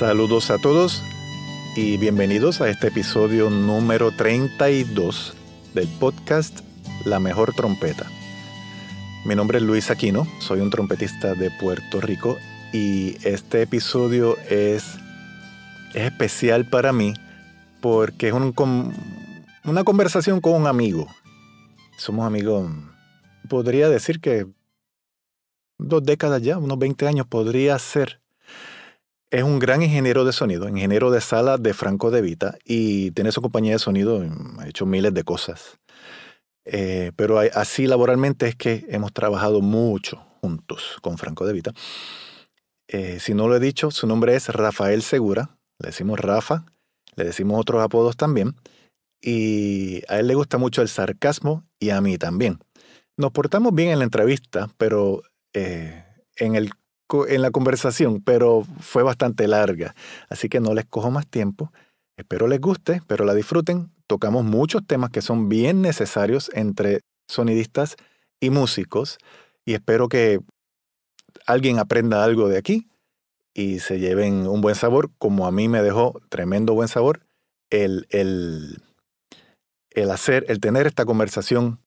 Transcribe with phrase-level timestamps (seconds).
[0.00, 1.02] Saludos a todos
[1.76, 5.34] y bienvenidos a este episodio número 32
[5.74, 6.60] del podcast
[7.04, 8.06] La Mejor Trompeta.
[9.26, 12.38] Mi nombre es Luis Aquino, soy un trompetista de Puerto Rico
[12.72, 14.94] y este episodio es,
[15.92, 17.12] es especial para mí
[17.82, 18.54] porque es un,
[19.64, 21.08] una conversación con un amigo.
[21.98, 22.72] Somos amigos,
[23.50, 24.46] podría decir que
[25.76, 28.19] dos décadas ya, unos 20 años podría ser.
[29.30, 33.30] Es un gran ingeniero de sonido, ingeniero de sala de Franco de Vita y tiene
[33.30, 34.24] su compañía de sonido,
[34.58, 35.78] ha hecho miles de cosas.
[36.64, 41.72] Eh, pero así laboralmente es que hemos trabajado mucho juntos con Franco de Vita.
[42.88, 46.66] Eh, si no lo he dicho, su nombre es Rafael Segura, le decimos Rafa,
[47.14, 48.56] le decimos otros apodos también,
[49.22, 52.58] y a él le gusta mucho el sarcasmo y a mí también.
[53.16, 56.72] Nos portamos bien en la entrevista, pero eh, en el
[57.28, 59.94] en la conversación, pero fue bastante larga,
[60.28, 61.72] así que no les cojo más tiempo.
[62.16, 63.90] Espero les guste, espero la disfruten.
[64.06, 67.96] Tocamos muchos temas que son bien necesarios entre sonidistas
[68.40, 69.18] y músicos
[69.64, 70.40] y espero que
[71.46, 72.88] alguien aprenda algo de aquí
[73.54, 77.20] y se lleven un buen sabor, como a mí me dejó tremendo buen sabor
[77.70, 78.82] el, el,
[79.90, 81.80] el hacer, el tener esta conversación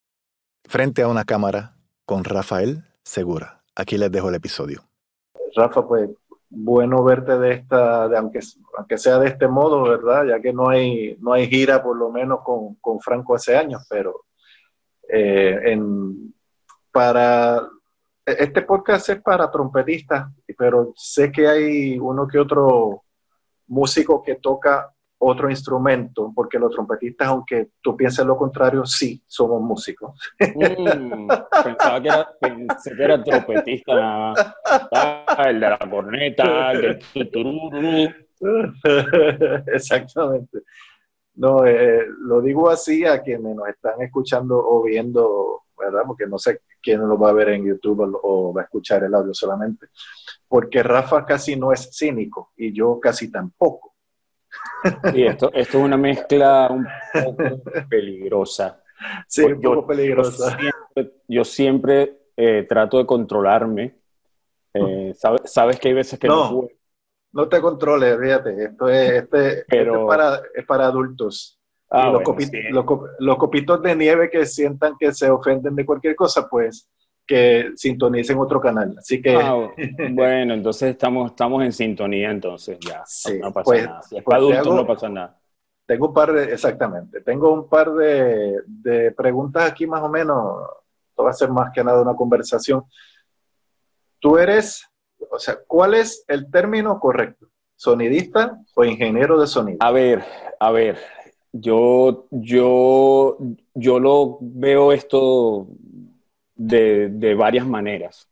[0.65, 3.63] frente a una cámara con Rafael Segura.
[3.75, 4.85] Aquí les dejo el episodio.
[5.55, 6.09] Rafa, pues
[6.49, 10.25] bueno verte de esta, de, aunque, sea de este modo, ¿verdad?
[10.25, 13.85] Ya que no hay, no hay gira por lo menos con, con Franco hace años,
[13.89, 14.25] pero
[15.09, 16.33] eh, en,
[16.91, 17.67] para
[18.25, 23.03] este podcast es para trompetistas, pero sé que hay uno que otro
[23.67, 24.92] músico que toca
[25.23, 30.19] otro instrumento, porque los trompetistas, aunque tú pienses lo contrario, sí somos músicos.
[30.39, 31.27] Mm,
[31.63, 34.33] pensaba que era, pensé que era trompetista
[34.91, 38.13] ah, el de la corneta, el del tutururu.
[39.73, 40.63] Exactamente.
[41.35, 46.03] No, eh, lo digo así a quienes nos están escuchando o viendo, ¿verdad?
[46.05, 49.15] Porque no sé quién lo va a ver en YouTube o va a escuchar el
[49.15, 49.87] audio solamente.
[50.47, 53.92] Porque Rafa casi no es cínico y yo casi tampoco.
[55.13, 56.85] Sí, esto, esto es una mezcla un
[57.23, 58.81] poco peligrosa.
[59.27, 60.57] Sí, un poco peligrosa.
[61.27, 63.97] Yo siempre, eh, trato de controlarme.
[64.73, 66.67] Eh, sabes, que hay veces que no, no
[67.31, 68.63] No te controles, fíjate.
[68.65, 71.59] Esto es, este, Pero, para, es para adultos.
[71.89, 72.23] Ah, los,
[73.19, 76.89] los copitos de nieve que sientan que se ofenden de cualquier cosa, pues
[77.25, 78.95] que sintonicen otro canal.
[78.97, 79.35] Así que.
[79.35, 79.69] Ah,
[80.11, 83.03] bueno, entonces estamos, estamos en sintonía, entonces ya.
[83.39, 84.01] no, pasa pues, nada.
[84.03, 85.39] Si es pues para adultos, no pasa nada.
[85.85, 90.61] Tengo un par de, exactamente, tengo un par de, de preguntas aquí más o menos.
[91.09, 92.83] Esto va a ser más que nada una conversación.
[94.19, 94.87] Tú eres,
[95.29, 97.47] o sea, ¿cuál es el término correcto?
[97.75, 99.77] ¿Sonidista o ingeniero de sonido?
[99.81, 100.23] A ver,
[100.57, 100.97] a ver,
[101.51, 103.37] yo, yo,
[103.73, 105.67] yo lo veo esto
[106.55, 108.29] de, varias maneras.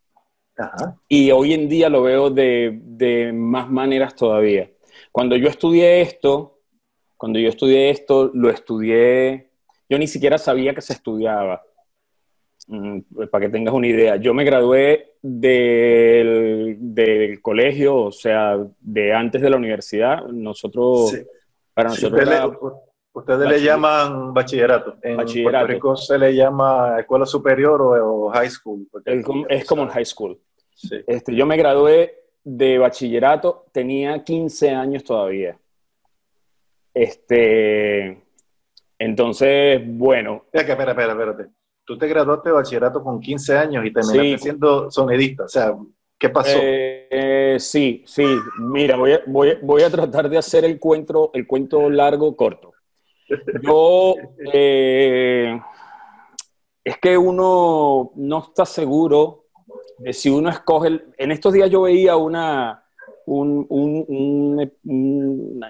[1.07, 4.69] Y hoy en día lo veo de, más maneras todavía.
[5.11, 6.59] Cuando yo estudié esto,
[7.17, 9.49] cuando yo estudié esto, lo estudié,
[9.89, 11.61] yo ni siquiera sabía que se estudiaba.
[12.67, 12.99] Mm,
[13.31, 16.77] para que tengas una idea, yo me gradué del,
[17.41, 20.25] colegio, o sea, de antes de la universidad.
[20.27, 21.17] Nosotros,
[21.73, 22.29] para nosotros
[23.13, 24.97] Ustedes le llaman bachillerato.
[25.01, 28.87] En Puerto Rico se le llama escuela superior o, high school.
[29.49, 30.39] es como el high school.
[31.05, 35.57] Este, yo me gradué de bachillerato, tenía 15 años todavía.
[36.93, 38.23] Este,
[38.97, 40.45] entonces, bueno.
[40.51, 41.47] Espera, espera, espérate.
[41.83, 45.43] Tú te graduaste de bachillerato con 15 años y terminaste siendo sonidista.
[45.43, 45.75] O sea,
[46.17, 46.57] ¿qué pasó?
[46.61, 48.25] Eh, sí, sí.
[48.59, 52.71] Mira, voy a, voy, voy a tratar de hacer el cuento, el cuento largo corto.
[53.61, 54.15] Yo,
[54.53, 55.59] eh,
[56.83, 59.45] es que uno no está seguro
[59.99, 61.01] de si uno escoge.
[61.17, 62.83] en estos días yo veía una,
[63.25, 64.63] una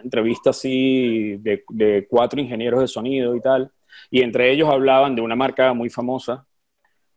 [0.03, 3.71] entrevista así de, cuatro ingenieros de sonido y tal,
[4.09, 6.45] y entre ellos hablaban de una marca muy famosa,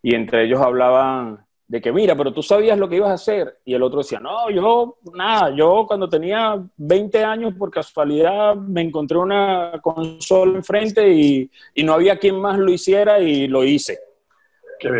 [0.02, 3.58] y entre ellos hablaban de que, mira, pero tú sabías lo que ibas a hacer.
[3.64, 8.82] Y el otro decía, no, yo, nada, yo cuando tenía 20 años, por casualidad, me
[8.82, 13.98] encontré una consola enfrente y, y no había quien más lo hiciera y lo hice.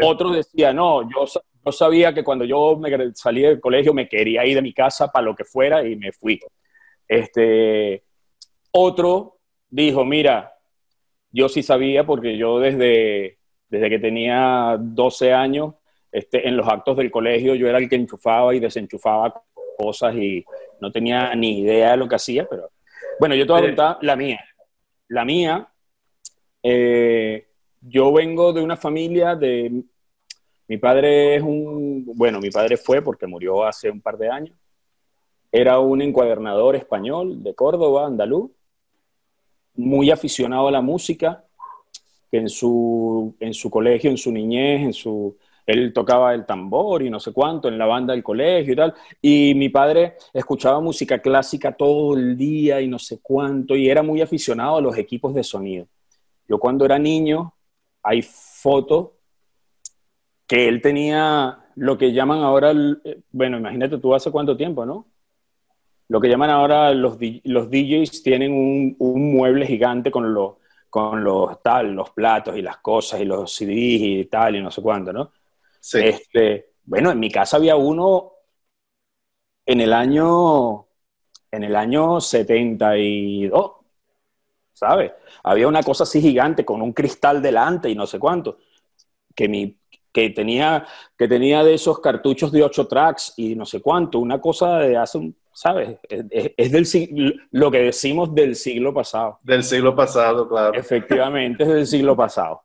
[0.03, 1.27] Otro decía, no, yo,
[1.65, 5.09] yo sabía que cuando yo me salí del colegio me quería ir de mi casa
[5.11, 6.41] para lo que fuera y me fui.
[7.07, 8.03] Este,
[8.71, 9.39] otro
[9.69, 10.55] dijo, mira,
[11.31, 13.39] yo sí sabía porque yo desde,
[13.69, 15.75] desde que tenía 12 años,
[16.15, 19.43] este, en los actos del colegio yo era el que enchufaba y desenchufaba
[19.77, 20.45] cosas y
[20.81, 22.71] no tenía ni idea de lo que hacía, pero
[23.19, 24.45] bueno, yo te voy a contar la mía.
[25.09, 25.69] La mía,
[26.63, 27.49] eh,
[27.81, 29.83] yo vengo de una familia de...
[30.69, 32.05] Mi padre es un...
[32.15, 34.57] Bueno, mi padre fue porque murió hace un par de años.
[35.51, 38.53] Era un encuadernador español de Córdoba, andaluz,
[39.75, 41.45] muy aficionado a la música,
[42.31, 47.03] que en su, en su colegio, en su niñez, en su, él tocaba el tambor
[47.03, 48.95] y no sé cuánto en la banda del colegio y tal.
[49.21, 54.03] Y mi padre escuchaba música clásica todo el día y no sé cuánto, y era
[54.03, 55.87] muy aficionado a los equipos de sonido.
[56.49, 57.55] Yo cuando era niño,
[58.03, 59.11] hay fotos
[60.47, 65.07] que él tenía lo que llaman ahora, eh, bueno, imagínate tú hace cuánto tiempo, ¿no?
[66.09, 70.57] Lo que llaman ahora los, los DJs tienen un, un mueble gigante con los,
[70.91, 74.71] con los, tal, los platos y las cosas y los CDs y tal y no
[74.71, 75.33] sé cuánto, ¿no?
[75.85, 75.99] Sí.
[76.01, 78.33] Este, bueno, en mi casa había uno
[79.67, 80.87] en el año,
[81.51, 83.73] en el año 72,
[84.73, 85.13] ¿sabes?
[85.43, 88.57] Había una cosa así gigante con un cristal delante y no sé cuánto,
[89.35, 89.77] que, mi,
[90.11, 90.87] que, tenía,
[91.19, 94.97] que tenía de esos cartuchos de 8 tracks y no sé cuánto, una cosa de
[94.97, 95.99] hace un, ¿sabes?
[96.09, 99.39] Es, del lo que decimos del siglo pasado.
[99.43, 100.73] Del siglo pasado, claro.
[100.73, 102.63] Efectivamente, es del siglo pasado.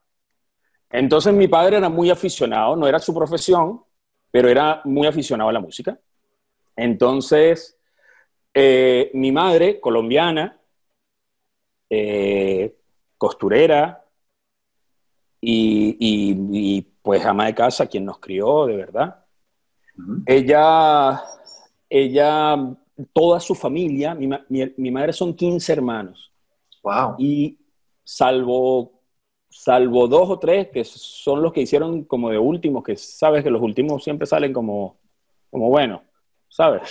[0.89, 3.81] Entonces mi padre era muy aficionado, no era su profesión,
[4.31, 6.00] pero era muy aficionado a la música.
[6.75, 7.77] Entonces,
[8.53, 10.59] eh, mi madre, colombiana,
[11.89, 12.75] eh,
[13.18, 14.03] costurera
[15.41, 19.25] y, pues ama de casa, quien nos crió de verdad,
[20.25, 21.24] ella
[21.89, 22.75] ella,
[23.12, 26.31] toda su familia, mi, madre son 15 hermanos.
[26.83, 27.15] Wow.
[27.18, 27.57] Y
[28.03, 28.98] salvo,
[29.59, 33.50] salvo dos o tres que son los que hicieron como de últimos, que sabes que
[33.50, 34.95] los últimos siempre salen como,
[35.50, 36.01] como bueno,
[36.47, 36.81] ¿sabes?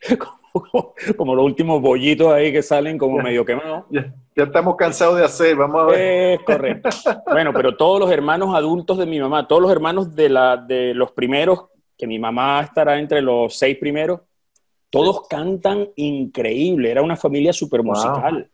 [1.16, 3.86] como, los últimos bollitos ahí que salen como medio quemados.
[3.90, 6.00] Ya, estamos cansados de hacer, vamos a ver.
[6.34, 6.90] Es correcto.
[7.26, 10.94] bueno, pero todos los hermanos adultos de mi mamá, todos los hermanos de, la, de
[10.94, 11.64] los primeros
[11.98, 14.20] que mi mamá estará entre los seis primeros,
[14.90, 18.48] todos cantan increíble, era una familia súper musical.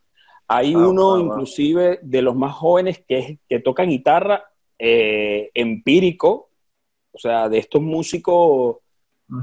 [0.49, 4.45] Hay uno inclusive de los más jóvenes que, que toca guitarra
[4.79, 6.51] eh, empírico,
[7.13, 8.77] o sea, de estos músicos,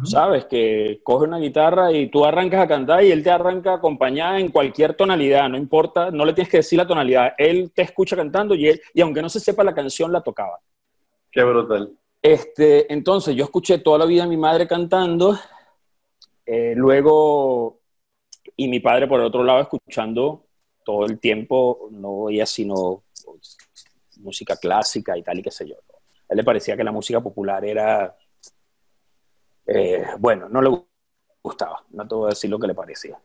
[0.03, 0.45] ¿sabes?
[0.45, 4.39] Que coge una guitarra y tú arrancas a cantar y él te arranca a acompañar
[4.39, 8.15] en cualquier tonalidad, no importa, no le tienes que decir la tonalidad, él te escucha
[8.15, 10.59] cantando y, él, y aunque no se sepa la canción, la tocaba.
[11.31, 11.91] Qué brutal.
[12.21, 15.37] Este, entonces, yo escuché toda la vida a mi madre cantando,
[16.45, 17.79] eh, luego,
[18.55, 20.42] y mi padre por el otro lado escuchando
[20.83, 23.03] todo el tiempo, no oía sino
[24.17, 25.75] música clásica y tal y qué sé yo.
[25.75, 28.15] A él le parecía que la música popular era,
[29.67, 30.69] eh, bueno, no le
[31.41, 33.19] gustaba, no te voy a decir lo que le parecía.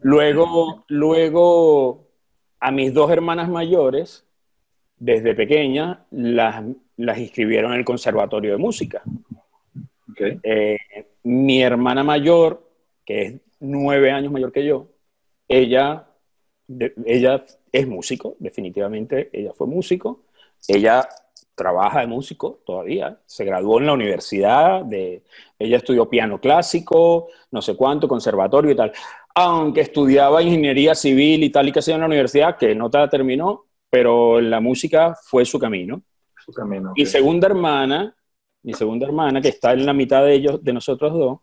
[0.00, 2.06] Luego, luego,
[2.60, 4.24] a mis dos hermanas mayores,
[4.98, 6.64] desde pequeña, las
[6.98, 9.02] las inscribieron en el Conservatorio de Música.
[10.42, 10.78] Eh,
[11.22, 12.68] mi hermana mayor,
[13.04, 14.88] que es nueve años mayor que yo,
[15.46, 16.07] ella,
[17.04, 20.20] ella es músico, definitivamente, ella fue músico,
[20.66, 21.08] ella
[21.54, 25.22] trabaja de músico todavía, se graduó en la universidad, de,
[25.58, 28.92] ella estudió piano clásico, no sé cuánto, conservatorio y tal,
[29.34, 33.06] aunque estudiaba ingeniería civil y tal y que sea en la universidad, que no te
[33.08, 36.02] terminó, pero la música fue su camino.
[36.96, 38.14] Mi segunda hermana,
[38.62, 41.38] mi segunda hermana, que está en la mitad de ellos, de nosotros dos,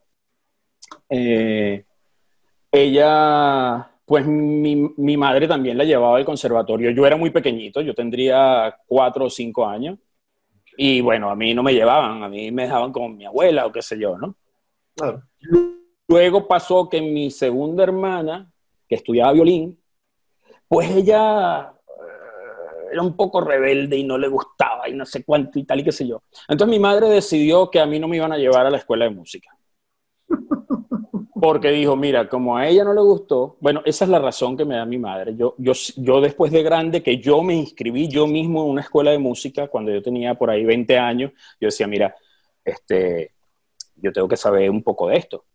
[1.09, 1.85] eh,
[2.71, 6.91] ella, pues mi, mi, madre también la llevaba al conservatorio.
[6.91, 9.97] Yo era muy pequeñito, yo tendría cuatro o cinco años.
[10.77, 13.71] Y bueno, a mí no me llevaban, a mí me dejaban con mi abuela o
[13.71, 14.35] qué sé yo, ¿no?
[16.07, 18.51] Luego pasó que mi segunda hermana,
[18.87, 19.79] que estudiaba violín,
[20.67, 21.73] pues ella
[22.91, 25.83] era un poco rebelde y no le gustaba y no sé cuánto y tal y
[25.83, 26.21] qué sé yo.
[26.47, 29.05] Entonces mi madre decidió que a mí no me iban a llevar a la escuela
[29.05, 29.49] de música.
[31.41, 34.65] Porque dijo, mira, como a ella no le gustó, bueno, esa es la razón que
[34.65, 35.35] me da mi madre.
[35.35, 39.11] Yo, yo, yo después de grande, que yo me inscribí yo mismo en una escuela
[39.11, 42.15] de música, cuando yo tenía por ahí 20 años, yo decía, mira,
[42.63, 43.31] este,
[43.97, 45.45] yo tengo que saber un poco de esto.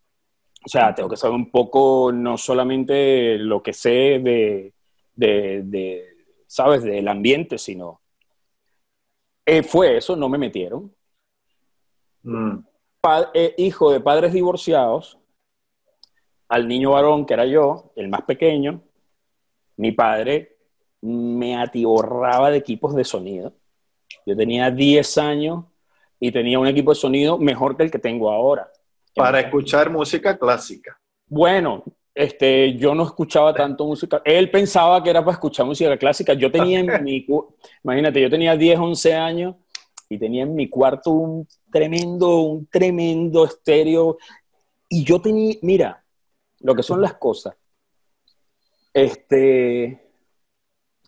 [0.65, 4.75] O sea, tengo que saber un poco, no solamente lo que sé de,
[5.15, 6.05] de,
[6.47, 8.01] ¿sabes?, del ambiente, sino...
[9.47, 10.95] Eh, fue eso, no me metieron.
[12.23, 12.59] Mm.
[13.33, 15.19] Eh, hijo de padres divorciados,
[16.49, 18.83] al niño varón, que era yo, el más pequeño,
[19.79, 20.59] mi padre
[21.01, 23.55] me atiborraba de equipos de sonido.
[24.27, 25.65] Yo tenía 10 años
[26.19, 28.71] y tenía un equipo de sonido mejor que el que tengo ahora.
[29.15, 31.01] Para escuchar música clásica.
[31.27, 31.83] Bueno,
[32.15, 34.21] este, yo no escuchaba tanto música.
[34.27, 36.35] Él pensaba que era para escuchar música clásica.
[36.35, 37.27] Yo tenía en mi,
[37.83, 39.57] imagínate, yo tenía 10, 11 años
[40.11, 44.19] y tenía en mi cuarto un tremendo, un tremendo estéreo.
[44.89, 46.05] Y yo tenía, mira,
[46.61, 47.55] lo que son las cosas.
[48.93, 50.01] Este,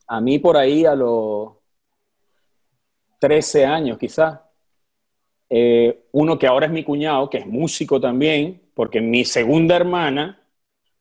[0.06, 1.52] a mí por ahí a los
[3.18, 4.40] 13 años quizás,
[5.48, 10.46] eh, uno que ahora es mi cuñado, que es músico también, porque mi segunda hermana,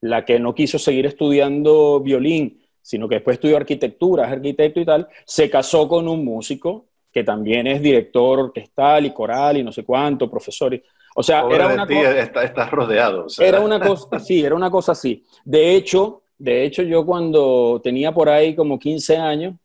[0.02, 4.86] la que no quiso seguir estudiando violín, sino que después estudió arquitectura, es arquitecto y
[4.86, 9.72] tal, se casó con un músico que también es director orquestal y coral y no
[9.72, 10.80] sé cuánto, profesor.
[11.16, 12.44] o sea, era una cosa...
[12.44, 13.28] Estás rodeado.
[13.40, 15.24] Era una cosa, sí, era una cosa así.
[15.44, 19.56] De hecho, de hecho, yo cuando tenía por ahí como 15 años,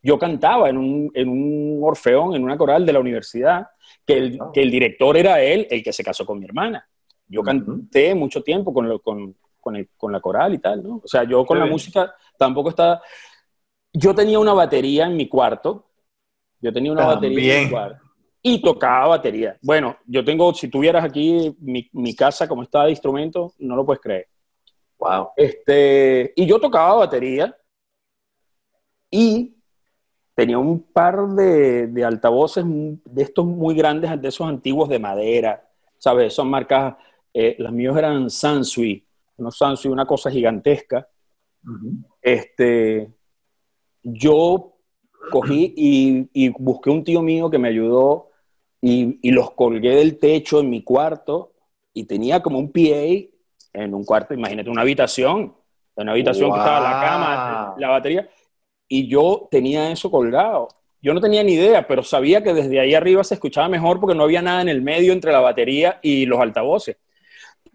[0.00, 3.66] yo cantaba en un, en un orfeón, en una coral de la universidad,
[4.06, 4.50] que el, ah.
[4.52, 6.86] que el, director era él, el que se casó con mi hermana.
[7.26, 11.00] Yo canté mucho tiempo con, con, con, el, con, la coral y tal, ¿no?
[11.02, 13.00] O sea, yo con la música tampoco estaba...
[13.92, 15.91] Yo tenía una batería en mi cuarto.
[16.62, 18.02] Yo tenía una batería en mi cuarto.
[18.44, 19.56] Y tocaba batería.
[19.60, 23.84] Bueno, yo tengo, si tuvieras aquí mi, mi casa como está de instrumentos, no lo
[23.84, 24.28] puedes creer.
[25.36, 27.54] Este, y yo tocaba batería
[29.10, 29.56] y
[30.34, 36.32] tenía un par de, altavoces de estos muy grandes, de esos antiguos de madera, ¿sabes?
[36.32, 36.94] Son marcas,
[37.34, 39.04] eh, las míos eran Sansui,
[39.38, 41.06] no Sansui, una cosa gigantesca.
[42.20, 43.12] Este,
[44.02, 44.71] yo
[45.30, 48.30] cogí y, busqué un tío mío que me ayudó
[48.80, 51.52] y, y, los colgué del techo en mi cuarto
[51.92, 53.30] y tenía como un PA
[53.72, 55.54] en un cuarto, imagínate una habitación,
[55.94, 58.28] una habitación que estaba la cama, la batería,
[58.88, 60.68] y yo tenía eso colgado.
[61.00, 64.14] Yo no tenía ni idea, pero sabía que desde ahí arriba se escuchaba mejor porque
[64.14, 66.96] no había nada en el medio entre la batería y los altavoces.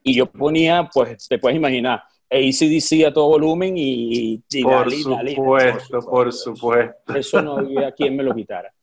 [0.03, 6.33] Y yo ponía, pues, te puedes imaginar, ACDC a todo volumen y, por, supuesto, por
[6.33, 7.15] supuesto.
[7.15, 8.73] Eso no había quien me lo quitara.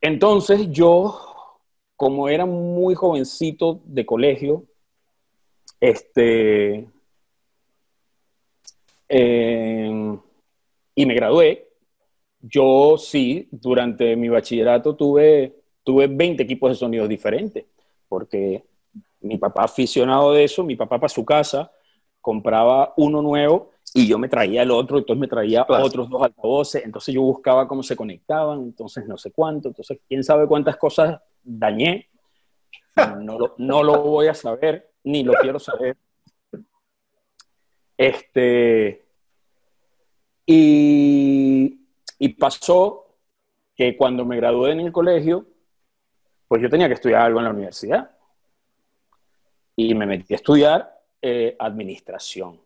[0.00, 1.18] Entonces yo,
[1.96, 4.64] como era muy jovencito de colegio,
[5.80, 6.88] este,
[9.08, 10.18] em,
[10.94, 11.68] y me gradué.
[12.40, 17.66] Yo sí, durante mi bachillerato tuve, tuve 20 equipos de sonidos diferentes,
[18.08, 18.64] porque
[19.20, 21.70] mi papá aficionado de eso, mi papá para su casa
[22.22, 26.82] compraba uno nuevo y yo me traía el otro, entonces me traía otros dos altavoces,
[26.84, 31.20] entonces yo buscaba cómo se conectaban, entonces no sé cuánto, entonces quién sabe cuántas cosas
[31.42, 32.08] dañé,
[33.20, 35.96] no no lo voy a saber, ni lo quiero saber.
[37.98, 39.04] Este,
[40.46, 41.86] y,
[42.18, 43.06] y pasó
[43.76, 45.46] que cuando me gradué en el colegio,
[46.48, 48.10] pues yo tenía que estudiar algo en la universidad.
[49.76, 52.60] Y me metí a estudiar eh, administración.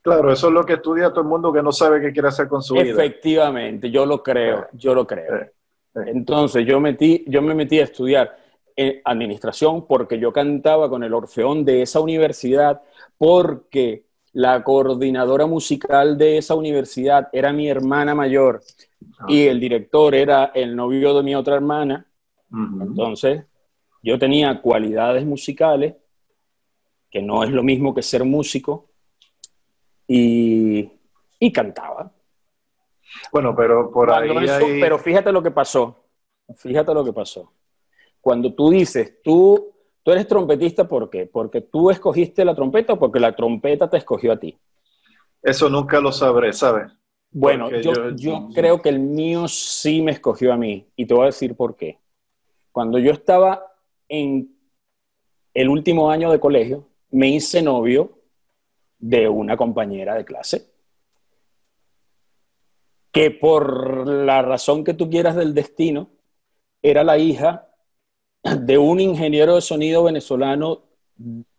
[0.00, 2.48] Claro, eso es lo que estudia todo el mundo que no sabe qué quiere hacer
[2.48, 2.84] con su vida.
[2.84, 5.50] Efectivamente, yo lo creo, yo lo creo.
[5.94, 8.38] Entonces yo, metí, yo me metí a estudiar
[9.04, 12.80] administración porque yo cantaba con el Orfeón de esa universidad,
[13.16, 18.60] porque la coordinadora musical de esa universidad era mi hermana mayor
[19.26, 22.06] y el director era el novio de mi otra hermana.
[22.52, 23.44] Entonces,
[24.02, 25.94] yo tenía cualidades musicales,
[27.10, 28.86] que no es lo mismo que ser músico,
[30.06, 30.90] y,
[31.52, 32.10] cantaba.
[33.32, 34.30] Bueno, pero por ahí,
[34.80, 36.04] Pero fíjate lo que pasó.
[36.56, 37.52] Fíjate lo que pasó
[38.20, 39.72] cuando tú dices, tú,
[40.02, 41.26] tú eres trompetista, ¿por qué?
[41.26, 44.58] ¿Porque tú escogiste la trompeta o porque la trompeta te escogió a ti?
[45.42, 46.92] Eso nunca lo sabré, ¿sabes?
[47.30, 51.24] Bueno, yo, yo, creo que el mío sí me escogió a mí y te voy
[51.24, 51.98] a decir por qué.
[52.72, 53.64] Cuando yo estaba
[54.08, 54.54] en
[55.52, 58.18] el último año de colegio, me hice novio
[58.98, 60.66] de una compañera de clase
[63.12, 66.10] que por la razón que tú quieras del destino,
[66.82, 67.68] era la hija
[68.60, 70.84] de un ingeniero de sonido venezolano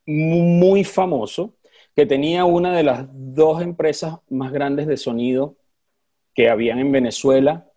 [0.05, 1.55] muy famoso
[1.95, 5.57] que tenía una de las dos empresas más grandes de sonido
[6.33, 7.69] que habían en Venezuela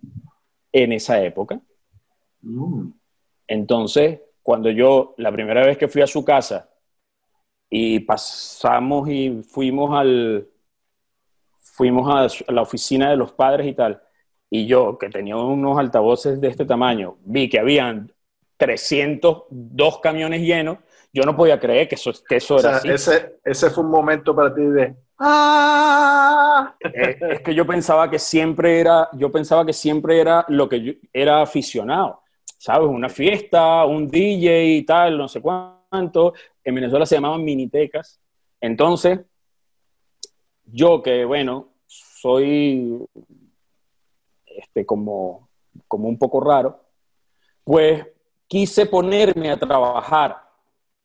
[0.70, 1.60] en esa época.
[2.42, 2.90] Mm.
[3.48, 6.70] Entonces, cuando yo, la primera vez que fui a su casa
[7.74, 10.46] y pasamos y fuimos al,
[11.58, 14.02] fuimos a la oficina de los padres y tal,
[14.50, 18.12] y yo, que tenía unos altavoces de este tamaño, vi que habían
[18.58, 20.80] 302 camiones llenos,
[21.14, 22.90] yo no podía creer que eso, que eso era así.
[22.90, 24.94] Ese, ese fue un momento para ti de...
[25.18, 26.74] ¡Ah!
[26.78, 30.82] Eh, es, que yo pensaba que siempre era, yo pensaba que siempre era lo que
[30.82, 32.20] yo era aficionado,
[32.58, 32.86] ¿sabes?
[32.86, 36.34] Una fiesta, un DJ y tal, no sé cuánto.
[36.64, 38.21] En Venezuela se llamaban minitecas.
[38.61, 39.21] Entonces,
[40.64, 42.99] yo que, bueno, soy
[44.47, 45.49] este, como,
[45.88, 46.85] como un poco raro,
[47.64, 48.07] pues
[48.47, 50.37] quise ponerme a trabajar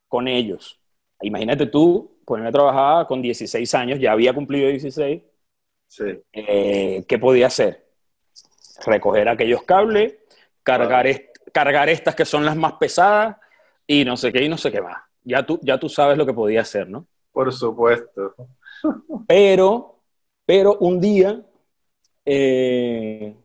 [0.08, 0.80] con ellos.
[1.22, 5.22] Imagínate tú, ponerme a trabajar con 16 años, ya había cumplido 16.
[5.88, 6.04] Sí.
[6.34, 7.88] Eh, ¿Qué podía hacer?
[8.86, 10.16] Recoger aquellos cables,
[10.62, 11.08] cargar,
[11.54, 13.38] cargar estas que son las más pesadas
[13.88, 15.07] y no sé qué y no sé qué más.
[15.28, 17.06] Ya tú, ya tú sabes lo que podía hacer, ¿no?
[17.32, 18.34] Por supuesto.
[19.28, 20.00] Pero,
[20.46, 21.44] pero un día,
[22.26, 23.36] eh,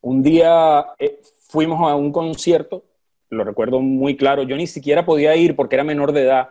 [0.00, 2.84] un día eh, fuimos a un concierto
[3.30, 4.42] lo recuerdo muy claro.
[4.42, 6.50] Yo ni siquiera podía ir porque era menor de edad.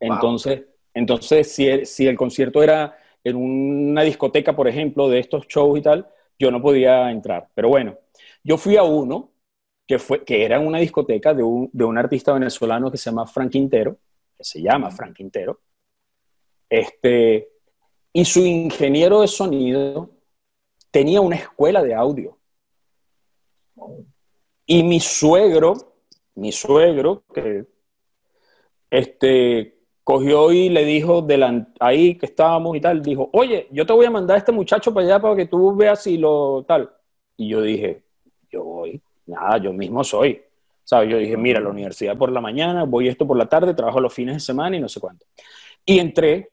[0.00, 0.64] Entonces,
[0.94, 5.78] entonces si, el, si el concierto era en una discoteca, por ejemplo, de estos shows
[5.78, 7.48] y tal, yo no podía entrar.
[7.54, 7.96] Pero bueno,
[8.42, 9.30] yo fui a uno
[9.86, 13.26] que, fue, que era una discoteca de un, de un artista venezolano que se llama
[13.26, 13.98] Frank Quintero,
[14.36, 15.60] que se llama Frank Quintero.
[16.68, 17.50] Este,
[18.12, 20.10] y su ingeniero de sonido
[20.90, 22.38] tenía una escuela de audio.
[24.66, 25.92] Y mi suegro
[26.34, 27.66] mi suegro, que
[28.90, 31.26] este, cogió y le dijo,
[31.80, 34.92] ahí que estábamos y tal, dijo, oye, yo te voy a mandar a este muchacho
[34.92, 36.90] para allá para que tú veas si lo tal.
[37.36, 38.04] Y yo dije,
[38.50, 40.42] yo voy, nada, yo mismo soy.
[40.84, 41.10] ¿Sabes?
[41.10, 44.12] Yo dije, mira, la universidad por la mañana, voy esto por la tarde, trabajo los
[44.12, 45.26] fines de semana y no sé cuánto.
[45.84, 46.50] Y entré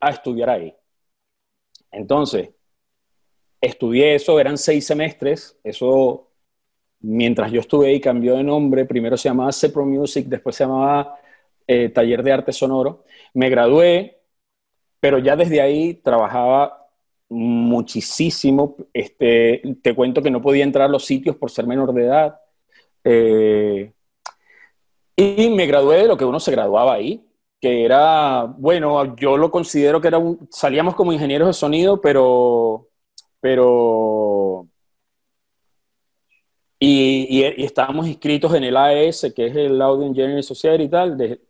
[0.00, 0.74] a estudiar ahí.
[1.90, 2.50] Entonces,
[3.60, 6.28] estudié eso, eran seis semestres, eso
[7.00, 11.18] mientras yo estuve ahí cambió de nombre, primero se llamaba Cepro Music, después se llamaba
[11.66, 13.04] eh, Taller de Arte Sonoro.
[13.34, 14.20] Me gradué,
[15.00, 16.85] pero ya desde ahí trabajaba
[17.28, 18.76] muchísimo.
[18.92, 22.40] Este, te cuento que no podía entrar a los sitios por ser menor de edad.
[23.04, 23.92] Eh,
[25.16, 27.24] y me gradué de lo que uno se graduaba ahí,
[27.60, 32.88] que era, bueno, yo lo considero que era un, salíamos como ingenieros de sonido, pero,
[33.40, 34.68] pero
[36.78, 41.40] y, estábamos inscritos en el AES, que es el Audio Engineering Society y tal, de,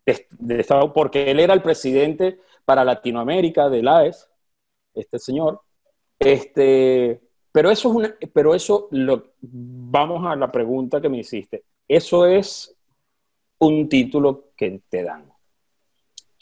[0.94, 4.28] porque él era el presidente para Latinoamérica del AES,
[4.94, 5.60] este señor.
[6.18, 7.20] Este,
[7.52, 11.64] pero eso es una, pero eso lo, vamos a la pregunta que me hiciste.
[11.86, 12.74] Eso es
[13.58, 15.30] un título que te dan.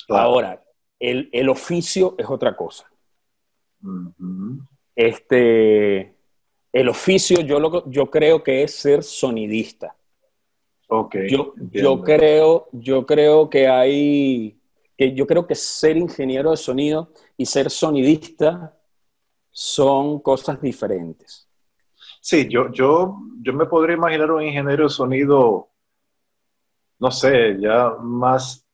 [0.09, 0.63] Ahora,
[0.99, 2.91] el, el, oficio es otra cosa.
[4.95, 6.15] Este
[6.75, 9.97] el oficio yo, lo, yo creo que es ser sonidista.
[10.89, 14.59] Okay, yo, yo, creo, yo creo que hay,
[14.99, 18.77] que yo creo que ser ingeniero de sonido y ser sonidista
[19.57, 21.49] son cosas diferentes.
[22.21, 25.69] Sí, yo, yo, yo me podría imaginar un ingeniero de sonido,
[26.99, 28.67] no sé, ya más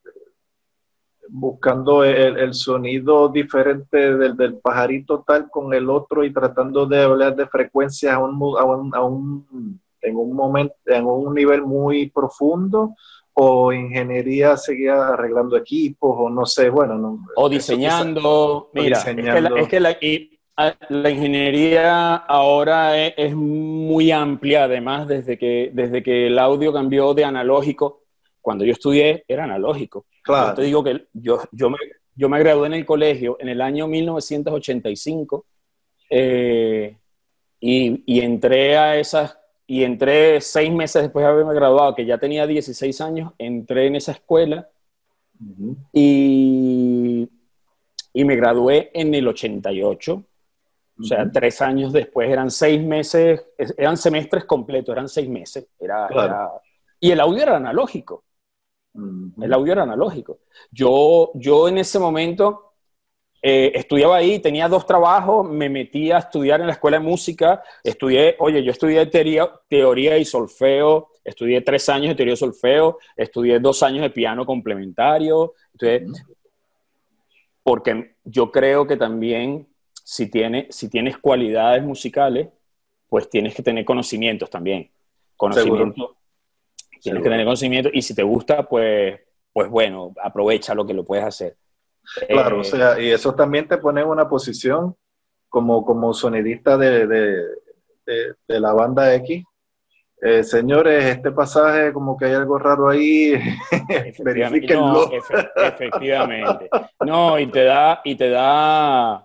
[1.28, 7.36] buscando el, sonido diferente del, del, pajarito tal con el otro y tratando de hablar
[7.36, 12.94] de frecuencias a un, a un, en un momento, en un nivel muy profundo,
[13.34, 17.24] o ingeniería seguía arreglando equipos, o no sé, bueno.
[17.36, 19.98] o diseñando, mira, es que, la, la,
[20.90, 28.02] ingeniería ahora es, muy amplia, además, desde que, desde que el audio cambió de analógico.
[28.40, 30.06] Cuando yo estudié era analógico.
[30.26, 31.78] Yo te digo que yo, yo, me,
[32.14, 35.46] yo me gradué en el colegio en el año 1985
[36.10, 36.96] eh,
[37.60, 42.18] y, y, entré a esas, y entré seis meses después de haberme graduado, que ya
[42.18, 44.68] tenía 16 años, entré en esa escuela
[45.92, 47.28] y,
[48.12, 50.24] y me gradué en el 88.
[51.00, 53.42] O sea, tres años después, eran seis meses,
[53.76, 55.66] eran semestres completos, eran seis meses.
[55.78, 56.50] Era, era,
[56.98, 58.24] y el audio era analógico.
[59.40, 60.40] El audio era analógico.
[60.70, 62.72] Yo, yo en ese momento
[63.42, 67.62] eh, estudiaba ahí, tenía dos trabajos, me metí a estudiar en la escuela de música,
[67.82, 72.98] estudié, oye, yo estudié teoría, teoría y solfeo, estudié tres años de teoría y solfeo,
[73.16, 75.54] estudié dos años de piano complementario,
[77.62, 79.69] porque yo creo que también
[80.10, 82.48] si, tiene, si tienes cualidades musicales,
[83.08, 84.90] pues tienes que tener conocimientos también.
[85.36, 86.16] conocimiento.
[87.00, 89.20] Tienes que tener conocimiento y si te gusta, pues,
[89.52, 91.56] pues bueno, aprovecha lo que lo puedes hacer.
[92.28, 94.96] Claro, o eh, sea, y eso también te pone en una posición
[95.48, 97.44] como, como sonidista de, de,
[98.48, 99.44] de, la banda X.
[100.22, 103.34] Eh, señores, este pasaje como que hay algo raro ahí,
[104.24, 105.08] verifíquenlo.
[105.08, 105.10] No,
[105.62, 106.68] efectivamente.
[107.06, 109.24] No, y te da, y te da,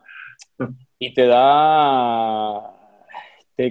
[0.99, 2.73] y te da,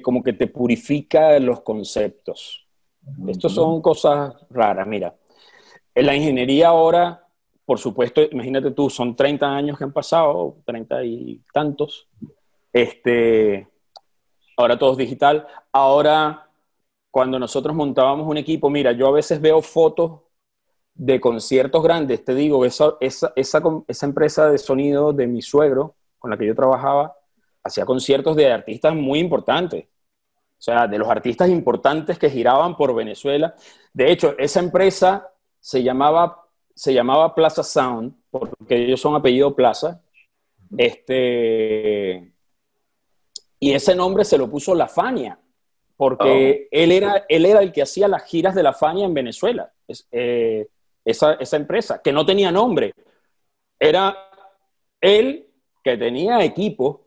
[0.02, 2.66] como que te purifica los conceptos.
[3.28, 5.14] Estos son cosas raras, mira.
[5.94, 7.26] En la ingeniería ahora,
[7.64, 12.08] por supuesto, imagínate tú, son 30 años que han pasado, 30 y tantos.
[12.72, 13.68] Este,
[14.56, 15.46] ahora todo es digital.
[15.72, 16.50] Ahora,
[17.10, 20.20] cuando nosotros montábamos un equipo, mira, yo a veces veo fotos
[20.94, 25.96] de conciertos grandes, te digo, esa, esa, esa, esa empresa de sonido de mi suegro,
[26.24, 27.14] con la que yo trabajaba,
[27.62, 29.84] hacía conciertos de artistas muy importantes.
[29.84, 33.54] O sea, de los artistas importantes que giraban por Venezuela.
[33.92, 40.00] De hecho, esa empresa se llamaba, se llamaba Plaza Sound, porque ellos son apellido Plaza.
[40.78, 42.32] Este,
[43.60, 45.38] y ese nombre se lo puso La Fania,
[45.94, 46.68] porque oh.
[46.70, 49.70] él, era, él era el que hacía las giras de La Fania en Venezuela,
[50.10, 50.68] eh,
[51.04, 52.94] esa, esa empresa, que no tenía nombre.
[53.78, 54.16] Era
[55.02, 55.50] él
[55.84, 57.02] que tenía equipo,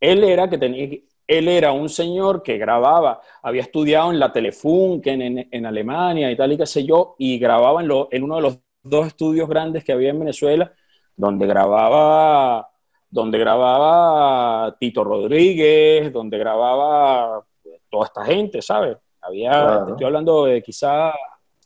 [0.00, 5.22] él era que tenía él era un señor que grababa, había estudiado en la Telefunken
[5.22, 8.42] en, en Alemania y tal y qué sé yo, y grababa en, en, uno de
[8.42, 10.72] los dos estudios grandes que había en Venezuela,
[11.16, 12.68] donde grababa,
[13.08, 17.44] donde grababa Tito Rodríguez, donde grababa
[17.88, 18.98] toda esta gente, ¿sabes?
[19.20, 21.14] Había, estoy hablando de quizá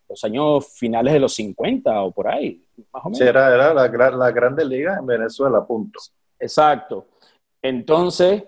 [0.09, 3.19] los años finales de los 50 o por ahí, más o menos.
[3.19, 5.99] Sí, era, era la, la Grande Liga en Venezuela, punto.
[6.38, 7.07] Exacto.
[7.62, 8.44] Entonces,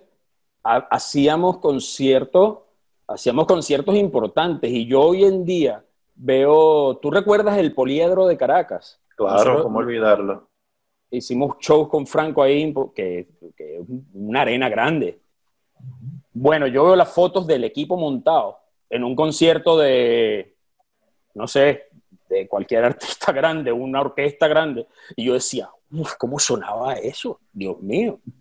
[0.63, 2.59] hacíamos conciertos,
[3.07, 9.01] hacíamos conciertos importantes y yo hoy en día veo, ¿tú recuerdas el Poliedro de Caracas?
[9.17, 10.49] Claro, ¿cómo olvidarlo?
[11.11, 15.19] Hicimos shows con Franco ahí, que, es una arena grande.
[16.33, 18.59] Bueno, yo veo las fotos del equipo montado
[18.91, 20.55] en un concierto de,
[21.35, 21.89] no sé,
[22.29, 25.71] de cualquier artista grande, una orquesta grande, y yo decía,
[26.19, 27.41] ¿cómo sonaba eso?
[27.53, 28.21] Dios mío.
[28.27, 28.33] O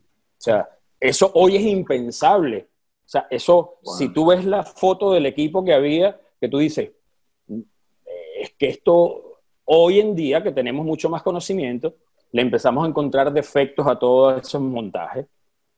[0.41, 2.67] sea, eso hoy es impensable.
[3.05, 6.91] O sea, eso, si tú ves la foto del equipo que había, que tú dices,
[7.47, 7.61] mm,
[8.39, 11.95] es que esto, hoy en día que tenemos mucho más conocimiento,
[12.31, 15.25] le empezamos a encontrar defectos a todos esos montajes.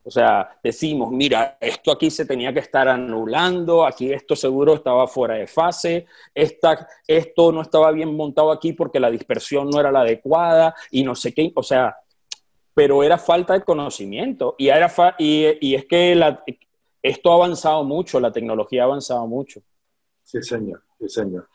[0.03, 5.07] O sea, decimos, mira, esto aquí se tenía que estar anulando, aquí esto seguro estaba
[5.07, 9.91] fuera de fase, esta, esto no estaba bien montado aquí porque la dispersión no era
[9.91, 11.51] la adecuada y no sé qué.
[11.53, 11.95] O sea,
[12.73, 14.55] pero era falta de conocimiento.
[14.57, 16.17] Y, era y, es que
[17.01, 19.61] esto ha avanzado mucho, la tecnología ha avanzado mucho.
[20.23, 21.49] Sí, señor, sí, señor.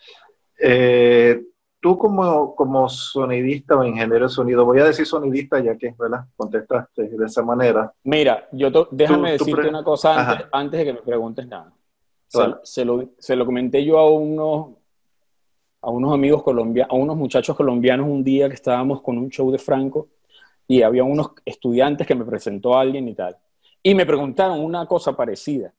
[0.60, 1.40] Eh,
[1.84, 6.24] tú como, como sonidista o ingeniero de sonido, voy a decir sonidista ya que ¿verdad?
[6.34, 7.92] contestaste de esa manera.
[8.04, 11.70] Mira, yo déjame decirte una cosa antes, de que me preguntes nada.
[12.62, 14.78] Se, lo, se, lo, comenté yo a unos,
[15.82, 19.52] a unos amigos colombianos, a unos muchachos colombianos un día que estábamos con un show
[19.52, 20.08] de Franco
[20.66, 23.36] y había unos estudiantes que me presentó a alguien y tal.
[23.82, 25.74] Y me preguntaron una cosa parecida.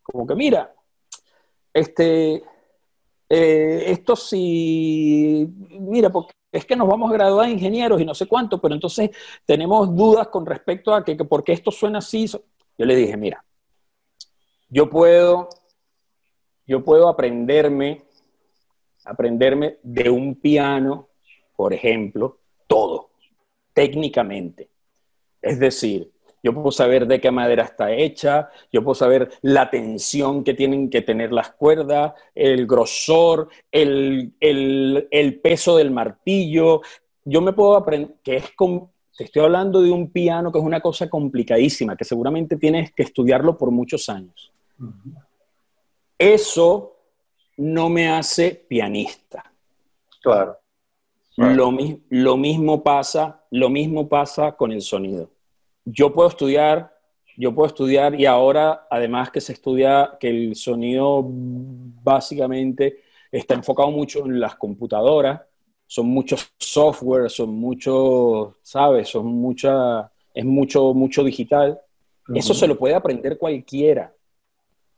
[0.00, 0.72] Como que, mira,
[1.72, 2.44] este,
[3.28, 5.48] eh, esto sí,
[5.80, 8.74] mira, porque es que nos vamos a graduar de ingenieros y no sé cuánto, pero
[8.74, 9.10] entonces
[9.44, 12.26] tenemos dudas con respecto a que, que esto suena así.
[12.26, 13.44] Yo le dije, mira,
[14.68, 15.48] yo puedo,
[16.66, 18.04] yo puedo aprenderme,
[19.04, 21.08] aprenderme de un piano,
[21.56, 23.10] por ejemplo, todo
[23.72, 24.70] técnicamente.
[25.42, 26.13] Es decir,
[26.44, 30.90] yo puedo saber de qué madera está hecha, yo puedo saber la tensión que tienen
[30.90, 34.34] que tener las cuerdas, el grosor, el,
[35.42, 36.82] peso del martillo.
[37.24, 38.50] Yo me puedo aprender, que es
[39.16, 43.04] te estoy hablando de un piano que es una cosa complicadísima, que seguramente tienes que
[43.04, 44.52] estudiarlo por muchos años.
[46.18, 46.94] Eso
[47.56, 49.50] no me hace pianista.
[50.20, 50.58] Claro.
[51.36, 51.72] Lo,
[52.10, 55.30] lo, mismo pasa, lo mismo pasa con el sonido.
[55.84, 56.94] Yo puedo estudiar,
[57.36, 63.90] yo puedo estudiar y ahora además que se estudia que el sonido básicamente está enfocado
[63.90, 65.42] mucho en las computadoras,
[65.86, 69.08] son muchos software, son muchos, ¿sabes?
[69.08, 71.80] Son mucha, es mucho, mucho digital.
[72.34, 74.14] Eso se lo puede aprender cualquiera.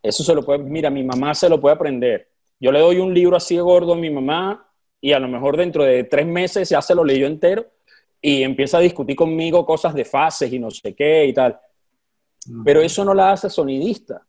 [0.03, 2.29] Eso se lo puede, mira, mi mamá se lo puede aprender.
[2.61, 4.69] Yo le doy un libro así de gordo a mi mamá
[5.01, 7.67] y a lo mejor dentro de tres meses ya se lo leyó entero
[8.21, 11.59] y empieza a discutir conmigo cosas de fases y no sé qué y tal.
[12.65, 14.25] Pero eso no la hace sonidista.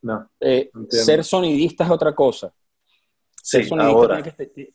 [0.00, 2.52] No, eh, ser sonidista es otra cosa.
[3.42, 4.20] Sí, ahora.
[4.20, 4.66] es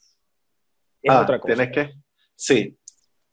[1.07, 1.53] ah, otra cosa.
[1.53, 1.93] ¿Tienes que?
[2.35, 2.77] Sí.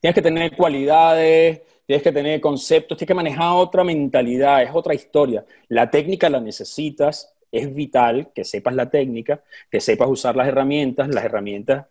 [0.00, 4.94] Tienes que tener cualidades, tienes que tener conceptos, tienes que manejar otra mentalidad, es otra
[4.94, 5.44] historia.
[5.68, 11.08] La técnica la necesitas, es vital que sepas la técnica, que sepas usar las herramientas.
[11.08, 11.86] Las herramientas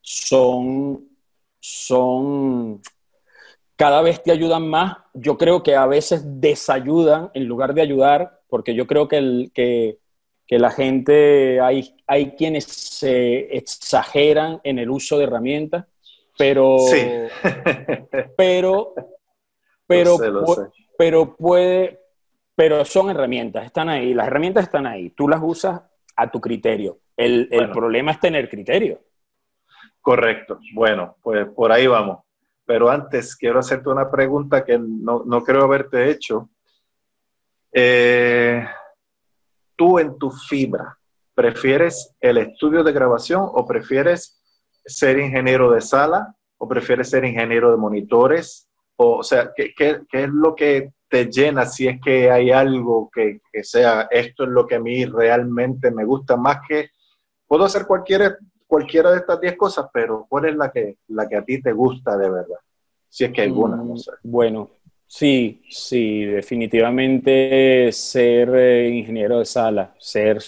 [0.00, 1.09] son,
[1.60, 2.80] son,
[3.76, 4.96] cada vez te ayudan más.
[5.14, 9.52] Yo creo que a veces desayudan en lugar de ayudar, porque yo creo que, el,
[9.54, 9.98] que,
[10.46, 15.86] que la gente, hay, hay quienes se exageran en el uso de herramientas,
[16.36, 16.76] pero,
[18.36, 18.94] pero,
[19.86, 20.16] pero,
[20.96, 22.00] pero puede,
[22.54, 25.82] pero son herramientas, están ahí, las herramientas están ahí, tú las usas
[26.16, 26.98] a tu criterio.
[27.16, 29.00] El, el problema es tener criterio.
[30.00, 30.58] Correcto.
[30.74, 32.20] Bueno, pues por ahí vamos.
[32.64, 36.48] Pero antes quiero hacerte una pregunta que no, no creo haberte hecho.
[37.72, 38.64] Eh,
[39.76, 40.96] tú en tu fibra,
[41.34, 44.40] ¿prefieres el estudio de grabación o prefieres
[44.84, 48.68] ser ingeniero de sala o prefieres ser ingeniero de monitores?
[48.96, 53.10] O, sea, ¿qué, ¿qué, qué, es lo que te llena si es que hay algo
[53.12, 56.90] que, que sea, esto es lo que a mí realmente me gusta más que,
[57.46, 58.38] puedo hacer cualquier
[58.70, 61.72] cualquiera de estas 10 cosas, pero ¿cuál es la que, la que a ti te
[61.72, 62.58] gusta de verdad?
[63.08, 64.12] Si es que hay alguna, no sé.
[64.22, 64.70] Mm, bueno,
[65.08, 70.38] sí, sí, definitivamente ser eh, ingeniero de sala, ser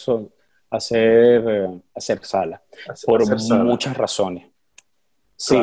[0.71, 2.63] hacer, eh, hacer sala,
[3.05, 3.27] por
[3.65, 4.47] muchas razones.
[5.37, 5.59] Sí,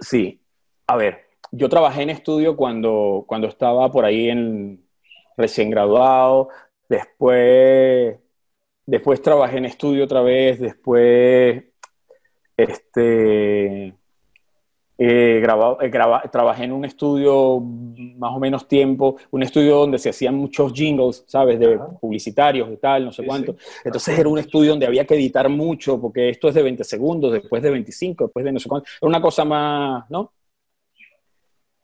[0.00, 0.40] sí.
[0.86, 4.82] A ver, yo trabajé en estudio cuando, cuando estaba por ahí en
[5.36, 6.48] recién graduado,
[6.88, 8.16] después,
[8.86, 11.67] después trabajé en estudio otra vez, después
[12.58, 13.94] este,
[14.98, 15.78] grabado,
[16.30, 21.24] trabajé en un estudio más o menos tiempo, un estudio donde se hacían muchos jingles,
[21.28, 21.60] ¿sabes?
[21.60, 23.56] De publicitarios y tal, no sé cuánto.
[23.84, 27.32] Entonces era un estudio donde había que editar mucho, porque esto es de 20 segundos,
[27.32, 28.88] después de 25, después de no sé cuánto.
[29.00, 30.32] Era una cosa más, ¿no?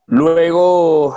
[0.07, 1.15] Luego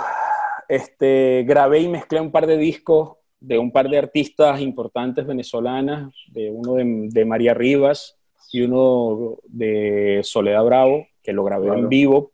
[0.69, 6.13] este, grabé y mezclé un par de discos de un par de artistas importantes venezolanas,
[6.27, 8.18] de uno de, de María Rivas,
[8.51, 12.31] y uno de Soledad Bravo, que lo grabé en vivo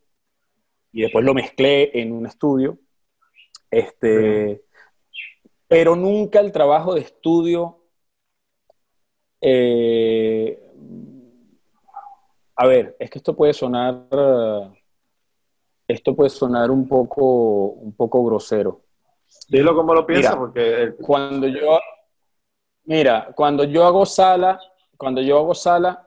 [0.95, 2.79] y después lo mezclé en un estudio.
[3.69, 4.63] Este,
[5.67, 7.81] pero nunca el trabajo de estudio.
[9.41, 10.57] Eh,
[12.55, 14.07] a ver, es que esto puede sonar.
[15.85, 18.81] Esto puede sonar un poco, un poco grosero.
[19.49, 20.93] Dilo como lo piensas, porque.
[21.01, 21.77] Cuando yo.
[22.85, 24.59] Mira, cuando yo hago sala,
[24.95, 26.04] cuando yo hago sala,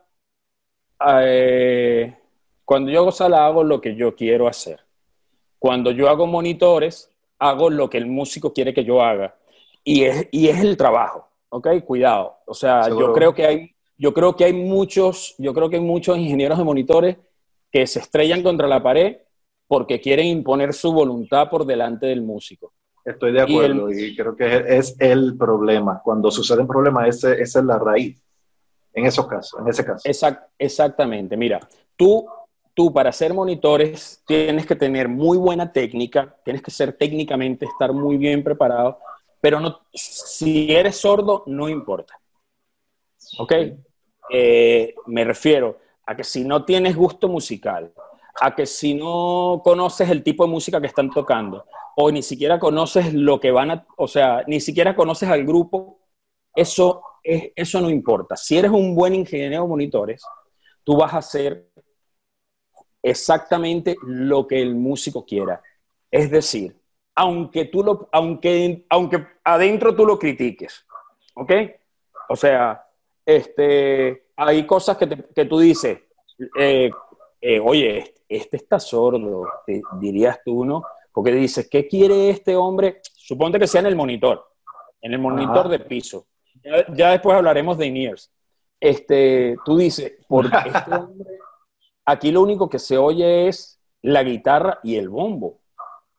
[1.07, 2.15] eh,
[2.65, 4.81] cuando yo hago sala hago lo que yo quiero hacer.
[5.59, 9.37] Cuando yo hago monitores, hago lo que el músico quiere que yo haga.
[9.85, 11.69] Y es, y es el trabajo, ¿ok?
[11.85, 12.37] Cuidado.
[12.47, 15.83] O sea, yo creo que hay, yo creo que hay muchos, yo creo que hay
[15.83, 17.17] muchos ingenieros de monitores
[17.71, 19.17] que se estrellan contra la pared
[19.67, 22.73] porque quieren imponer su voluntad por delante del músico.
[23.05, 26.03] Estoy de acuerdo y, creo que es, el problema.
[26.05, 28.23] Cuando sucede un problema, esa es la raíz
[28.99, 30.03] en esos casos, en ese caso.
[30.59, 31.37] exactamente.
[31.37, 31.61] Mira,
[31.97, 32.27] tú,
[32.75, 37.93] tú para ser monitores tienes que tener muy buena técnica, tienes que ser técnicamente, estar
[37.93, 38.99] muy bien preparado,
[39.41, 42.19] pero no, si eres sordo, no importa.
[43.39, 43.53] ¿Ok?
[44.31, 47.93] Eh, me refiero a que si no tienes gusto musical,
[48.41, 51.65] a que si no conoces el tipo de música que están tocando,
[51.97, 55.99] o ni siquiera conoces lo que van a, o sea, ni siquiera conoces al grupo,
[56.55, 58.37] eso eso no importa.
[58.37, 60.23] Si eres un buen ingeniero de monitores,
[60.85, 61.69] tú vas a hacer
[63.03, 65.63] exactamente lo que el músico quiera.
[66.11, 66.75] Es decir,
[67.15, 70.87] aunque tú lo, aunque, aunque adentro tú lo critiques,
[71.35, 71.53] ¿ok?
[72.29, 72.87] O sea,
[73.25, 75.99] este, hay cosas que, que tú dices,
[76.59, 76.91] eh,
[77.41, 79.49] eh, oye, este está sordo,
[80.01, 80.83] dirías tú, ¿no?
[81.13, 83.01] Porque dices, ¿qué quiere este hombre?
[83.03, 84.45] Suponte que sea en el monitor,
[85.01, 86.27] en el monitor de piso.
[86.95, 88.31] Ya, después hablaremos de in-ears.
[88.81, 91.39] Este, tú dices, porque este hombre,
[92.05, 95.61] aquí lo único que se oye es la guitarra y el bombo.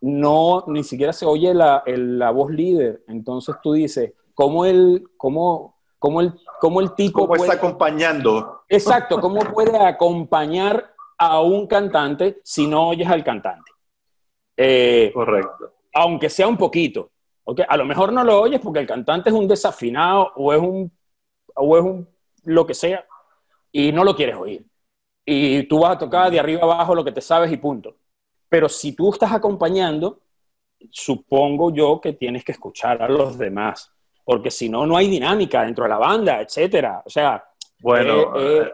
[0.01, 3.03] No, ni siquiera se oye la, la voz líder.
[3.07, 7.27] Entonces tú dices, ¿cómo el, cómo, cómo el, cómo el tipo...
[7.27, 8.63] ¿Cómo está acompañando?
[8.69, 13.71] Exacto, ¿cómo puede acompañar a un cantante si no oyes al cantante?
[14.55, 15.73] Eh, Correcto.
[15.93, 17.11] Aunque sea un poquito.
[17.67, 20.91] A lo mejor no lo oyes porque el cantante es un desafinado o es un,
[21.55, 22.07] o es un
[22.43, 23.05] lo que sea
[23.71, 24.65] y no lo quieres oír.
[25.25, 27.95] Y tú vas a tocar de arriba abajo lo que te sabes y punto.
[28.47, 30.21] Pero si tú estás acompañando,
[30.89, 33.91] supongo yo que tienes que escuchar a los demás,
[34.23, 37.03] porque si no, no hay dinámica dentro de la banda, etcétera.
[37.05, 37.43] O sea,
[37.79, 38.71] Bueno, eh, eh,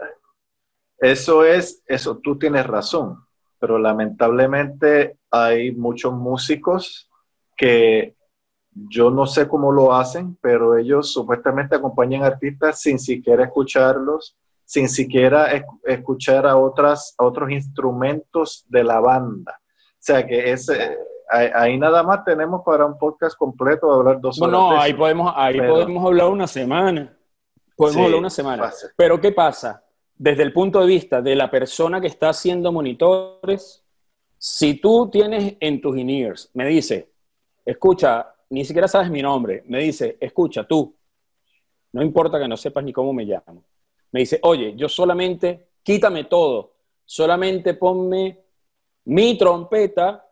[0.97, 3.25] eso es, eso, tú tienes razón,
[3.59, 7.09] pero lamentablemente hay muchos músicos
[7.57, 8.15] que
[8.75, 14.89] yo no sé cómo lo hacen, pero ellos supuestamente acompañan artistas sin siquiera escucharlos, sin
[14.89, 15.47] siquiera
[15.83, 19.59] escuchar a, otras, a otros instrumentos de la banda.
[19.61, 20.97] O sea que ese,
[21.29, 24.51] ahí, nada más tenemos para un podcast completo hablar dos horas.
[24.51, 27.17] No, no, ahí, podemos, ahí podemos hablar una semana.
[27.77, 28.71] Podemos hablar una semana.
[28.97, 29.83] Pero ¿qué pasa?
[30.17, 33.83] Desde el punto de vista de la persona que está haciendo monitores,
[34.37, 37.11] si tú tienes en tus in me dice,
[37.65, 40.95] escucha, ni siquiera sabes mi nombre, me dice, escucha, tú,
[41.93, 43.63] no importa que no sepas ni cómo me llamo,
[44.11, 46.73] me dice, oye, yo solamente, quítame todo,
[47.05, 48.39] solamente ponme
[49.05, 50.25] mi trompeta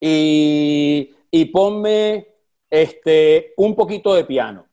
[0.00, 1.14] y,
[1.52, 2.28] ponme
[2.68, 4.66] este, un poquito de piano.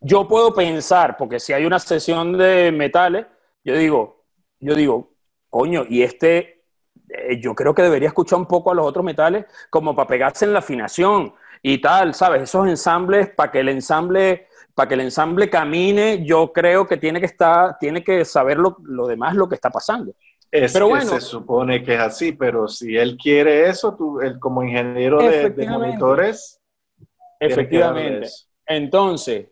[0.00, 3.26] Yo puedo pensar, porque si hay una sesión de metales,
[3.62, 4.24] yo digo,
[4.58, 5.12] yo digo,
[5.50, 6.59] coño, y este,
[7.12, 10.44] eh, yo creo que debería escuchar un poco a los otros metales como para pegarse
[10.44, 12.42] en la afinación y tal, ¿sabes?
[12.42, 17.20] Esos ensambles, para que el ensamble, para que el ensamble camine, yo creo que tiene
[17.20, 20.14] que estar, tiene que saber lo, demás, lo que está pasando.
[20.50, 24.38] Es pero bueno, se supone que es así, pero si él quiere eso, tú, él
[24.40, 26.60] como ingeniero de, de monitores.
[27.38, 28.28] Efectivamente.
[28.66, 29.46] Entonces,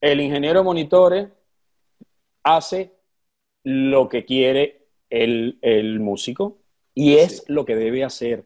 [0.00, 1.28] el ingeniero monitores
[2.42, 2.94] hace
[3.64, 6.58] lo que quiere el, músico
[6.96, 8.44] y es lo que debe hacer.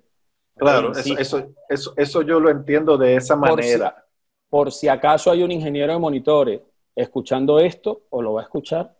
[0.57, 4.05] Claro, eso, eso, eso, yo lo entiendo de esa manera.
[4.51, 6.61] Por si, acaso hay un ingeniero de monitores
[6.97, 8.95] escuchando esto o lo va a escuchar,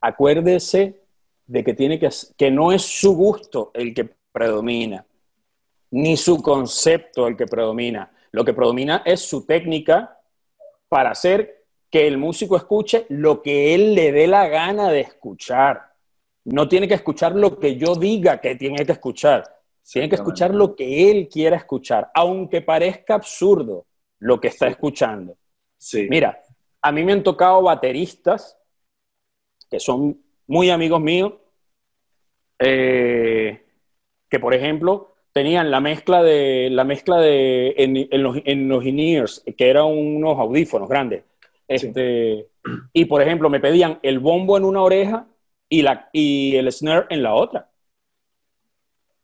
[0.00, 1.02] acuérdese
[1.46, 5.04] de que, tiene que, que no es su gusto el que predomina,
[5.90, 8.12] ni su concepto el que predomina.
[8.30, 10.20] Lo que predomina es su técnica
[10.88, 15.85] para hacer que el músico escuche lo que él le dé la gana de escuchar.
[16.46, 19.44] No tiene que escuchar lo que yo diga que tiene que escuchar.
[19.82, 23.86] Tiene que escuchar lo que él quiera escuchar, aunque parezca absurdo
[24.18, 25.36] lo que está escuchando.
[25.78, 26.06] Sí.
[26.10, 26.40] Mira,
[26.82, 28.58] a mí me han tocado bateristas
[29.70, 31.34] que son muy amigos míos,
[32.58, 33.64] eh,
[34.28, 39.44] que por ejemplo tenían la mezcla de la mezcla de en, los, en los in-ears,
[39.56, 41.24] que eran unos audífonos grandes
[41.68, 42.48] este,
[42.92, 45.26] Y por ejemplo, me pedían el bombo en una oreja
[45.68, 47.68] y, la, y el snare en la otra.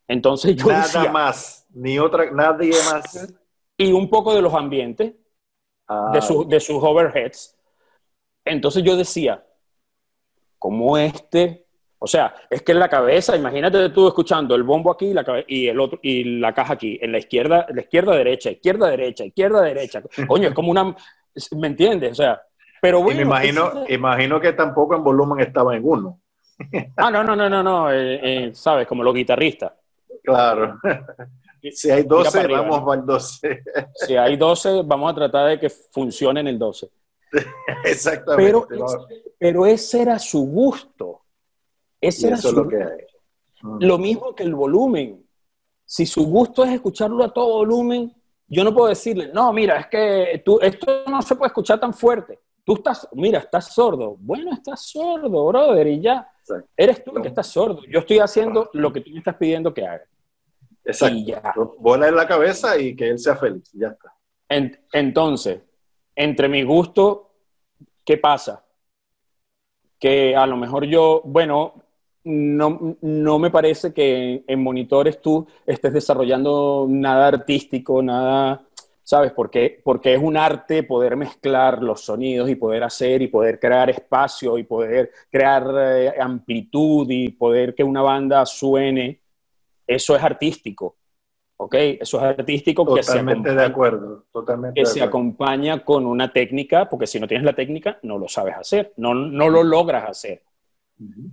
[0.08, 3.32] Entonces yo Nada más, ni otra, nadie más.
[3.76, 5.18] Y un poco de los ambientes, de,
[5.88, 6.10] ah.
[6.12, 7.56] de sus overheads.
[8.44, 9.44] Entonces yo decía,
[10.58, 11.66] como este,
[11.98, 15.24] o sea, es que en la cabeza, imagínate tú escuchando el bombo aquí y la,
[15.46, 19.24] y el otro, y la caja aquí, en la izquierda, la izquierda derecha, izquierda derecha,
[19.24, 20.02] izquierda derecha.
[20.26, 20.96] Coño, es como una,
[21.56, 22.12] ¿Me entiendes?
[22.12, 22.42] O sea,
[22.80, 23.18] pero bueno.
[23.18, 26.20] me imagino, imagino que tampoco en volumen estaba en uno.
[26.96, 29.72] Ah, no, no, no, no, no, eh, eh, sabes, como los guitarristas.
[30.22, 30.78] Claro.
[31.72, 33.62] Si hay 12, vamos al 12.
[33.94, 36.90] Si hay 12, vamos a tratar de que funcione en el 12.
[37.84, 38.66] Exactamente.
[38.68, 39.06] Pero,
[39.38, 41.22] pero ese era su gusto.
[42.00, 43.06] Ese era su lo que hay.
[43.62, 43.78] Mm.
[43.80, 45.24] Lo mismo que el volumen.
[45.84, 48.12] Si su gusto es escucharlo a todo volumen,
[48.48, 51.94] yo no puedo decirle, no, mira, es que tú, esto no se puede escuchar tan
[51.94, 52.40] fuerte.
[52.64, 54.16] Tú estás, mira, estás sordo.
[54.18, 56.28] Bueno, estás sordo, brother, y ya.
[56.76, 57.82] Eres tú el que estás sordo.
[57.88, 60.04] Yo estoy haciendo lo que tú me estás pidiendo que haga.
[60.84, 61.16] Exacto.
[61.16, 61.54] Y ya.
[61.78, 63.70] Bola en la cabeza y que él sea feliz.
[63.72, 64.14] Ya está.
[64.92, 65.60] entonces,
[66.14, 67.30] entre mi gusto,
[68.04, 68.64] ¿qué pasa?
[69.98, 71.74] Que a lo mejor yo, bueno,
[72.24, 78.64] no, no, me parece que en monitores tú estés desarrollando nada artístico, nada,
[79.02, 79.32] ¿sabes?
[79.32, 83.90] Porque, porque es un arte poder mezclar los sonidos y poder hacer y poder crear
[83.90, 89.20] espacio y poder crear eh, amplitud y poder que una banda suene.
[89.86, 90.96] Eso es artístico.
[91.56, 91.74] ¿Ok?
[92.00, 92.84] Eso es artístico.
[92.84, 94.24] Totalmente que se de acuerdo.
[94.32, 98.28] Totalmente que se acompaña con una técnica, porque si no tienes la técnica, no lo
[98.28, 100.42] sabes hacer, no, no lo logras hacer.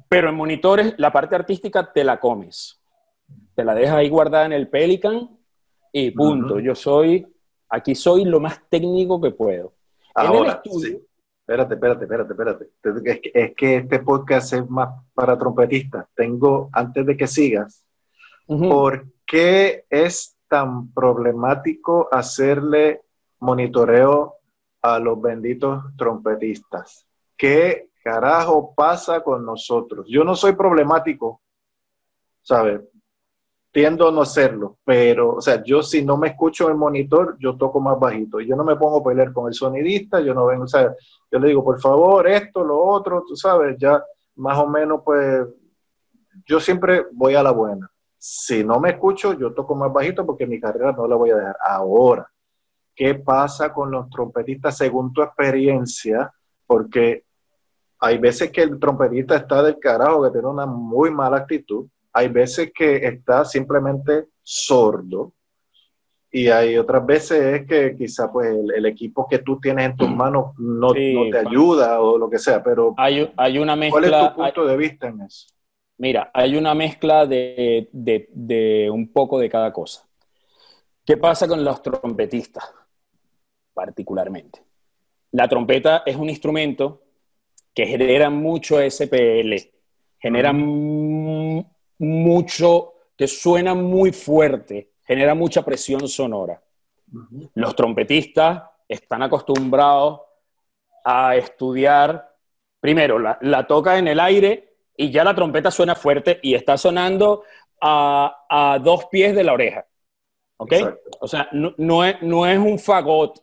[0.07, 2.79] Pero en monitores, la parte artística te la comes.
[3.55, 5.29] Te la dejas ahí guardada en el Pelican
[5.91, 6.59] y punto.
[6.59, 7.27] Yo soy,
[7.69, 9.73] aquí soy lo más técnico que puedo.
[10.15, 11.01] Ahora, sí.
[11.49, 12.69] Espérate, espérate, espérate, espérate.
[12.83, 16.05] Es que, es que, este podcast es más para trompetistas.
[16.15, 17.85] Tengo, antes de que sigas,
[18.45, 23.01] ¿por qué es tan problemático hacerle
[23.39, 24.35] monitoreo
[24.81, 27.07] a los benditos trompetistas?
[27.35, 30.05] ¿Qué carajo pasa con nosotros?
[30.07, 31.41] Yo no soy problemático,
[32.43, 32.81] ¿sabes?
[33.71, 37.37] Tiendo a no hacerlo, pero, o sea, yo si no me escucho en el monitor,
[37.39, 38.39] yo toco más bajito.
[38.39, 40.93] Yo no me pongo a pelear con el sonidista, yo no vengo, o sea,
[41.31, 44.03] yo le digo, por favor, esto, lo otro, tú sabes, ya
[44.37, 45.45] más o menos, pues,
[46.45, 47.89] yo siempre voy a la buena.
[48.17, 51.35] Si no me escucho, yo toco más bajito porque mi carrera no la voy a
[51.35, 51.57] dejar.
[51.61, 52.29] Ahora,
[52.95, 56.33] ¿qué pasa con los trompetistas según tu experiencia?
[56.65, 57.23] Porque
[57.99, 61.87] hay veces que el trompetista está del carajo, que tiene una muy mala actitud.
[62.19, 65.33] Hay veces que está simplemente sordo.
[66.29, 70.09] Y hay otras veces es que quizá pues el, equipo que tú tienes en tus
[70.09, 74.29] manos no, te ayuda o lo que sea, pero hay, hay una mezcla, ¿cuál es
[74.29, 75.47] tu punto de vista en eso?
[75.97, 80.07] Mira, hay una mezcla de, de un poco de cada cosa.
[81.03, 82.65] ¿Qué pasa con los trompetistas
[83.73, 84.61] particularmente?
[85.31, 87.01] La trompeta es un instrumento
[87.73, 89.55] que generan mucho SPL,
[90.19, 91.65] generan
[91.99, 96.61] mucho, que suena muy fuerte, genera mucha presión sonora.
[97.55, 100.21] Los trompetistas están acostumbrados
[101.03, 102.35] a estudiar,
[102.79, 107.43] primero, la, toca en el aire y ya la trompeta suena fuerte y está sonando
[107.81, 109.85] a, dos pies de la oreja.
[110.57, 110.73] ¿Ok?
[111.21, 113.41] O sea, no, es, no es un fagot,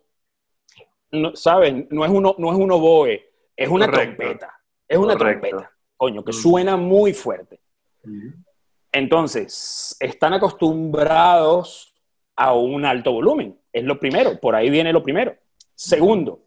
[1.12, 1.88] no, ¿saben?
[1.90, 4.52] No es, uno, no es un oboe, es una trompeta.
[4.86, 7.60] Es una trompeta, coño, que suena muy fuerte.
[8.92, 11.94] Entonces, están acostumbrados
[12.36, 13.58] a un alto volumen.
[13.72, 15.34] Es lo primero, por ahí viene lo primero.
[15.74, 16.40] Segundo,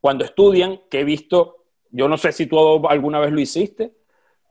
[0.00, 3.94] cuando estudian, que he visto, yo no sé si tú alguna vez lo hiciste,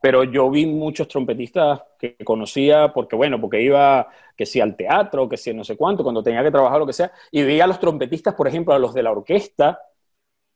[0.02, 5.28] pero yo vi muchos trompetistas que conocía porque, bueno, porque iba, que si al teatro,
[5.28, 7.68] que si no sé cuánto, cuando tenía que trabajar, lo que sea, y veía a
[7.68, 9.82] los trompetistas, por ejemplo, a los de la orquesta,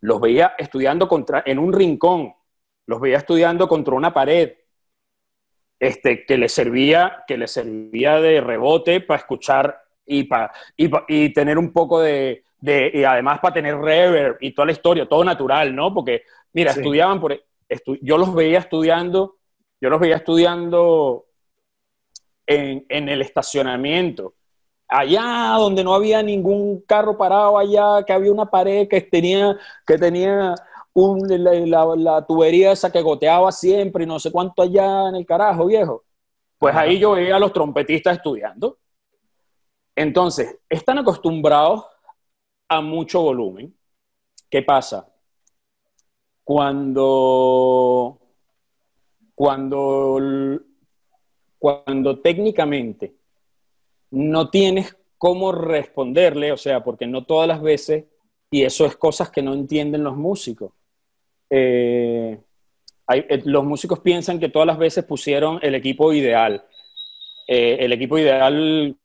[0.02, 2.36] los veía estudiando contra, en un rincón,
[2.86, 4.54] los veía estudiando contra una pared,
[5.80, 11.58] este, que les servía, que les servía de rebote para escuchar y, para, y, tener
[11.58, 15.94] un poco de, y además para tener reverb y toda la historia, todo natural, ¿no?
[15.94, 16.24] Porque,
[16.54, 17.40] mira, estudiaban por,
[18.02, 19.38] yo los veía estudiando,
[19.80, 21.26] yo los veía estudiando
[22.46, 24.34] en, en el estacionamiento
[24.90, 29.56] allá donde no había ningún carro parado, allá que había una pared que tenía,
[29.86, 30.56] que tenía
[30.94, 31.28] un,
[31.70, 36.04] la, tubería esa que goteaba siempre y no sé cuánto allá en el carajo, viejo.
[36.58, 38.78] Pues ahí yo veía a los trompetistas estudiando.
[39.96, 41.86] Entonces, están acostumbrados
[42.68, 43.76] a mucho volumen.
[44.50, 45.08] ¿Qué pasa?
[46.44, 48.20] Cuando,
[49.36, 50.20] cuando,
[51.58, 53.16] cuando técnicamente
[54.12, 58.06] no tienes cómo responderle, o sea, porque no todas las veces,
[58.50, 60.72] y eso es cosas que no entienden los músicos.
[61.50, 62.40] Eh,
[63.12, 66.64] eh, los músicos piensan que todas las veces pusieron el equipo ideal.
[67.48, 68.96] Eh, el equipo ideal,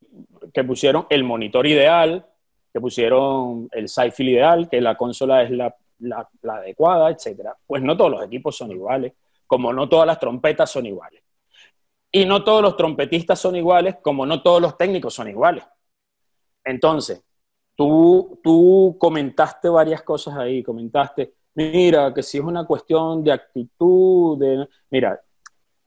[0.53, 2.25] que pusieron el monitor ideal,
[2.71, 7.49] que pusieron el sci ideal, que la consola es la, la adecuada, etc.
[7.65, 9.13] Pues no todos los equipos son iguales,
[9.47, 11.21] como no todas las trompetas son iguales.
[12.11, 15.65] Y no todos los trompetistas son iguales, como no todos los técnicos son iguales.
[16.63, 17.21] Entonces,
[17.75, 24.37] tú, tú comentaste varias cosas ahí, comentaste, mira, que si es una cuestión de actitud,
[24.37, 24.67] de...
[24.91, 25.21] Mira,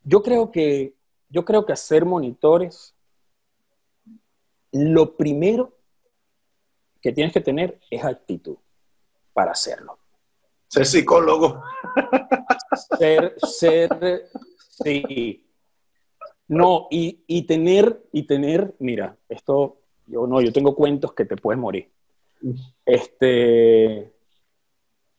[0.03, 0.95] yo creo que,
[1.29, 2.95] yo creo que hacer monitores,
[4.73, 5.75] lo primero
[7.01, 8.57] que tienes que tener es actitud
[9.33, 9.99] para hacerlo.
[10.66, 11.62] Ser psicólogo.
[12.99, 14.29] Ser, ser,
[14.83, 15.49] sí,
[16.49, 21.61] no, y, tener, y tener, mira, esto, yo no, yo tengo cuentos que te puedes
[21.61, 21.91] morir.
[22.87, 24.12] Este,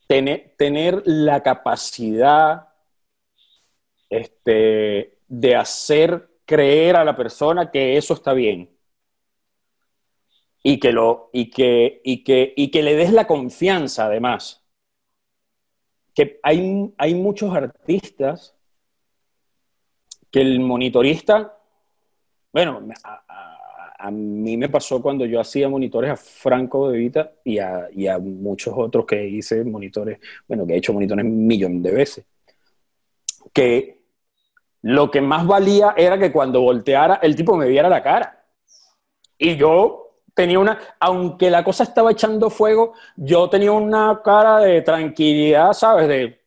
[0.09, 2.69] tener, tener la capacidad
[4.09, 8.75] este, de hacer creer a la persona que eso está bien.
[10.63, 14.65] Y que, lo, y que, y que, y que le des la confianza, además.
[16.15, 18.55] Que hay, hay muchos artistas
[20.31, 21.55] que el monitorista,
[22.51, 22.81] bueno,
[23.99, 28.07] a, mí me pasó cuando yo hacía monitores a Franco de Vita y a, y
[28.07, 32.25] a, muchos otros que hice monitores, bueno, que he hecho monitores un millón de veces,
[33.53, 33.99] que
[34.81, 38.45] lo que más valía era que cuando volteara el tipo me viera la cara.
[39.37, 44.81] Y yo tenía una, aunque la cosa estaba echando fuego, yo tenía una cara de
[44.81, 46.07] tranquilidad, ¿sabes?
[46.07, 46.41] De,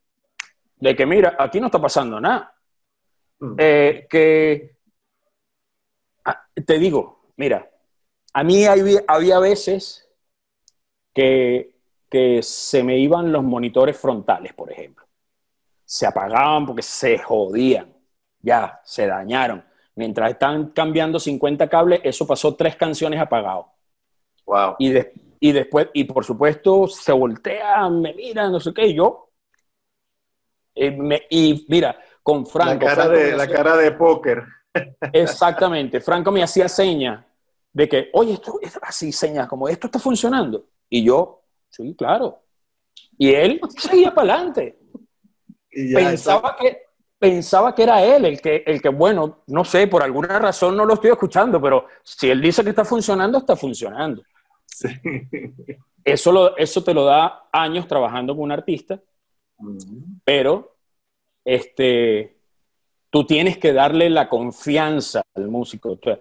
[0.77, 2.55] de que mira, aquí no está pasando nada.
[3.39, 3.55] Mm.
[3.59, 4.77] Eh, que
[6.25, 7.69] ah, te digo, mira,
[8.35, 10.09] a mí había, veces
[11.13, 11.75] que,
[12.09, 15.05] que se me iban los monitores frontales, por ejemplo.
[15.85, 17.93] Se apagaban porque se jodían,
[18.41, 19.65] ya, se dañaron.
[19.97, 23.73] Mientras están cambiando 50 cables, eso pasó tres canciones apagado.
[24.47, 24.77] Wow.
[24.79, 24.93] Y,
[25.41, 29.31] y después, y por supuesto, se voltea, me mira, no sé qué, y yo.
[30.77, 32.87] Eh, y mira, con Franco.
[32.87, 34.45] La cara, de, la cara de póker.
[35.13, 36.01] Exactamente.
[36.01, 37.25] Franco me hacía señas
[37.73, 40.67] de que, oye, esto es así, señas, como esto está funcionando.
[40.89, 42.43] Y yo, sí, claro.
[43.19, 44.79] Y él seguía para adelante.
[45.71, 46.83] Pensaba que,
[47.19, 50.85] pensaba que era él el que, el que, bueno, no sé, por alguna razón no
[50.85, 54.23] lo estoy escuchando, pero si él dice que está funcionando, está funcionando.
[56.05, 59.01] Eso, lo, eso te lo da años trabajando con un artista,
[60.25, 60.75] pero
[61.45, 62.39] este,
[63.09, 65.93] tú tienes que darle la confianza al músico.
[65.93, 66.19] O sea,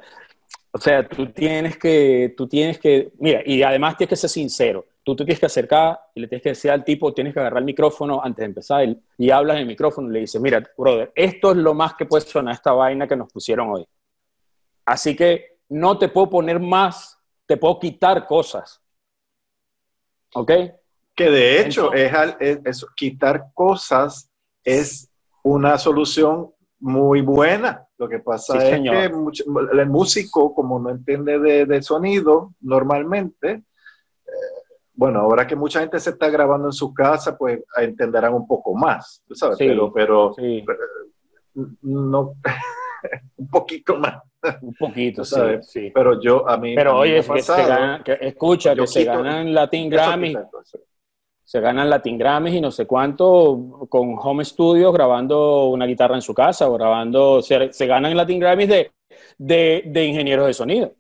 [1.10, 4.86] tú tienes que, tú tienes que, mira, y además tienes que ser sincero.
[5.04, 7.60] Tú te tienes que acercar y le tienes que decir al tipo, tienes que agarrar
[7.60, 10.64] el micrófono antes de empezar y, y hablas en el micrófono y le dices, mira,
[10.78, 13.86] brother, esto es lo más que puede sonar esta vaina que nos pusieron hoy.
[14.86, 18.82] Así que no te puedo poner más, te puedo quitar cosas.
[20.34, 20.52] ¿Ok?
[21.16, 24.30] Que de hecho, es, quitar cosas
[24.64, 25.10] es
[25.44, 27.88] una solución muy buena.
[28.02, 34.32] Lo que pasa es que el músico, como no entiende de, sonido normalmente, eh,
[34.96, 38.74] bueno, ahora que mucha gente se está grabando en su casa, pues entenderán un poco
[38.74, 39.56] más, ¿tú sabes?
[39.60, 40.36] pero, pero,
[41.84, 42.34] no,
[43.38, 44.20] un poquito más.
[44.64, 46.74] Un poquito, sí, Pero yo, a mí.
[46.74, 47.24] Pero oye,
[48.04, 50.36] que escucha, que se ganan Latin Grammy.
[51.52, 56.22] Se ganan Latin Grammys y no sé cuánto con home studios grabando una guitarra en
[56.22, 57.42] su casa o grabando.
[57.42, 58.92] Se, se ganan Latin Grammys de,
[59.38, 60.94] de, de ingenieros de sonido.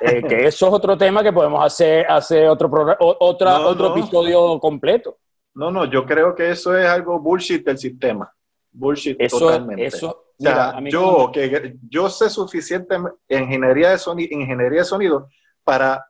[0.00, 5.18] Eh, que eso es otro tema que podemos hacer, hacer otro, otra, otro episodio completo.
[5.52, 8.32] No, no, yo creo que eso es algo bullshit del sistema.
[8.72, 9.84] Bullshit eso, totalmente.
[9.84, 10.24] Eso,
[10.88, 12.96] yo, que, yo sé suficiente
[13.28, 15.28] en ingeniería de, sonido, ingeniería de sonido
[15.62, 16.02] para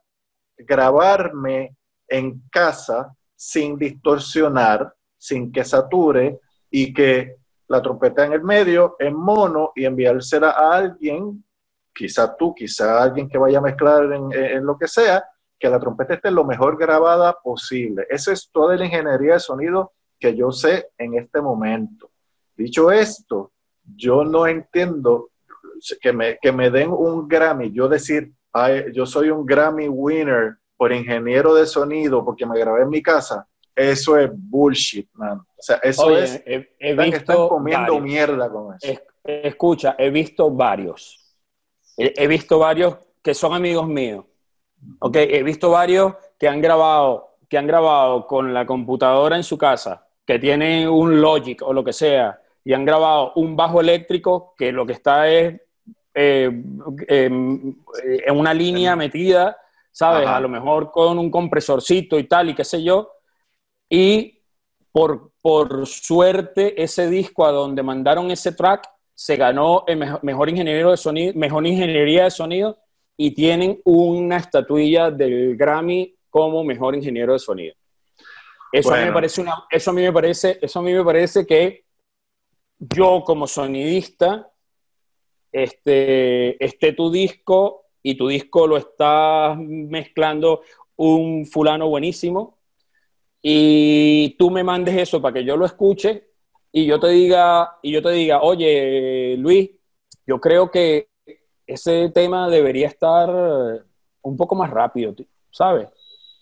[0.57, 1.75] grabarme
[2.07, 3.13] en casa
[3.43, 6.39] sin distorsionar, sin que sature
[6.69, 7.37] y que
[7.69, 11.43] la trompeta en el medio, en mono, y enviársela a alguien,
[11.91, 15.25] quizá tú, quizá alguien que vaya a mezclar en, lo que sea,
[15.57, 18.05] que la trompeta esté lo mejor grabada posible.
[18.11, 22.11] Esa es toda la ingeniería de sonido que yo sé en este momento.
[22.55, 25.31] Dicho esto, yo no entiendo
[25.99, 28.31] que me, que me den un Grammy, yo decir,
[28.93, 33.47] yo soy un Grammy winner por ingeniero de sonido porque me grabé en mi casa,
[33.75, 35.37] eso es bullshit, man.
[35.37, 36.41] O sea, eso es.
[36.43, 38.99] He, visto están comiendo mierda con eso.
[39.23, 41.35] escucha, he visto varios.
[41.95, 44.25] He, visto varios que son amigos míos.
[44.97, 49.59] Ok, he visto varios que han grabado, que han grabado con la computadora en su
[49.59, 54.55] casa, que tienen un Logic o lo que sea, y han grabado un bajo eléctrico
[54.57, 55.61] que lo que está es
[56.15, 56.49] eh,
[57.07, 59.60] em, en una línea metida,
[59.91, 60.27] ¿sabes?
[60.27, 63.11] A lo mejor con un compresorcito y tal, y qué sé yo.
[63.89, 64.41] Y
[64.91, 70.91] por, por suerte, ese disco a donde mandaron ese track se ganó el mejor, ingeniero
[70.91, 72.79] de sonido, mejor ingeniería de sonido
[73.15, 77.75] y tienen una estatuilla del Grammy como mejor ingeniero de sonido.
[78.71, 81.03] Eso a mí me parece una, eso a mí me parece, eso a mí me
[81.03, 81.85] parece que
[82.79, 84.49] yo como sonidista,
[85.51, 90.61] este, esté tu disco y tu disco lo está mezclando
[90.95, 92.57] un fulano buenísimo
[93.41, 96.27] y tú me mandes eso para que yo lo escuche
[96.71, 99.71] y yo te diga, y yo te diga, oye, Luis,
[100.25, 101.09] yo creo que
[101.65, 103.83] ese tema debería estar
[104.21, 105.13] un poco más rápido,
[105.49, 105.89] ¿sabes?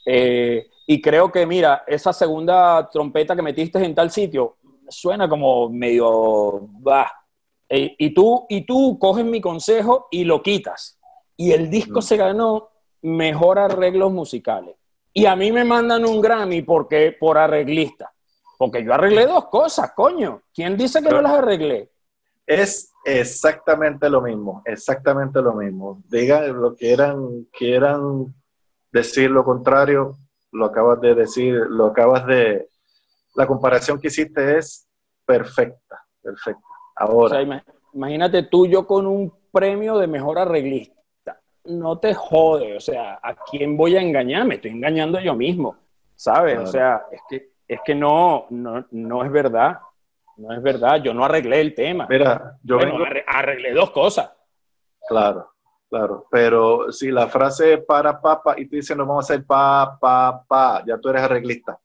[0.05, 4.57] Eh, y creo que, mira, esa segunda trompeta que metiste en tal sitio,
[4.87, 7.11] suena como medio, bah.
[7.67, 10.98] Eh, y, tú, y tú coges mi consejo y lo quitas.
[11.39, 12.67] Y el disco se ganó
[13.01, 14.75] mejor arreglos musicales.
[15.13, 18.11] Y a mí me mandan un Grammy porque, por arreglista.
[18.57, 20.41] Porque yo arreglé dos cosas, coño.
[20.53, 21.89] ¿Quién dice que no las arreglé?
[22.45, 26.03] Es exactamente lo mismo, exactamente lo mismo.
[26.09, 28.35] Digan lo que eran, quieran
[28.91, 30.17] decir lo contrario,
[30.51, 32.67] lo acabas de decir, lo acabas de,
[33.35, 34.89] la comparación que hiciste es
[35.25, 36.67] perfecta, perfecta.
[36.97, 37.41] Ahora.
[37.93, 40.98] imagínate tú yo con un premio de mejor arreglista.
[41.69, 44.45] No te jode, o sea, ¿a quién voy a engañar?
[44.45, 45.77] Me estoy engañando yo mismo,
[46.15, 46.57] ¿sabes?
[46.57, 49.77] O sea, es que, es que no, no, es verdad.
[50.37, 52.07] No es verdad, yo no arreglé el tema.
[52.09, 52.79] Mira, yo
[53.27, 54.31] arreglé dos cosas.
[55.07, 55.51] Claro,
[55.89, 56.27] claro.
[56.31, 59.97] Pero si la frase es para papa y tú dices no vamos a hacer pa,
[59.99, 61.77] pa, pa, ya tú eres arreglista.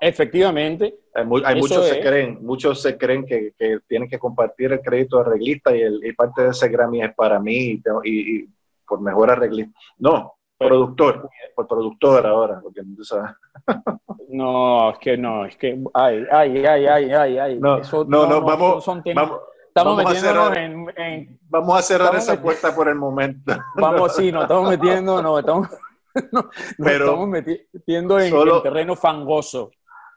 [0.00, 0.98] Efectivamente.
[1.12, 3.52] Hay, muchos, se creen, muchos se creen que,
[3.86, 7.38] tienen que compartir el crédito de arreglista y, el, parte de ese Grammy es para
[7.38, 8.48] mí y,
[8.90, 9.78] por mejor arreglista.
[9.98, 12.82] No, productor, por productor ahora, porque
[14.28, 17.60] No, es que no, es que ay, ay, ay, ay, ay, ay.
[17.60, 22.96] No, no, no, vamos, vamos, estamos metiéndonos en, Vamos a cerrar esa puerta por el
[22.96, 23.56] momento.
[23.76, 25.68] Vamos, sí, nos estamos metiendo, no, estamos,
[26.78, 29.70] pero estamos metiendo en, terreno fangoso.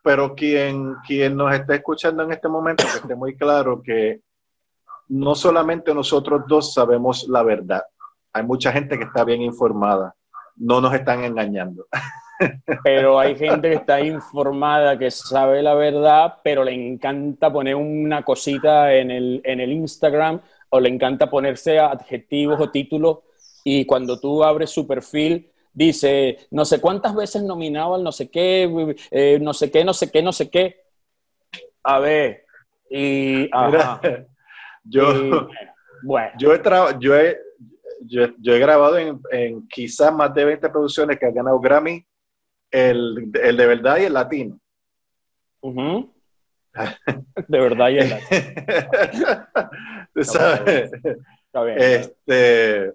[0.04, 4.22] Pero quien, quien nos está escuchando en este momento, que esté muy claro que
[5.10, 7.84] no solamente nosotros dos sabemos la verdad,
[8.34, 10.16] hay mucha gente que está bien informada,
[10.56, 11.88] no nos están engañando.
[12.84, 18.24] Pero hay gente que está informada, que sabe la verdad, pero le encanta poner una
[18.24, 23.20] cosita en el, en el Instagram o le encanta ponerse adjetivos o títulos
[23.64, 28.30] y cuando tú abres su perfil dice no sé cuántas veces nominado al no sé
[28.30, 30.82] qué, eh, no sé qué, no sé qué, no sé qué.
[31.84, 32.46] A ver,
[32.90, 33.50] y...
[34.84, 35.48] yo,
[36.04, 36.32] bueno.
[36.38, 36.62] yo, he
[37.00, 37.38] yo, he,
[38.02, 42.06] yo, he grabado en, en, quizás más de 20 producciones que han ganado Grammy
[42.72, 44.60] el, el de verdad y el latino.
[47.48, 49.48] de verdad y el latino.
[51.78, 52.94] Este,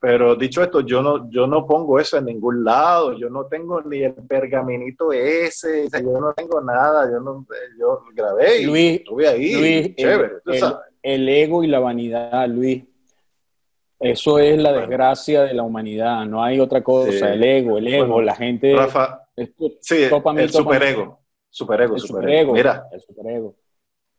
[0.00, 3.82] pero dicho esto, yo no, yo no pongo eso en ningún lado, yo no tengo
[3.82, 7.46] ni el pergaminito ese, yo no tengo nada, yo no,
[7.78, 10.36] yo grabé y estuve ahí, Luis, chévere.
[10.46, 12.82] El, el, ego y la vanidad, Luis,
[14.00, 18.22] eso es la desgracia de la humanidad, no hay otra cosa, el ego, el ego,
[18.22, 18.74] la gente...
[18.74, 19.28] Rafa,
[19.80, 20.04] sí,
[20.36, 21.20] el superego,
[21.50, 22.52] superego, el superego.
[22.54, 23.56] Mira, el superego.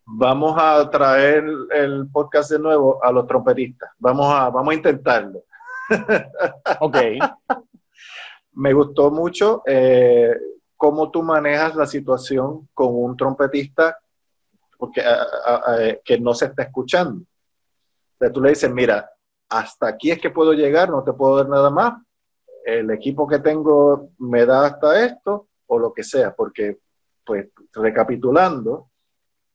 [0.06, 5.44] Vamos a traer el podcast de nuevo a los trompetistas, vamos a, vamos a intentarlo.
[6.80, 6.98] Ok.
[8.54, 10.36] Me gustó mucho eh,
[10.78, 13.98] cómo tú manejas la situación con un trompetista
[14.78, 15.04] porque,
[16.04, 17.22] que no se está escuchando.
[17.22, 19.10] O sea, tú le dices, mira,
[19.52, 22.02] hasta aquí es que puedo llegar, no te puedo dar nada más.
[22.64, 26.80] El equipo que tengo me da hasta esto o lo que sea, porque,
[27.26, 28.90] pues, recapitulando,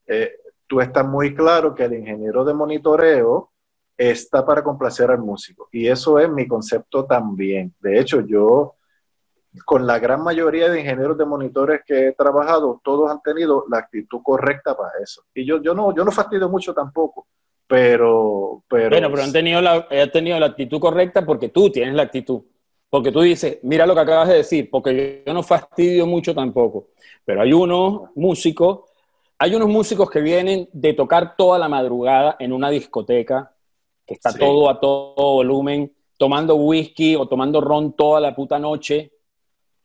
[0.06, 0.32] eh,
[0.66, 3.52] tú estás muy claro que el ingeniero de monitoreo
[3.96, 5.68] está para complacer al músico.
[5.72, 7.74] Y eso es mi concepto también.
[7.80, 8.74] De hecho, yo,
[9.64, 13.78] con la gran mayoría de ingenieros de monitores que he trabajado, todos han tenido la
[13.78, 15.22] actitud correcta para eso.
[15.32, 17.26] Y yo, yo, no, yo no fastidio mucho tampoco
[17.66, 18.90] pero, pero...
[18.90, 22.42] Bueno, pero han tenido, la, han tenido la actitud correcta porque tú tienes la actitud.
[22.88, 26.88] Porque tú dices, mira lo que acabas de decir, porque yo no fastidio mucho tampoco.
[27.24, 28.80] Pero hay unos músicos,
[29.38, 33.52] hay unos músicos que vienen de tocar toda la madrugada en una discoteca,
[34.06, 39.12] que está todo a todo volumen, tomando whisky o tomando ron toda la puta noche.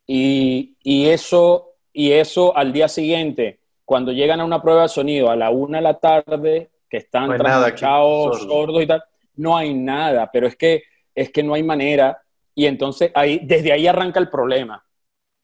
[0.05, 5.29] Y, y, eso, y eso al día siguiente, cuando llegan a una prueba de sonido
[5.29, 9.01] a la una de la tarde, que están no sordos y tal.
[9.37, 10.83] No hay nada, pero es que,
[11.15, 12.21] es que no hay manera.
[12.53, 14.85] Y entonces ahí, desde ahí arranca el problema,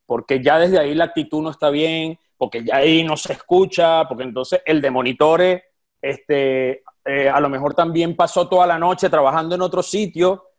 [0.05, 4.05] porque ya desde ahí la actitud no está bien, porque ya ahí no se escucha,
[4.09, 5.63] porque entonces el de monitores,
[6.01, 10.49] este, eh, a lo mejor también pasó toda la noche trabajando en otro sitio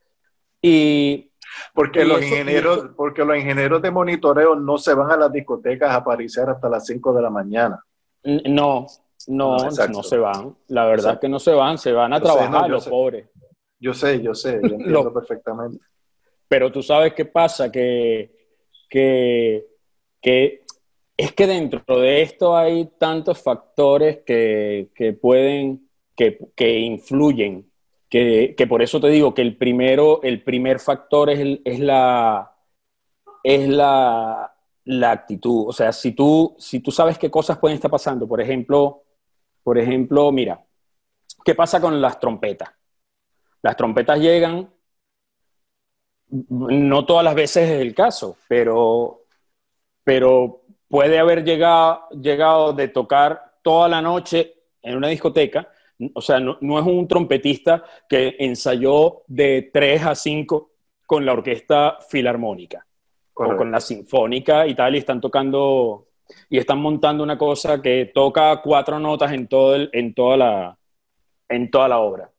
[0.63, 1.27] y...
[1.75, 5.97] Porque, los ingenieros, porque los ingenieros de monitoreo no se van a las discotecas a
[5.97, 7.83] aparecer hasta las 5 de la mañana.
[8.23, 8.87] No,
[9.29, 10.57] no, no se van.
[10.69, 13.29] La verdad es que no se van, se van a trabajar los pobres.
[13.79, 15.79] Yo sé, yo sé, yo entiendo perfectamente.
[16.49, 18.33] Pero tú sabes qué pasa, que,
[18.89, 19.67] que,
[21.17, 27.71] es que dentro de esto hay tantos factores que, pueden, que, influyen,
[28.09, 32.51] que, por eso te digo que el primero, el primer factor es, es la,
[33.45, 34.55] es la,
[34.85, 35.69] la actitud.
[35.69, 39.03] O sea, si tú, si tú sabes qué cosas pueden estar pasando, por ejemplo,
[39.69, 40.65] por ejemplo, mira,
[41.45, 42.71] ¿qué pasa con las trompetas?
[43.61, 44.67] Las trompetas llegan,
[46.31, 49.25] no todas las veces es el caso, pero,
[50.03, 55.71] pero puede haber llegado, llegado de tocar toda la noche en una discoteca,
[56.15, 60.71] o sea, no, es un trompetista que ensayó de 3 a 5
[61.05, 62.87] con la orquesta filarmónica
[63.35, 66.08] o con la sinfónica y tal, y están tocando
[66.49, 70.79] y están montando una cosa que toca cuatro notas en, todo en, toda, la,
[71.49, 72.31] en toda la obra.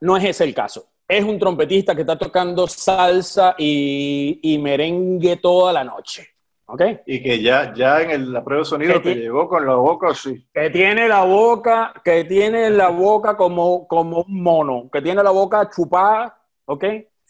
[0.00, 0.88] No es ese el caso.
[1.08, 6.28] Es un trompetista que está tocando salsa y, merengue toda la noche.
[6.68, 6.98] ¿Okay?
[7.06, 10.48] Y que ya, ya en la prueba de sonido que, llegó con la boca así.
[10.52, 15.30] Que tiene la boca, que tiene la boca como, como un mono, que tiene la
[15.30, 16.84] boca chupada, ¿ok?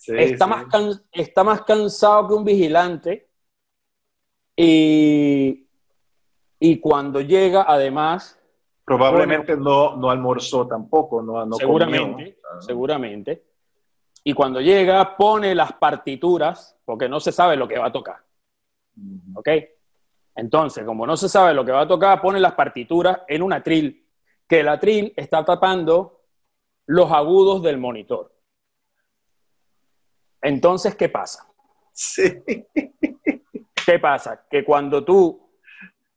[0.07, 0.65] está, Más
[1.13, 3.29] está más cansado que un vigilante
[4.57, 5.66] y,
[6.59, 8.39] Y cuando llega, además...
[8.85, 13.45] Probablemente no, no almorzó tampoco, no, no Seguramente, seguramente.
[14.23, 18.23] Y cuando llega, pone las partituras, porque no se sabe lo que va a tocar.
[19.35, 19.49] ¿Ok?
[20.37, 23.53] Entonces, como no se sabe lo que va a tocar, pone las partituras en un
[23.53, 24.07] atril,
[24.47, 26.21] que el atril está tapando
[26.87, 28.33] los agudos del monitor.
[30.43, 31.47] Entonces, ¿qué pasa?
[31.93, 32.43] Sí.
[33.87, 34.45] ¿Qué pasa?
[34.51, 35.46] Que cuando tú,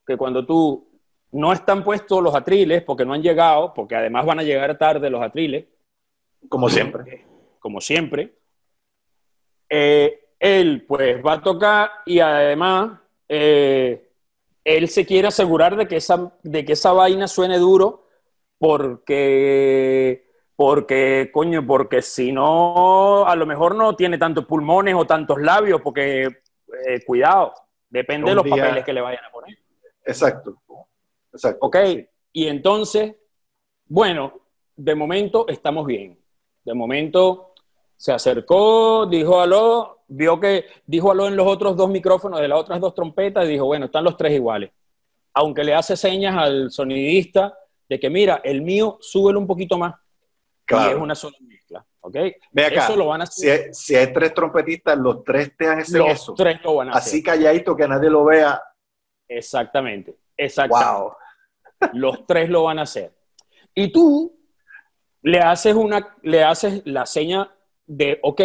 [0.10, 0.90] que cuando tú
[1.34, 5.08] no están puestos los atriles, porque no han llegado, porque además van a llegar tarde
[5.08, 5.66] los atriles.
[6.50, 7.28] Como siempre.
[7.60, 8.34] Como siempre.
[9.70, 14.10] Eh, él pues va a tocar y además eh,
[14.64, 18.08] él se quiere asegurar de que, esa, de que esa vaina suene duro
[18.58, 25.40] porque, porque, coño, porque si no, a lo mejor no tiene tantos pulmones o tantos
[25.40, 26.24] labios, porque,
[26.88, 27.54] eh, cuidado,
[27.88, 29.60] depende de los papeles que le vayan a poner.
[30.06, 30.62] Exacto,
[31.32, 31.66] exacto.
[31.66, 31.78] Ok,
[32.32, 33.16] y entonces,
[33.86, 34.34] bueno,
[34.76, 36.18] de momento estamos bien.
[36.64, 37.54] De momento
[37.96, 42.60] se acercó, dijo aló, vio que dijo aló en los otros dos micrófonos de las
[42.60, 44.72] otras dos trompetas y dijo, bueno, están los tres iguales.
[45.34, 49.96] Aunque le hace señas al sonidista de que, mira, el mío, súbelo un poquito más.
[50.66, 50.92] Claro.
[50.92, 51.86] Y es una sola mezcla.
[52.02, 52.16] ¿Ok?
[52.52, 53.74] Ve acá, eso lo van a hacer.
[53.74, 56.34] Si, hay, tres trompetistas, los tres te han hecho eso.
[56.36, 58.62] tres lo van a Así calladito que nadie lo vea.
[59.30, 60.18] Exactamente.
[60.36, 60.94] Exactamente.
[60.94, 61.14] Wow.
[61.94, 63.14] Los tres lo van a hacer.
[63.74, 64.38] Y tú
[65.22, 67.50] le haces, una, le haces la seña
[67.86, 68.42] de OK,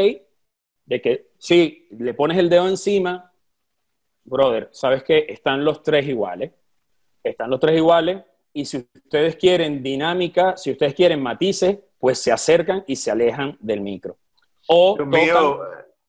[0.86, 3.32] de que sí, le pones el dedo encima,
[4.24, 6.52] brother, sabes que están los tres iguales,
[7.22, 8.22] están los tres iguales,
[8.52, 13.56] y si ustedes quieren dinámica, si ustedes quieren matices, pues se acercan y se alejan
[13.60, 14.16] del micro.
[14.68, 15.60] O mío,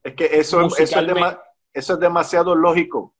[0.03, 3.14] es que eso, eso, es demasiado lógico.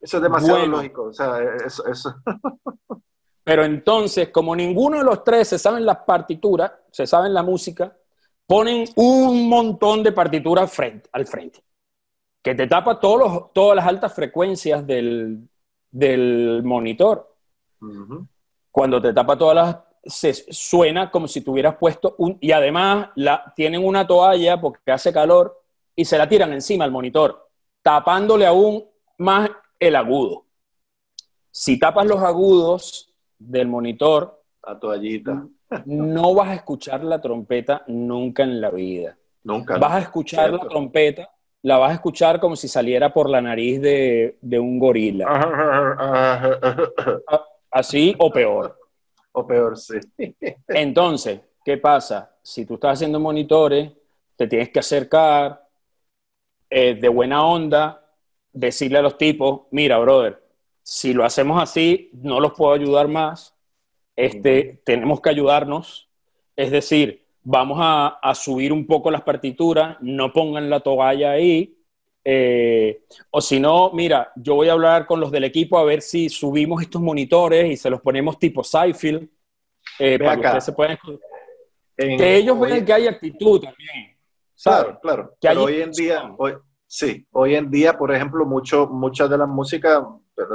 [0.00, 1.04] Eso es demasiado lógico.
[1.04, 2.14] O sea, eso,
[3.44, 7.96] Pero entonces, como ninguno de los tres se saben las partituras, se saben la música,
[8.44, 11.62] ponen un montón de partituras frente, al frente,
[12.42, 15.48] que te tapa todos todas las altas frecuencias del,
[16.64, 17.36] monitor.
[18.72, 23.52] Cuando te tapa todas las, se suena como si tuvieras puesto un, y además la,
[23.54, 25.62] tienen una toalla porque hace calor
[25.94, 27.48] y se la tiran encima al monitor,
[27.82, 28.84] tapándole aún
[29.18, 30.46] más el agudo.
[31.50, 35.46] Si tapas los agudos del monitor, la toallita
[35.84, 39.16] no vas a escuchar la trompeta nunca en la vida.
[39.44, 39.78] Nunca.
[39.78, 41.30] Vas a escuchar la trompeta,
[41.62, 45.26] la vas a escuchar como si saliera por la nariz de, un gorila.
[47.70, 48.78] Así o peor.
[49.32, 49.98] O peor, sí.
[50.68, 52.34] Entonces, ¿qué pasa?
[52.42, 53.92] Si tú estás haciendo monitores,
[54.36, 55.66] te tienes que acercar
[56.70, 58.05] eh, de buena onda,
[58.56, 60.42] decirle a los tipos, mira, brother,
[60.82, 63.54] si lo hacemos así, no los puedo ayudar más.
[64.16, 66.08] Este, tenemos que ayudarnos,
[66.56, 71.76] es decir, vamos a, subir un poco las partituras, no pongan la toalla ahí,
[72.24, 76.00] eh, o si no, mira, yo voy a hablar con los del equipo a ver
[76.00, 79.28] si subimos estos monitores y se los ponemos tipo Seinfeld,
[79.98, 80.98] eh, para que se puedan...
[81.94, 84.16] que ellos vean que hay actitud también.
[84.62, 85.36] Claro, claro.
[85.38, 86.54] Que hoy en día, hoy,
[86.96, 90.02] sí, hoy en día, por ejemplo, mucho, muchas de las músicas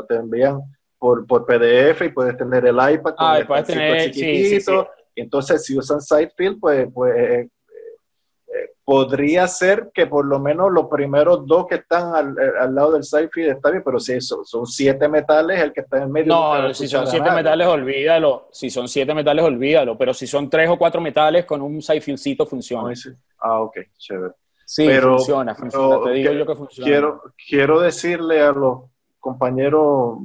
[0.07, 0.59] te envían
[0.97, 4.89] por, por PDF y puedes tener el iPad ah, puedes tener, chiquitito.
[5.15, 7.49] Entonces, si usan Sidefield, pues, pues eh,
[8.47, 12.73] eh, podría ser que por lo menos los primeros dos que están al, eh, al
[12.73, 16.03] lado del Sidefield está bien, pero si eso, son siete metales, el que está en
[16.03, 16.33] el medio.
[16.33, 18.47] No, si son siete metales, olvídalo.
[18.51, 19.95] Si son siete metales, olvídalo.
[19.95, 22.91] Pero si son tres o cuatro metales, con un Sidefieldcito funciona.
[23.37, 24.33] Ah, ok, chévere.
[24.71, 26.05] Sí, funciona, funciona.
[26.05, 26.89] Te digo yo que funciona.
[26.89, 28.83] Quiero, quiero decirle a los
[29.19, 30.17] compañeros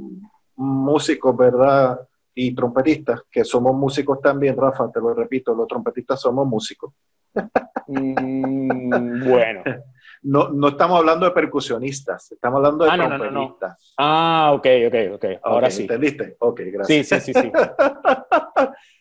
[0.54, 2.00] músicos, ¿verdad?
[2.32, 6.94] Y trompetistas, que somos músicos también, Rafa, te lo repito, los trompetistas somos músicos.
[7.88, 9.62] Mm, bueno.
[10.22, 13.94] No, no estamos hablando de percusionistas, estamos hablando de ah, trompetistas.
[13.96, 15.24] ah, ok, ok, ok.
[15.44, 15.82] Ahora sí.
[15.82, 16.36] ¿Entendiste?
[16.40, 17.06] Ok, gracias.
[17.06, 17.52] Sí, sí, sí.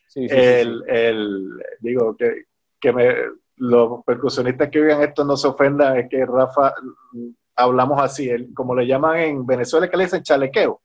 [0.08, 0.28] sí.
[0.30, 2.44] el, el, digo que,
[2.80, 3.16] que me,
[3.58, 6.74] los percusionistas que oigan esto no se ofendan, es que Rafa
[7.56, 10.82] hablamos así, como le llaman en Venezuela, que le dicen chalequeo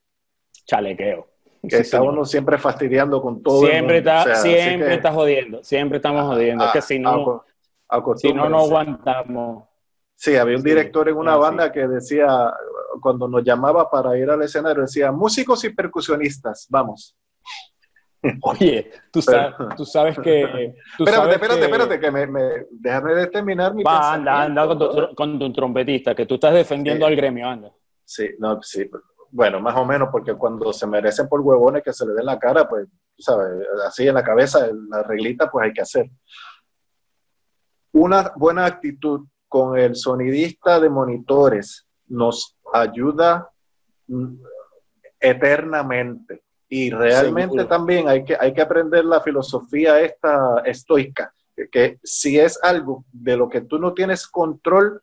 [0.70, 1.26] chalequeo.
[1.68, 3.66] Que está uno siempre fastidiando con todo.
[3.66, 6.64] Siempre está, siempre está jodiendo, siempre estamos jodiendo.
[6.64, 7.44] es que si no,
[8.16, 9.64] si no, no aguantamos.
[10.14, 12.52] Sí, había un director en una banda que decía,
[13.02, 17.16] cuando nos llamaba para ir al escenario, decía, músicos y percusionistas, vamos.
[18.42, 20.74] Oye, tú sabes, tú sabes que...
[20.98, 25.52] espérate, espérate, espérate, que me, me, déjame terminar mi anda, anda con tu, con tu,
[25.52, 27.72] trompetista, que tú estás defendiendo al gremio, anda.
[28.04, 28.90] Sí, no, sí,
[29.30, 32.38] bueno, más o menos, porque cuando se merecen por huevones que se le den la
[32.38, 33.66] cara, pues, ¿sabes?
[33.86, 36.10] Así en la cabeza, la reglita, pues hay que hacer.
[37.92, 43.48] Una buena actitud con el sonidista de monitores nos ayuda
[44.08, 44.34] mm,
[45.20, 46.42] eternamente.
[46.72, 51.34] Y realmente también hay que, hay que aprender la filosofía esta estoica,
[51.70, 55.02] que, si es algo de lo que tú no tienes control,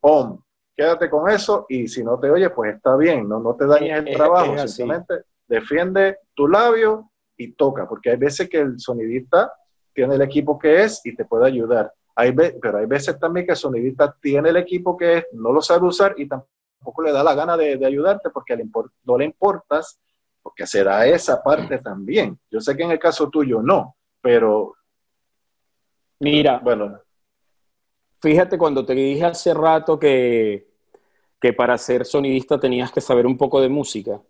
[0.00, 0.42] om,
[0.76, 4.04] quédate con eso y si no te oye, pues está bien, no, no te dañes
[4.04, 5.14] el trabajo, simplemente
[5.46, 9.52] defiende tu labio y toca, porque hay veces que el sonidista
[9.94, 11.92] tiene el equipo que es y te puede ayudar.
[12.16, 15.62] Hay pero hay veces también que el sonidista tiene el equipo que es, no lo
[15.62, 18.58] sabe usar y tampoco le da la gana de, ayudarte porque
[19.04, 20.00] no le importas,
[20.46, 22.38] porque se da esa parte también.
[22.48, 24.76] Yo sé que en el caso tuyo no, pero...
[26.20, 27.00] Mira, bueno,
[28.20, 30.68] fíjate cuando te dije hace rato que,
[31.40, 34.22] que para ser sonidista tenías que saber un poco de música,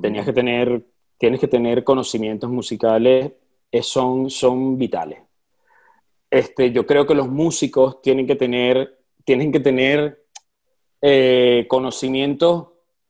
[0.00, 0.86] tenías que tener,
[1.18, 3.32] tienes que tener conocimientos musicales,
[3.70, 5.18] eh, son, son vitales.
[6.30, 10.24] Este, yo creo que los músicos tienen que tener, tienen que tener
[11.02, 12.68] eh, conocimientos,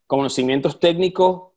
[0.09, 1.53] conocimientos técnicos,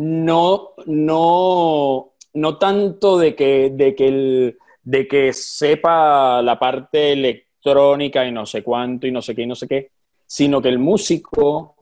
[0.00, 8.32] no, no, no tanto de que, de que, de que sepa la parte electrónica y
[8.32, 9.90] no sé cuánto y no sé qué y no sé qué,
[10.24, 11.76] sino que el músico,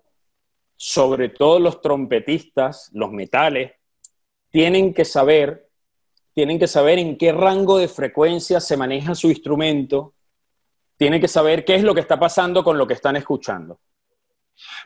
[0.75, 3.75] sobre todo los trompetistas, los metales,
[4.51, 5.69] tienen que saber,
[6.35, 10.15] tienen que saber en qué rango de frecuencia se maneja su instrumento,
[10.97, 13.79] tienen que saber qué es lo que está pasando con lo que están escuchando.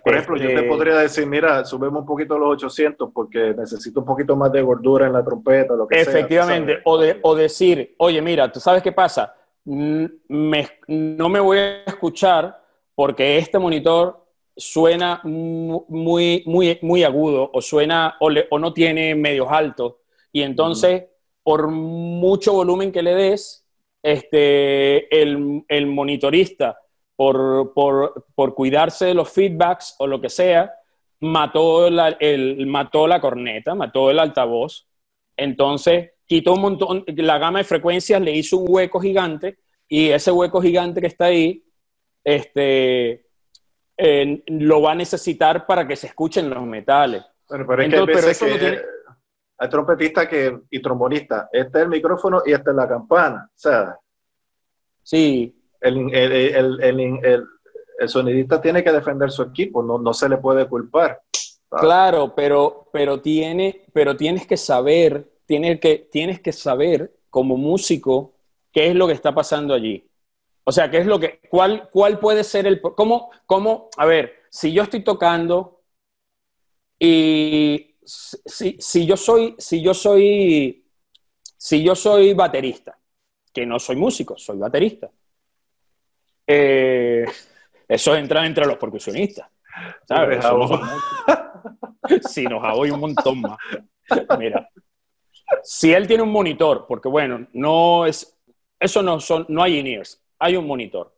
[0.05, 4.01] Por ejemplo, yo te este podría decir, mira, subemos un poquito los 800 porque necesito
[4.01, 6.83] un poquito más de gordura en la trompeta, lo que Efectivamente, sea.
[6.83, 9.35] Efectivamente, o, o decir, oye, mira, ¿tú sabes qué pasa?
[9.65, 12.61] no me voy a escuchar
[12.95, 19.95] porque este monitor suena muy, muy, muy agudo o suena o, no tiene medios altos
[20.33, 21.05] y entonces
[21.43, 23.67] por mucho volumen que le des,
[24.03, 26.79] este, el, monitorista
[27.17, 30.73] por, cuidarse de los feedbacks o lo que sea,
[31.21, 34.87] mató la, el, mató la corneta, mató el altavoz,
[35.37, 39.59] entonces quitó un montón, la gama de frecuencias le hizo un hueco gigante
[39.89, 41.65] y ese hueco gigante que está ahí
[42.25, 43.27] este,
[44.47, 47.23] lo va a necesitar para que se escuchen los metales.
[47.49, 48.83] pero es que
[49.63, 53.49] hay trompetistas que, y trombonistas, este es el micrófono y esta es la campana.
[53.49, 53.97] O sea,
[55.05, 55.62] sí.
[55.83, 61.21] El, el, sonidista tiene que defender su equipo, no, no se le puede culpar.
[61.71, 68.35] Claro, pero, pero, tiene, pero tienes que saber, tienes que, tienes que saber como músico
[68.71, 70.07] qué es lo que está pasando allí.
[70.65, 74.35] O sea, ¿qué es lo que, cuál, cuál puede ser el, cómo, cómo, a ver,
[74.51, 75.81] si yo estoy tocando
[76.99, 80.85] y si, si yo soy, si yo soy,
[81.57, 82.99] si yo soy baterista,
[83.53, 85.11] que no soy músico, soy baterista,
[86.47, 87.25] eh,
[87.89, 89.51] eso entra entre los percusionistas.
[90.07, 90.45] ¿Sabes?
[92.29, 93.59] si nos hago un montón más.
[94.39, 94.69] Mira,
[95.63, 98.39] si él tiene un monitor, porque bueno, no es,
[98.79, 100.03] eso no son, no hay in
[100.39, 101.15] hay un monitor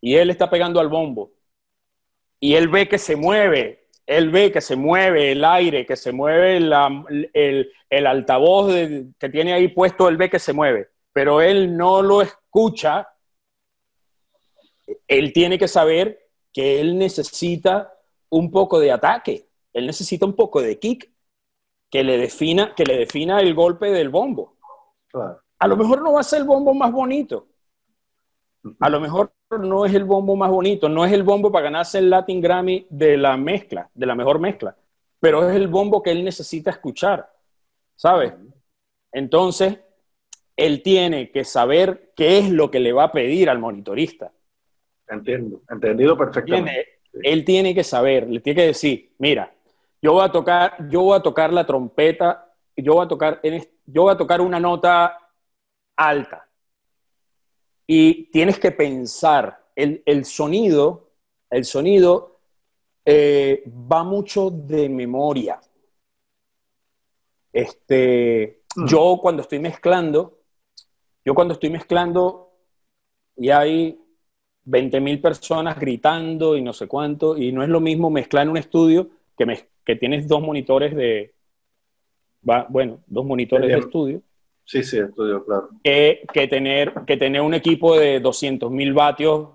[0.00, 1.32] y él está pegando al bombo
[2.38, 6.12] y él ve que se mueve, él ve que se mueve el aire, que se
[6.12, 8.74] mueve el, altavoz
[9.18, 13.08] que tiene ahí puesto, él ve que se mueve, pero él no lo escucha,
[15.18, 17.92] él tiene que saber que él necesita
[18.30, 21.10] un poco de ataque, él necesita un poco de kick
[21.90, 24.56] que le defina, que le defina el golpe del bombo.
[25.58, 27.46] A lo mejor no va a ser el bombo más bonito,
[28.80, 31.98] a lo mejor no es el bombo más bonito, no es el bombo para ganarse
[31.98, 34.76] el Latin Grammy de la mezcla, de la mejor mezcla,
[35.20, 37.30] pero es el bombo que él necesita escuchar,
[37.96, 38.32] ¿sabes?
[39.12, 39.78] Entonces,
[40.56, 44.32] él tiene que saber qué es lo que le va a pedir al monitorista.
[45.08, 46.88] Entiendo, entendido perfectamente.
[47.22, 49.52] Él tiene que saber, le tiene que decir, mira,
[50.00, 53.40] yo voy a tocar, yo voy a tocar la trompeta, yo voy a tocar,
[53.86, 55.18] yo voy a tocar una nota
[55.96, 56.48] alta
[57.86, 61.10] y tienes que pensar, el, sonido,
[61.50, 62.40] el sonido
[63.04, 65.60] eh, va mucho de memoria.
[67.52, 68.86] Este, mm.
[68.86, 70.38] Yo cuando estoy mezclando,
[71.24, 72.54] yo cuando estoy mezclando
[73.36, 74.01] y hay
[74.66, 78.56] 20.000 personas gritando y no sé cuánto, y no es lo mismo mezclar en un
[78.56, 81.34] estudio que, que tienes dos monitores de,
[82.68, 84.22] bueno, dos monitores de estudio
[84.64, 85.68] Sí, sí, estudio, claro.
[85.82, 89.48] Que, tener, que tener un equipo de 200.000 vatios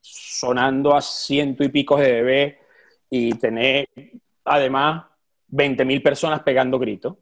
[0.00, 2.56] sonando a ciento y pico de dB
[3.10, 3.86] y tener
[4.44, 5.04] además
[5.50, 7.16] 20.000 personas pegando gritos.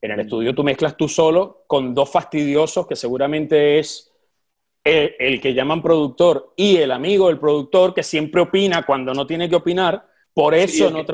[0.00, 4.05] En el estudio tú mezclas tú solo con dos fastidiosos que seguramente es
[4.86, 9.48] el, que llaman productor y el amigo del productor que siempre opina cuando no tiene
[9.48, 10.06] que opinar.
[10.32, 11.04] Por eso, no,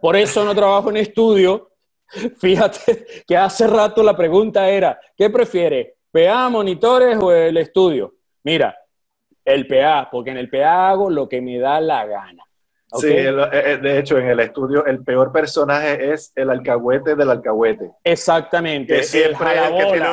[0.00, 1.70] por eso no trabajo en estudio.
[2.38, 5.96] Fíjate que hace rato la pregunta era, ¿qué prefiere?
[6.10, 8.14] ¿PA, monitores o el estudio?
[8.42, 8.76] Mira,
[9.44, 12.42] el PA, porque en el PA hago lo que me da la gana.
[12.92, 17.30] Sí, eh, eh, de hecho, en el estudio el peor personaje es el alcahuete del
[17.30, 17.92] alcahuete.
[18.02, 18.96] Exactamente.
[18.96, 20.06] Que siempre el, el, que tiene,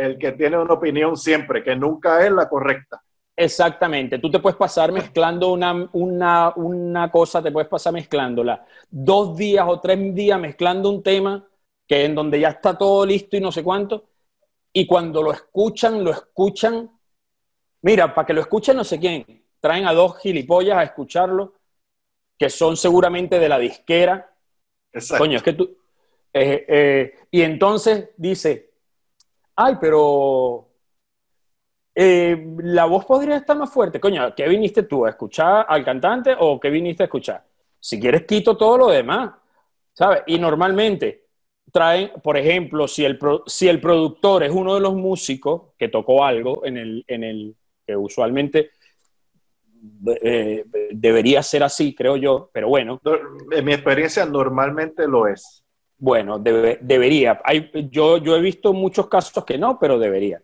[0.00, 3.02] el que tiene una opinión siempre, que nunca es la correcta.
[3.36, 4.18] Exactamente.
[4.18, 9.64] Tú te puedes pasar mezclando una, una, una, cosa, te puedes pasar mezclándola dos días
[9.66, 11.46] o tres días mezclando un tema
[11.86, 14.04] que en donde ya está todo listo y no sé cuánto.
[14.72, 16.90] Y cuando lo escuchan, lo escuchan.
[17.82, 21.54] Mira, para que lo escuchen no sé quién, traen a dos gilipollas a escucharlo
[22.38, 24.34] que son seguramente de la disquera.
[24.92, 25.24] Exacto.
[25.24, 25.76] Coño, es que tú...
[26.32, 28.69] Eh, eh, y entonces dice,
[29.62, 30.68] ay, pero
[31.94, 34.00] eh, la voz podría estar más fuerte.
[34.00, 35.04] Coño, ¿qué viniste tú?
[35.04, 37.44] ¿A escuchar al cantante o qué viniste a escuchar?
[37.78, 39.32] Si quieres, quito todo lo demás,
[39.92, 40.22] ¿sabes?
[40.26, 41.26] Y normalmente
[41.72, 46.24] traen, por ejemplo, si el, si el productor es uno de los músicos que tocó
[46.24, 47.56] algo en el, en el
[47.86, 48.70] que usualmente
[50.22, 53.00] eh, debería ser así, creo yo, pero bueno.
[53.50, 55.59] En mi experiencia normalmente lo es.
[56.00, 57.40] Bueno, debería.
[57.44, 60.42] Hay, yo, yo he visto muchos casos que no, pero debería.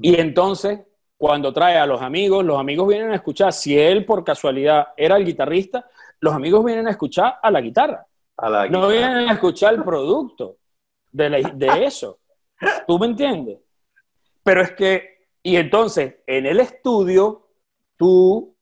[0.00, 0.80] Y entonces,
[1.16, 5.16] cuando trae a los amigos, los amigos vienen a escuchar, si él por casualidad era
[5.16, 5.88] el guitarrista,
[6.18, 8.04] los amigos vienen a escuchar a la guitarra.
[8.70, 10.56] no vienen a escuchar el producto
[11.12, 12.18] de, de eso.
[12.84, 13.60] ¿Tú me entiendes?
[14.42, 17.46] Pero es que, y entonces, en el estudio,
[17.96, 18.56] tú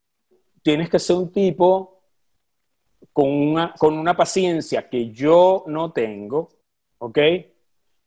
[0.62, 1.95] tienes que ser un tipo
[3.16, 6.50] con una, con una paciencia que yo no tengo,
[6.98, 7.18] ¿ok?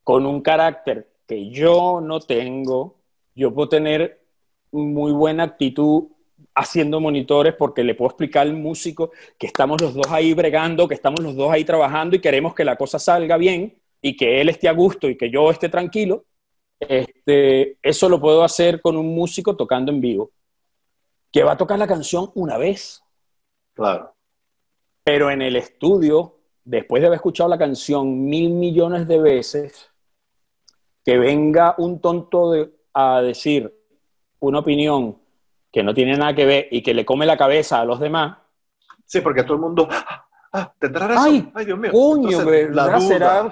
[0.03, 2.99] Con un carácter que yo no tengo.
[3.33, 4.21] Yo puedo tener
[4.71, 6.09] muy buena actitud
[6.53, 10.93] haciendo monitores porque le puedo explicar al músico que estamos los dos ahí bregando, que
[10.93, 14.49] estamos los dos ahí trabajando y queremos que la cosa salga bien y que él
[14.49, 16.25] esté a gusto y que yo esté tranquilo.
[16.79, 20.29] Este, eso lo puedo hacer con un músico tocando en vivo
[21.31, 23.01] que va a tocar la canción una vez.
[23.73, 24.13] Claro.
[25.11, 29.89] Pero en el estudio, después de haber escuchado la canción mil millones de veces,
[31.03, 32.53] que venga un tonto
[32.93, 33.75] a decir
[34.37, 35.17] una opinión
[35.71, 38.37] que no tiene nada que ver y que le come la cabeza a los demás.
[39.03, 41.51] Sí, porque todo el mundo ah, ah tendrá razón.
[41.55, 41.91] Ay, Dios mío.
[41.91, 42.41] Coño,
[42.99, 43.51] ¿Será,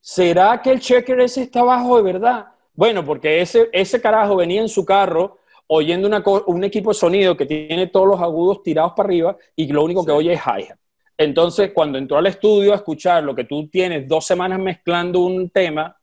[0.00, 2.48] ¿Será que el checker ese está abajo de verdad?
[2.74, 5.38] Bueno, porque ese, ese carajo venía en su carro
[5.72, 6.08] oyendo
[6.46, 10.04] un equipo de sonido que tiene todos los agudos tirados para arriba y lo único
[10.04, 10.76] que oye es hi-hat.
[11.16, 15.48] Entonces, cuando entró al estudio a escuchar lo que tú tienes dos semanas mezclando un
[15.50, 15.96] tema,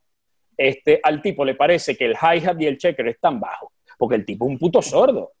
[0.56, 4.24] este, al tipo le parece que el hi-hat y el checker están bajos, porque el
[4.24, 5.32] tipo es un puto sordo.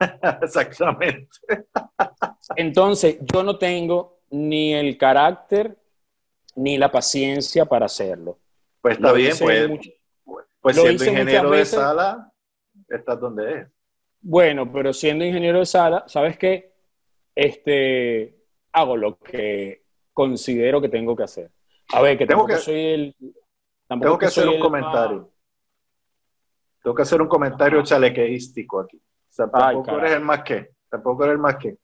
[0.42, 1.28] Exactamente.
[2.56, 5.76] Entonces, yo no tengo ni el carácter
[6.56, 8.38] ni la paciencia para hacerlo.
[8.80, 9.70] Pues está bien, pues,
[10.60, 12.29] pues siendo ingeniero de sala,
[12.90, 13.68] estás donde es.
[14.20, 16.74] Bueno, pero siendo ingeniero de sala, ¿sabes qué?
[17.34, 18.36] Este,
[18.72, 21.50] hago lo que considero que tengo que hacer.
[21.92, 23.16] A ver, que tengo que, soy el...
[23.88, 25.30] Tengo que, hacer un comentario.
[26.82, 29.00] Tengo que hacer un comentario chalequeístico aquí.
[29.36, 30.70] tampoco eres el más que.
[30.88, 31.76] Tampoco eres el más que.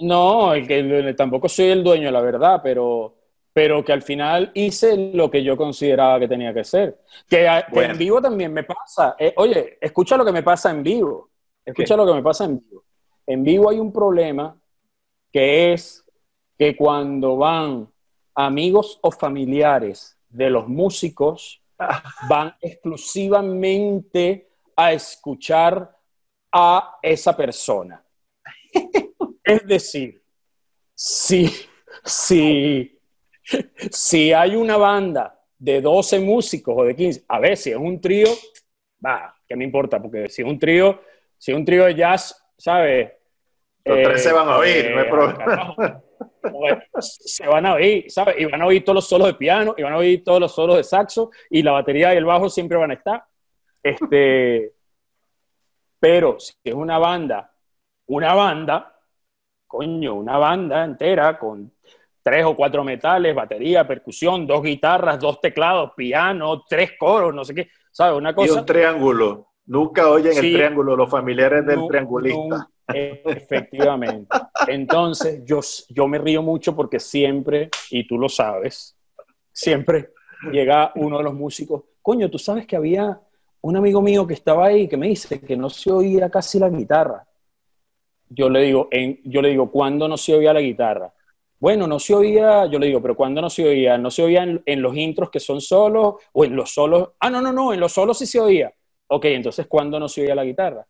[0.00, 3.21] No, el que tampoco soy el dueño, la verdad, pero
[3.52, 7.00] pero que al final hice lo que yo consideraba que tenía que ser.
[7.28, 9.14] Que, en vivo también me pasa.
[9.18, 11.30] Eh, oye, escucha lo que me pasa en vivo.
[11.64, 12.84] Escucha lo que me pasa en vivo.
[13.26, 14.58] En vivo hay un problema
[15.30, 16.04] que es
[16.58, 17.88] que cuando van
[18.34, 21.62] amigos o familiares de los músicos,
[22.28, 25.94] van exclusivamente a escuchar
[26.52, 28.04] a esa persona.
[29.44, 30.22] Es decir,
[30.94, 31.52] si,
[32.04, 33.01] si
[33.90, 38.00] si hay una banda de 12 músicos o de 15, a ver, si es un
[38.00, 38.28] trío,
[39.04, 40.00] va, ¿qué me importa?
[40.00, 41.00] Porque si es un trío,
[41.38, 43.12] si es un trío de jazz, ¿sabes?
[43.84, 46.02] Los tres se van a oír, no hay eh, problema.
[46.98, 48.36] se van a oír, ¿sabes?
[48.38, 50.54] Y van a oír todos los solos de piano, y van a oír todos los
[50.54, 53.24] solos de saxo, y la batería y el bajo siempre van a estar.
[53.82, 54.72] Este,
[55.98, 57.52] pero si es una banda,
[58.06, 59.00] una banda,
[59.66, 61.72] coño, una banda entera con
[62.22, 67.54] tres o cuatro metales, batería, percusión, dos guitarras, dos teclados, piano, tres coros, no sé
[67.54, 68.16] qué, ¿sabes?
[68.16, 68.54] Una cosa.
[68.54, 69.48] Y un triángulo.
[69.66, 72.68] Nunca oyen el triángulo, los familiares del triangulista.
[72.88, 74.36] efectivamente.
[74.66, 78.96] Entonces, yo, yo me río mucho porque siempre, y tú lo sabes,
[79.52, 80.10] siempre
[80.50, 83.20] llega uno de los músicos, coño, tú sabes que había
[83.60, 86.68] un amigo mío que estaba ahí que me dice que no se oía casi la
[86.68, 87.26] guitarra.
[88.28, 91.12] Yo le digo, en, yo le digo, ¿cuándo no se oía la guitarra?
[91.62, 93.96] Bueno, no se oía, yo le digo, pero ¿cuándo no se oía?
[93.96, 97.10] No se oía en, los intros que son solos o en los solos.
[97.20, 98.74] Ah, no, no, no, en los solos sí se oía.
[99.06, 100.84] Ok, entonces, ¿cuándo no se oía la guitarra?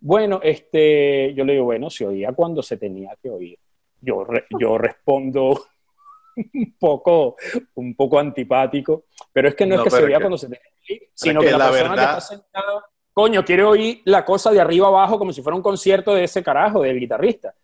[0.00, 3.60] Bueno, este, yo le digo, bueno, se oía cuando se tenía que oír.
[4.00, 4.26] Yo,
[4.58, 5.66] yo respondo
[6.36, 7.36] un poco,
[7.74, 10.94] un poco antipático, pero es que no, es que se oía cuando se tenía que
[10.94, 14.88] oír, sino que, la, persona que está sentada, coño, quiere oír la cosa de arriba
[14.88, 17.54] abajo como si fuera un concierto de ese carajo, del guitarrista.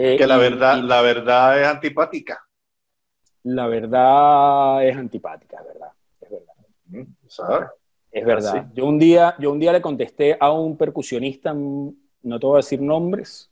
[0.00, 2.40] Eh, que la verdad, la verdad es antipática.
[3.42, 5.92] La verdad es antipática, es verdad.
[6.22, 7.70] Es verdad.
[8.12, 8.70] Es verdad.
[8.74, 12.56] Yo un, día, yo un día le contesté a un percusionista, no te voy a
[12.58, 13.50] decir nombres,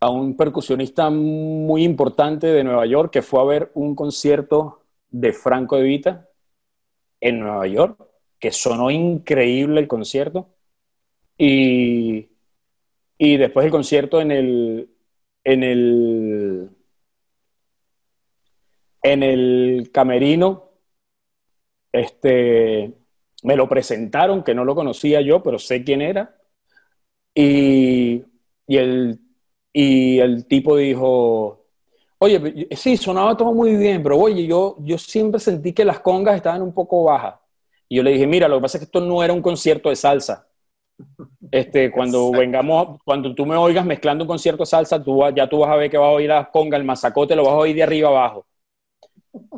[0.00, 5.32] a un percusionista muy importante de Nueva York que fue a ver un concierto de
[5.32, 6.28] Franco de Vita
[7.20, 8.04] en Nueva York,
[8.40, 10.48] que sonó increíble el concierto.
[11.38, 12.33] Y
[13.24, 14.90] y después el concierto en el,
[15.44, 16.70] en el,
[19.02, 20.70] en el camerino,
[21.92, 22.92] este,
[23.42, 26.36] me lo presentaron, que no lo conocía yo, pero sé quién era.
[27.34, 28.22] Y,
[28.66, 29.20] y, el,
[29.72, 31.66] y el tipo dijo,
[32.18, 36.36] oye, sí, sonaba todo muy bien, pero oye, yo, yo siempre sentí que las congas
[36.36, 37.36] estaban un poco bajas.
[37.88, 39.90] Y yo le dije, mira, lo que pasa es que esto no era un concierto
[39.90, 40.48] de salsa.
[41.50, 45.70] Este, cuando vengamos, cuando tú me oigas mezclando un concierto salsa, tú, ya tú vas
[45.70, 47.82] a ver que vas a oír la conga, el mazacote, lo vas a oír de
[47.82, 48.46] arriba abajo.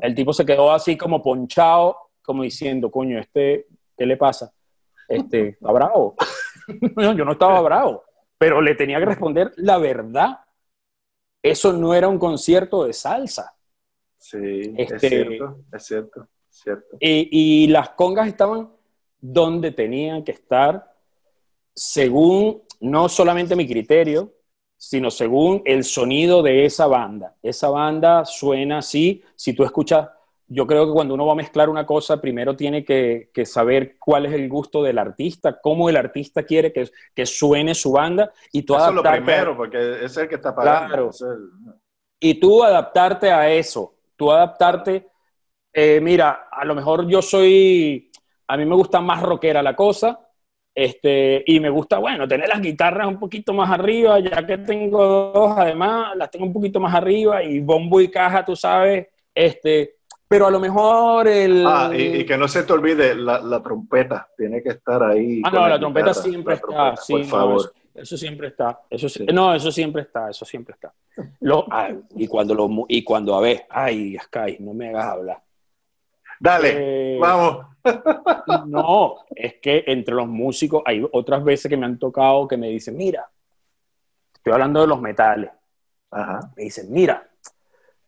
[0.01, 3.67] El tipo se quedó así como ponchado, como diciendo, coño, este,
[3.97, 4.53] ¿qué le pasa?
[5.09, 6.17] Este, ¿está bravo?
[6.97, 8.05] yo no estaba bravo,
[8.39, 10.41] pero le tenía que responder la verdad.
[11.43, 13.55] Eso no era un concierto de salsa.
[14.19, 16.97] Sí, es este, cierto, es cierto, cierto.
[16.99, 18.71] Y, y las congas estaban
[19.21, 20.96] donde tenían que estar
[21.77, 24.33] según no solamente mi criterio,
[24.77, 27.35] sino según el sonido de esa banda.
[27.43, 30.09] Esa banda suena así, si tú escuchas,
[30.49, 34.27] yo creo que cuando uno va a mezclar una cosa, primero tiene que, saber cuál
[34.27, 38.63] es el gusto del artista, cómo el artista quiere que, que suene su banda y
[38.63, 41.11] tú Eso es lo primero, porque es el que está pagando.
[42.19, 45.09] Y tú adaptarte a eso, tú adaptarte,
[45.73, 48.11] eh, mira, a lo mejor yo soy,
[48.47, 50.26] a mí me gusta más rockera la cosa,
[50.77, 55.33] este, y me gusta, bueno, tener las guitarras un poquito más arriba, ya que tengo
[55.33, 59.95] dos, además, las tengo un poquito más arriba y bombo y caja, tú sabes, este,
[60.29, 61.65] pero a lo mejor el...
[61.67, 65.41] Ah, y, que no se te olvide, la, trompeta tiene que estar ahí.
[65.47, 67.73] Ah, no, la, trompeta siempre está, sí, por favor.
[67.95, 70.93] eso, siempre está, eso, no, eso siempre está, eso siempre está.
[71.41, 71.67] Lo,
[72.15, 75.46] y, cuando lo, y cuando, a ver, ay, Sky, no me hagas hablar.
[76.41, 77.67] Dale, eh, vamos.
[78.67, 82.69] no, es que entre los músicos hay otras veces que me han tocado que me
[82.69, 83.29] dicen, mira,
[84.35, 85.51] estoy hablando de los metales.
[86.57, 87.29] Me dicen, mira,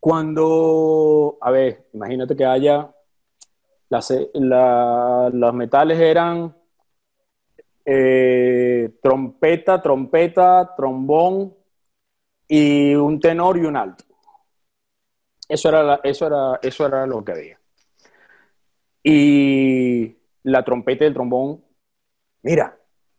[0.00, 2.90] cuando, a ver, imagínate que haya,
[3.88, 6.54] las, los metales eran
[7.84, 11.54] eh, trompeta, trompeta, trombón
[12.46, 14.04] y un tenor y un alto.
[15.48, 17.57] Eso era, eso era, eso era lo que había.
[19.02, 21.64] Y la trompeta y el trombón,
[22.42, 22.78] mira,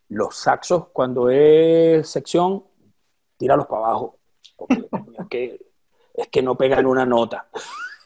[0.09, 2.63] los saxos cuando es sección,
[3.37, 4.19] tíralos para abajo.
[5.19, 5.59] Es que,
[6.13, 7.49] es que no pegan una nota.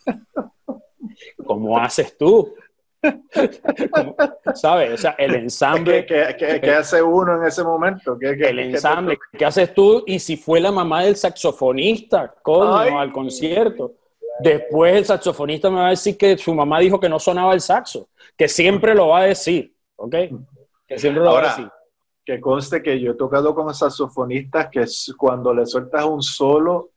[1.45, 2.55] ¿Cómo haces tú?
[4.55, 4.93] ¿Sabes?
[4.93, 6.05] O sea, el ensamble.
[6.05, 8.17] ¿Qué, hace uno en ese momento?
[8.19, 9.17] el ensamble.
[9.37, 10.03] ¿Qué haces tú?
[10.07, 13.93] Y si fue la mamá del saxofonista, coño, al concierto.
[14.39, 17.61] Después el saxofonista me va a decir que su mamá dijo que no sonaba el
[17.61, 20.15] saxo, que siempre lo va a decir, ¿ok?
[20.87, 21.69] Que siempre lo va a decir.
[22.25, 24.85] Que conste que yo he tocado con saxofonistas que
[25.17, 26.91] cuando le sueltas un solo,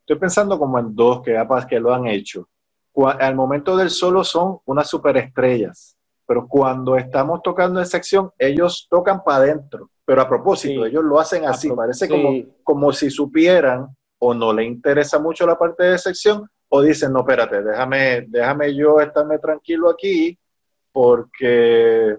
[0.00, 2.48] estoy pensando como en dos que, que lo han hecho.
[2.94, 5.96] Al momento del solo son unas superestrellas,
[6.26, 11.18] pero cuando estamos tocando en sección, ellos tocan para adentro, pero a propósito, ellos lo
[11.18, 12.30] hacen así, parece como,
[12.62, 13.88] como si supieran
[14.18, 18.74] o no le interesa mucho la parte de sección o dicen, no, espérate, déjame, déjame
[18.74, 20.38] yo estarme tranquilo aquí
[20.90, 22.16] porque,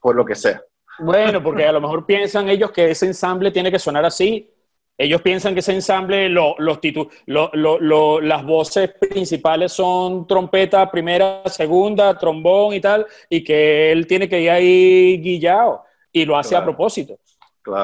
[0.00, 0.62] por lo que sea.
[0.98, 4.50] Bueno, porque a lo mejor piensan ellos que ese ensamble tiene que sonar así.
[4.96, 6.56] Ellos piensan que ese ensamble, los
[7.26, 14.40] las voces principales son trompeta, primera, segunda, trombón y tal, y que él tiene que
[14.40, 17.18] ir ahí guillado y lo hace a propósito.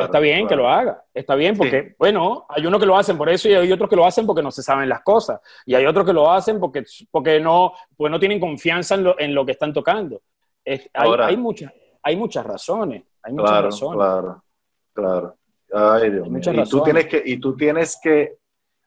[0.03, 3.29] Está bien que lo haga, está bien porque, bueno, hay unos que lo hacen por
[3.29, 5.41] eso y hay otros que lo hacen porque no se saben las cosas.
[5.65, 9.19] Y hay otros que lo hacen porque, porque no, pues no tienen confianza en lo,
[9.19, 10.21] en lo que están tocando.
[10.65, 13.05] hay, hay, muchas, hay muchas razones.
[13.23, 13.97] Hay muchas claro, razones.
[13.97, 14.45] Claro,
[14.93, 15.37] claro.
[15.73, 16.41] Ay, Dios mío.
[16.53, 18.37] Y tú, tienes que, y tú tienes que,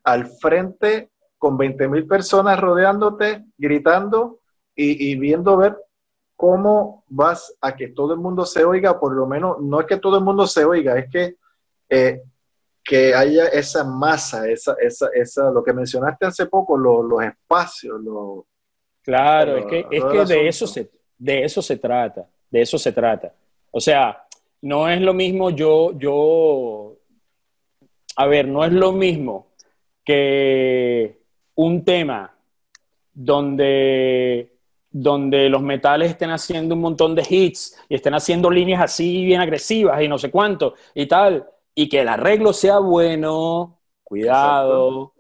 [0.03, 4.39] al frente, con 20 mil personas rodeándote, gritando
[4.75, 5.75] y, y viendo ver
[6.43, 9.95] cómo vas a que todo el mundo se oiga, por lo menos, no es que
[9.95, 11.37] todo el mundo se oiga, es que,
[11.87, 12.21] eh,
[12.83, 18.01] que haya esa masa, esa, esa, esa, lo que mencionaste hace poco, los espacios.
[18.01, 18.45] Lo,
[19.01, 22.91] claro, es que, es que de, eso se, de eso se trata, de eso se
[22.91, 23.33] trata.
[23.71, 24.27] O sea,
[24.63, 26.97] no es lo mismo yo, yo,
[28.17, 29.47] a ver, no es lo mismo
[30.03, 31.21] que
[31.55, 32.35] un tema
[33.13, 34.52] donde
[34.93, 39.41] donde los metales estén haciendo un montón de hits y estén haciendo líneas así bien
[39.41, 45.13] agresivas y no sé cuánto y tal, y que el arreglo sea bueno, cuidado,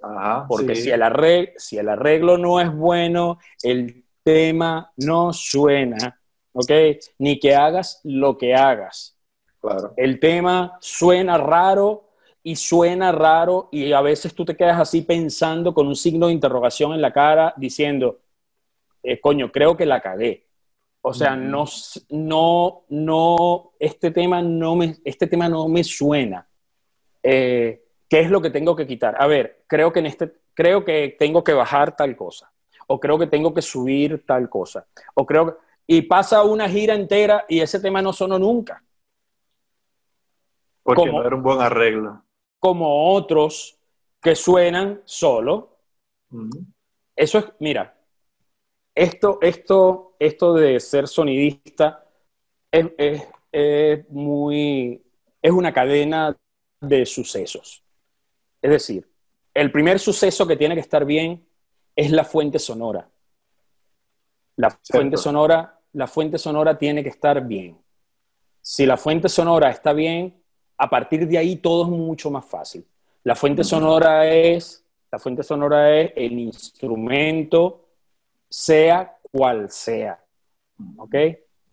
[0.47, 6.19] porque si, el arreglo, si el arreglo no es bueno, el tema no suena,
[6.53, 6.71] ¿ok?
[7.17, 9.17] Ni que hagas lo que hagas.
[9.59, 9.93] Claro.
[9.97, 12.11] El tema suena raro
[12.43, 16.33] y suena raro y a veces tú te quedas así pensando con un signo de
[16.33, 18.19] interrogación en la cara diciendo,
[19.03, 20.47] eh, coño, creo que la cagué.
[21.01, 21.65] O sea, no,
[22.09, 26.47] no, no, este tema no me, este tema no me suena.
[27.21, 29.21] Eh, ¿Qué es lo que tengo que quitar?
[29.21, 32.53] A ver, creo que en este, creo que tengo que bajar tal cosa,
[32.87, 37.45] o creo que tengo que subir tal cosa, o creo y pasa una gira entera
[37.49, 38.81] y ese tema no sonó nunca.
[40.81, 42.23] Porque no era un buen arreglo.
[42.59, 43.77] Como otros
[44.21, 45.77] que suenan solo.
[47.15, 47.95] Eso es, mira,
[48.95, 52.05] esto, esto, esto de ser sonidista
[52.71, 55.03] es, muy,
[55.41, 56.35] es una cadena
[56.79, 57.83] de sucesos.
[58.61, 59.09] Es decir,
[59.53, 61.45] el primer suceso que tiene que estar bien
[61.95, 63.09] es la fuente sonora.
[64.55, 67.77] La fuente sonora, la fuente sonora tiene que estar bien.
[68.61, 70.41] Si la fuente sonora está bien,
[70.77, 72.85] a partir de ahí todo es mucho más fácil.
[73.23, 77.82] La fuente sonora es, la fuente sonora es el instrumento
[78.53, 80.23] sea cual sea.
[80.97, 81.15] ¿Ok?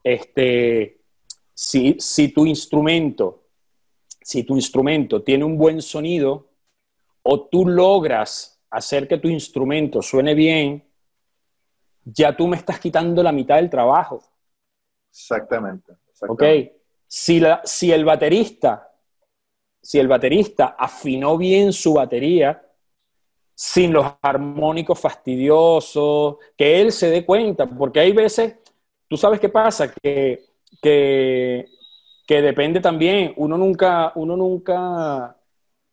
[0.02, 1.02] Este,
[1.52, 3.48] si, si tu instrumento,
[4.22, 6.48] si tu instrumento tiene un buen sonido
[7.22, 10.82] o tú logras hacer que tu instrumento suene bien,
[12.02, 14.22] ya tú me estás quitando la mitad del trabajo.
[15.10, 15.92] Exactamente.
[16.26, 16.42] ¿Ok?
[17.06, 18.90] Si, la, si el baterista,
[19.82, 22.69] si el baterista afinó bien su batería,
[23.62, 28.56] sin los armónicos fastidiosos, que él se dé cuenta, porque hay veces,
[29.06, 30.46] tú sabes qué pasa, que,
[30.80, 31.66] que,
[32.26, 35.36] depende también, uno nunca, uno nunca,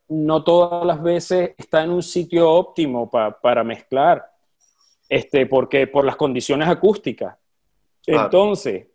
[0.08, 4.26] no todas las veces está en un sitio óptimo para mezclar,
[5.10, 7.36] este, porque por las condiciones acústicas.
[8.06, 8.88] Entonces,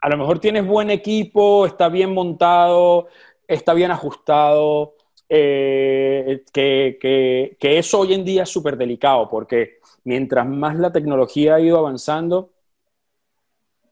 [0.00, 3.08] a lo mejor tienes buen equipo, está bien montado,
[3.48, 4.94] está bien ajustado,
[5.28, 11.60] eh, que, eso hoy en día es súper delicado porque mientras más la tecnología ha
[11.60, 12.50] ido avanzando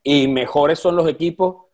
[0.03, 1.65] y mejores son los equipos,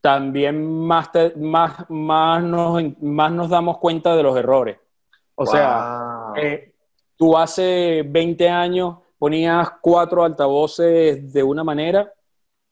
[0.00, 4.78] también más, más, más, nos, más nos damos cuenta de los errores.
[5.34, 6.72] O sea, eh,
[7.16, 12.12] tú hace 20 años ponías cuatro altavoces de una manera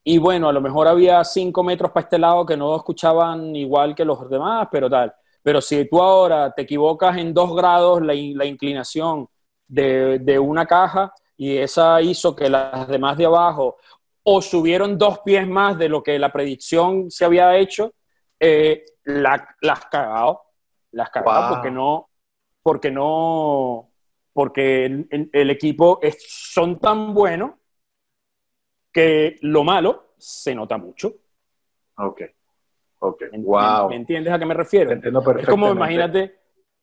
[0.02, 3.94] y bueno, a lo mejor había cinco metros para este lado que no escuchaban igual
[3.94, 5.14] que los demás, pero tal.
[5.44, 9.28] Pero si tú ahora te equivocas en dos grados la, inclinación
[9.68, 13.76] de, una caja y esa hizo que las demás de abajo
[14.22, 17.92] o subieron dos pies más de lo que la predicción se había hecho,
[18.40, 20.40] eh, la, las cagado.
[20.92, 22.08] Las cagado porque no,
[22.62, 23.90] porque no,
[24.32, 27.52] porque el, equipo es, son tan buenos
[28.90, 31.12] que lo malo se nota mucho.
[33.06, 33.22] Ok.
[33.90, 34.90] ¿Me, entiendes a qué me refiero?
[34.92, 36.38] Es como, imagínate,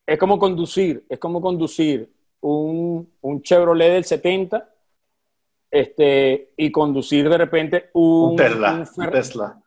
[0.06, 4.70] es como conducir, es como conducir un, un Chevrolet del 70
[5.72, 9.62] este, y conducir de repente un, Tesla, un, Tesla.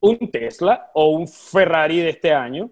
[0.00, 2.68] Un Tesla o un Ferrari de este año.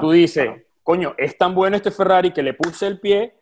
[0.00, 0.50] Tú dices,
[0.82, 3.32] coño, es tan bueno este Ferrari que le puse el pie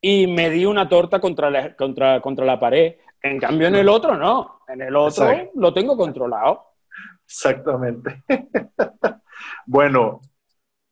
[0.00, 2.94] y me di una torta contra la, contra, contra la pared.
[3.20, 4.60] En cambio, en el otro no.
[4.68, 6.75] En el otro lo tengo controlado.
[7.26, 8.22] Exactamente.
[9.66, 10.20] bueno,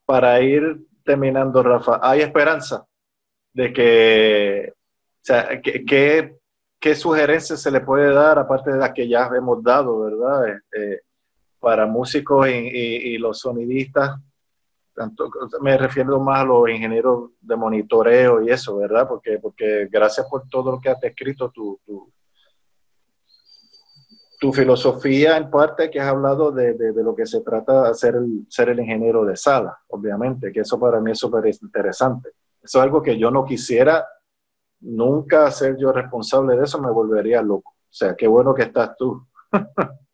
[0.05, 2.85] para ir terminando, Rafa, ¿hay esperanza
[3.53, 9.31] de que, o sea, qué sugerencias se le puede dar, aparte de las que ya
[9.35, 10.49] hemos dado, ¿verdad?
[10.49, 11.03] Este,
[11.59, 14.21] para músicos y, los sonidistas,
[14.93, 15.31] tanto,
[15.63, 19.09] me refiero más a los ingenieros de monitoreo y eso, ¿verdad?
[19.09, 22.13] Porque, porque gracias por todo lo que has descrito, tu, tu,
[24.39, 28.17] tu filosofía en parte que has hablado de, de, lo que se trata de ser
[28.17, 32.31] el, ser el ingeniero de sala, obviamente, que eso para mí es súper interesante.
[32.63, 34.07] Eso es algo que yo no quisiera
[34.81, 37.71] nunca ser yo responsable de eso, me volvería loco.
[37.71, 39.27] O sea, qué bueno que estás tú.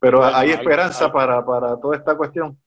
[0.00, 2.58] Pero hay esperanza para, toda esta cuestión.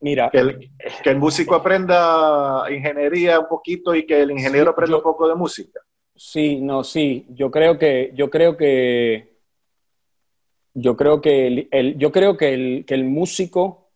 [0.00, 5.28] Mira, que el, músico aprenda ingeniería un poquito y que el ingeniero aprenda un poco
[5.28, 5.80] de música.
[6.14, 7.26] Sí, no, sí.
[7.30, 9.33] Yo creo que, yo creo que,
[10.74, 13.88] yo creo que el, yo creo que el, que el músico,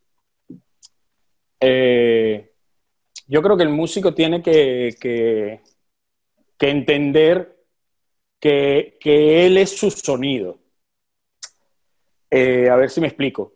[1.61, 2.53] eh,
[3.27, 5.61] yo creo que el músico tiene que, que,
[6.61, 7.57] entender
[8.41, 10.59] que, que él es su sonido
[12.31, 13.55] eh, a ver si me explico.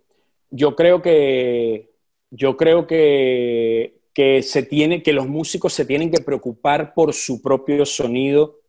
[0.50, 1.90] Yo creo que,
[2.30, 7.40] yo creo que, que, se tiene, que los músicos se tienen que preocupar por su
[7.42, 8.60] propio sonido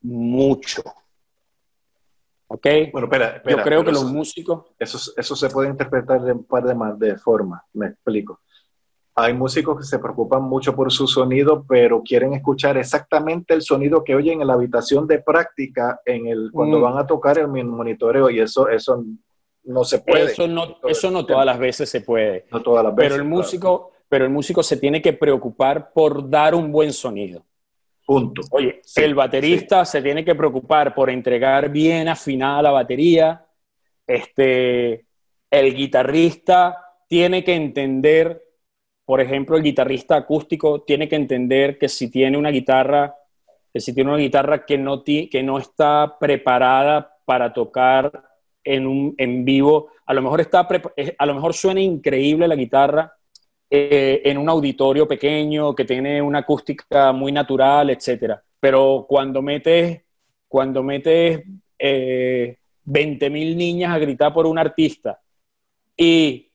[0.00, 0.82] mucho.
[2.48, 2.66] ¿Ok?
[2.92, 4.64] Bueno, espera, Yo creo que los músicos...
[4.78, 8.40] Eso, eso se puede interpretar de un par de, de formas, me explico.
[9.16, 14.02] Hay músicos que se preocupan mucho por su sonido, pero quieren escuchar exactamente el sonido
[14.02, 16.82] que oyen en la habitación de práctica en el, cuando mm.
[16.82, 19.04] van a tocar el monitoreo y eso, eso
[19.62, 20.32] no se puede.
[20.32, 22.46] Eso no, eso no todas las veces se puede.
[22.50, 23.12] No todas las veces.
[23.12, 27.44] Pero el, músico, pero el músico se tiene que preocupar por dar un buen sonido.
[28.06, 28.42] Punto.
[28.50, 33.46] Oye, el baterista se tiene que preocupar por entregar bien afinada la batería.
[34.06, 35.06] Este,
[35.50, 38.42] el guitarrista tiene que entender,
[39.06, 43.14] por ejemplo, el guitarrista acústico tiene que entender que si tiene una guitarra,
[43.72, 48.22] que si tiene una guitarra que no, que no está preparada para tocar
[48.62, 50.68] en, un, en vivo, a lo, mejor está,
[51.18, 53.14] a lo mejor suena increíble la guitarra
[53.70, 58.34] eh, en un auditorio pequeño que tiene una acústica muy natural, etc.
[58.60, 60.02] Pero cuando metes,
[60.48, 61.42] cuando metes
[61.78, 65.20] eh, 20.000 niñas a gritar por un artista
[65.96, 66.50] y,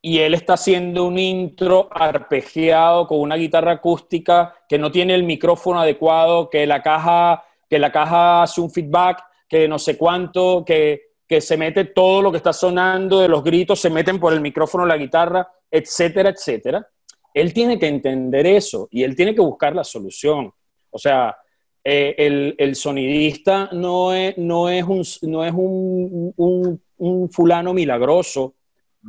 [0.00, 5.22] y él está haciendo un intro arpegiado con una guitarra acústica que no tiene el
[5.22, 10.64] micrófono adecuado, que la caja, que la caja hace un feedback, que no sé cuánto,
[10.64, 14.34] que que se mete todo lo que está sonando de los gritos, se meten por
[14.34, 16.86] el micrófono, la guitarra, etcétera, etcétera.
[17.32, 20.52] Él tiene que entender eso y él tiene que buscar la solución.
[20.90, 21.34] O sea,
[21.82, 28.56] eh, el, sonidista no es, no es, un, no es un, fulano milagroso,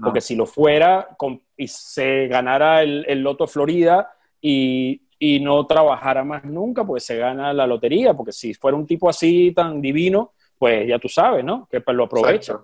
[0.02, 1.10] porque si lo fuera
[1.58, 7.18] y se ganara el, el Loto Florida y, y no trabajara más nunca, pues se
[7.18, 10.32] gana la lotería, porque si fuera un tipo así tan divino,
[10.64, 11.68] pues ya tú sabes, ¿no?
[11.70, 12.58] Que pues lo aprovecha.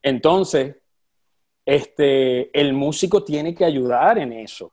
[0.00, 0.74] Entonces,
[1.62, 4.68] este, el músico tiene que ayudar en eso.
[4.68, 4.72] O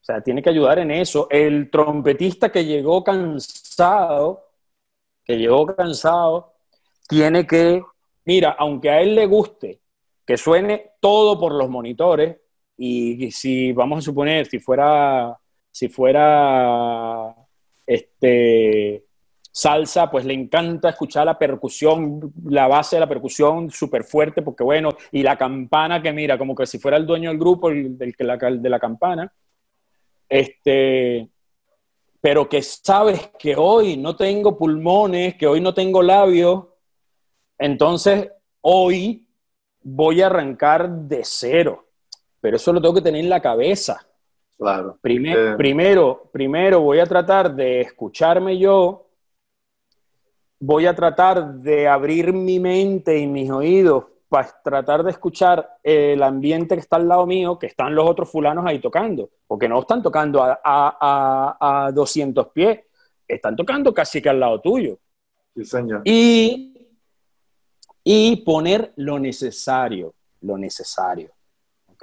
[0.00, 1.28] sea, tiene que ayudar en eso.
[1.28, 4.46] El trompetista que llegó cansado,
[5.26, 6.54] que llegó cansado,
[7.06, 7.82] tiene que,
[8.24, 9.82] mira, aunque a él le guste
[10.24, 12.38] que suene todo por los monitores,
[12.78, 15.38] y si vamos a suponer, si fuera,
[15.70, 17.34] si fuera,
[17.86, 19.05] este,
[19.56, 24.62] salsa, pues le encanta escuchar la percusión, la base de la percusión súper fuerte, porque
[24.62, 27.96] bueno, y la campana que mira, como que si fuera el dueño del grupo, el,
[27.96, 29.32] del, de la campana,
[30.28, 31.30] este,
[32.20, 36.64] pero que sabes que hoy no tengo pulmones, que hoy no tengo labios,
[37.56, 38.30] entonces
[38.60, 39.26] hoy
[39.82, 41.86] voy a arrancar de cero,
[42.42, 44.06] pero eso lo tengo que tener en la cabeza.
[44.58, 44.98] Claro.
[45.02, 45.54] Eh.
[45.56, 49.05] Primero, primero voy a tratar de escucharme yo,
[50.58, 56.22] voy a tratar de abrir mi mente y mis oídos para tratar de escuchar el
[56.22, 59.80] ambiente que está al lado mío, que están los otros fulanos ahí tocando, porque no
[59.80, 62.80] están tocando a, a, 200 pies,
[63.26, 64.98] están tocando casi que al lado tuyo.
[65.54, 66.02] Sí, señor.
[66.04, 66.88] Y,
[68.02, 71.30] y poner lo necesario, lo necesario.
[71.92, 72.02] ¿Ok?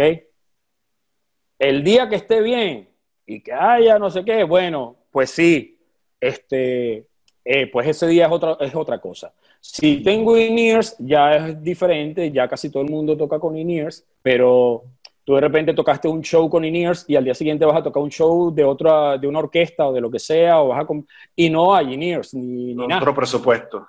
[1.60, 2.90] El día que esté bien
[3.26, 5.80] y que haya no sé qué, bueno, pues sí,
[6.20, 7.08] este,
[7.46, 9.34] eh, pues ese día es otra, es otra cosa.
[9.60, 14.84] Si tengo in-ears, ya es diferente, ya casi todo el mundo toca con in-ears, pero
[15.24, 18.04] tú de repente tocaste un show con in-ears y al día siguiente vas a tocar
[18.04, 20.94] un show de otra, de una orquesta o de lo que sea, o vas a
[21.36, 23.88] y no hay in-ears ni, ni Otro presupuesto.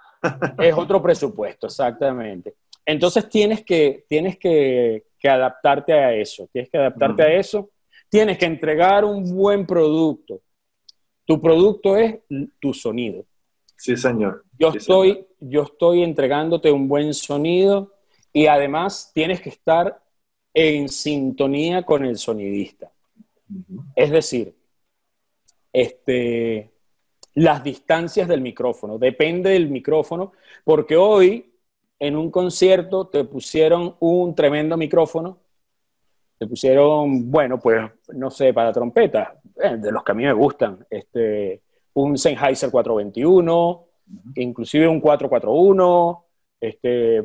[0.58, 2.54] es otro presupuesto, exactamente.
[2.86, 7.70] Entonces tienes que, tienes que, que adaptarte a eso, tienes que adaptarte a eso,
[8.08, 10.40] tienes que entregar un buen producto.
[11.24, 12.16] Tu producto es
[12.60, 13.24] tu sonido.
[13.84, 14.42] Sí, señor.
[14.58, 17.92] Yo, estoy, yo estoy entregándote un buen sonido
[18.32, 20.00] y además tienes que estar
[20.54, 22.90] en sintonía con el sonidista.
[23.94, 24.56] Es decir,
[25.70, 26.72] este,
[27.34, 30.32] las distancias del micrófono, depende del micrófono,
[30.64, 31.52] porque hoy
[31.98, 35.40] en un concierto te pusieron un tremendo micrófono,
[36.38, 37.82] te pusieron, bueno, pues
[38.14, 41.63] no sé, para trompeta, eh, de los que a mí me gustan, este,
[41.94, 43.86] un Sennheiser 421,
[44.36, 46.24] inclusive un 441,
[46.60, 47.24] este,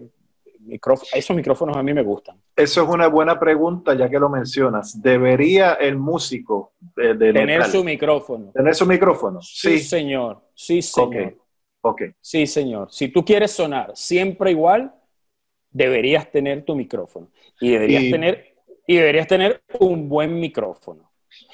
[1.13, 2.41] esos micrófonos a mí me gustan.
[2.55, 5.01] Eso es una buena pregunta, ya que lo mencionas.
[5.01, 8.51] ¿Debería el músico tener su micrófono?
[8.51, 9.41] ¿Tener su micrófono?
[9.41, 10.41] Sí, señor.
[10.53, 11.37] Sí, señor.
[11.81, 12.11] Okay.
[12.19, 12.91] Sí, señor.
[12.91, 14.93] Si tú quieres sonar siempre igual,
[15.71, 17.29] deberías tener tu micrófono.
[17.61, 18.55] Y deberías, tener,
[18.85, 21.08] y deberías tener un buen micrófono.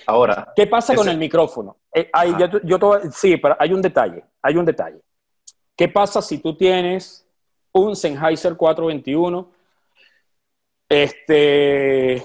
[0.08, 0.54] Ahora.
[0.56, 1.78] ¿Qué pasa con el micrófono?
[1.94, 2.10] Eh,
[2.64, 2.80] yo,
[3.12, 4.24] sí, pero hay un detalle.
[4.42, 5.02] Hay un detalle.
[5.76, 7.26] ¿Qué pasa si tú tienes
[7.76, 9.52] un Sennheiser 421.
[10.88, 12.24] Este,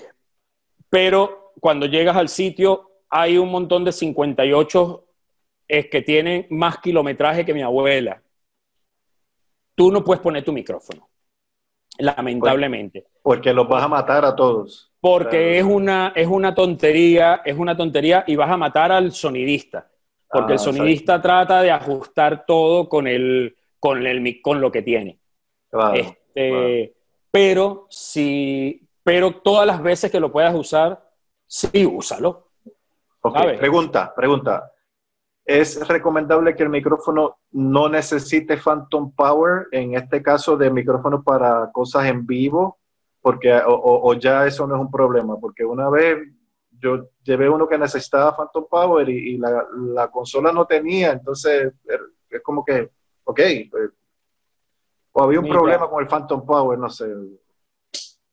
[0.89, 5.05] pero cuando llegas al sitio hay un montón de 58
[5.67, 8.23] es que tienen más kilometraje que mi abuela.
[9.75, 11.09] Tú no puedes poner tu micrófono,
[12.01, 13.07] lamentablemente.
[13.23, 14.93] Porque los vas a matar a todos.
[15.01, 19.89] Porque es, una, es una tontería, es una tontería y vas a matar al sonidista.
[20.29, 24.83] Porque el ah, sonidista trata de ajustar todo con, el, con, el, con lo que
[24.83, 25.21] tiene
[25.95, 26.95] este,
[27.31, 31.03] Pero si, pero todas las veces que lo puedas usar,
[31.47, 32.49] sí, úsalo.
[33.59, 34.73] pregunta, pregunta.
[35.45, 41.71] ¿Es recomendable que el micrófono no necesite Phantom Power, en este caso de micrófono para
[41.73, 42.79] cosas en vivo?
[43.21, 46.19] Porque, o, ya eso no es un problema, porque una vez
[46.71, 51.73] yo llevé uno que necesitaba Phantom Power y, la, la, consola no tenía, entonces
[52.31, 52.89] es como que,
[53.25, 53.41] ok,
[53.71, 53.91] pues,
[55.13, 57.07] o había un problema con el Phantom Power, no sé.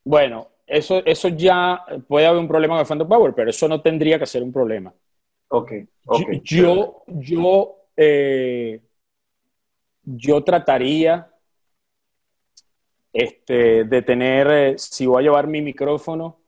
[0.03, 3.81] Bueno, eso, eso ya puede haber un problema con el Phantom Power, pero eso no
[3.81, 4.93] tendría que ser un problema.
[5.49, 5.72] Ok,
[6.44, 8.82] Yo, yo, eh,
[10.03, 11.30] yo trataría
[13.14, 16.40] este, de tener, eh, si voy a llevar mi micrófono,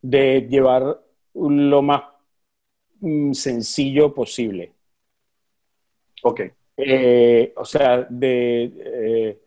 [0.00, 1.00] de llevar
[1.34, 2.02] lo más
[3.00, 4.72] mm, sencillo posible.
[6.22, 6.40] Ok.
[6.76, 9.38] Eh, o sea, de, eh,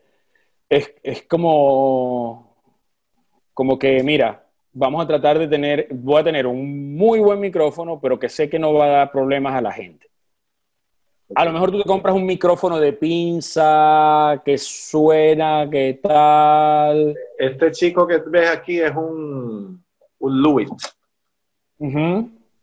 [0.69, 2.55] es, como,
[3.53, 4.46] como que, mira,
[4.77, 8.47] vamos a tratar de tener, voy a tener un muy buen micrófono, pero que sé
[8.49, 10.07] que no va a dar problemas a la gente.
[11.35, 17.15] A lo mejor tú te compras un micrófono de pinza, que suena, que tal.
[17.37, 19.83] Este chico que ves aquí es un,
[20.19, 20.41] un.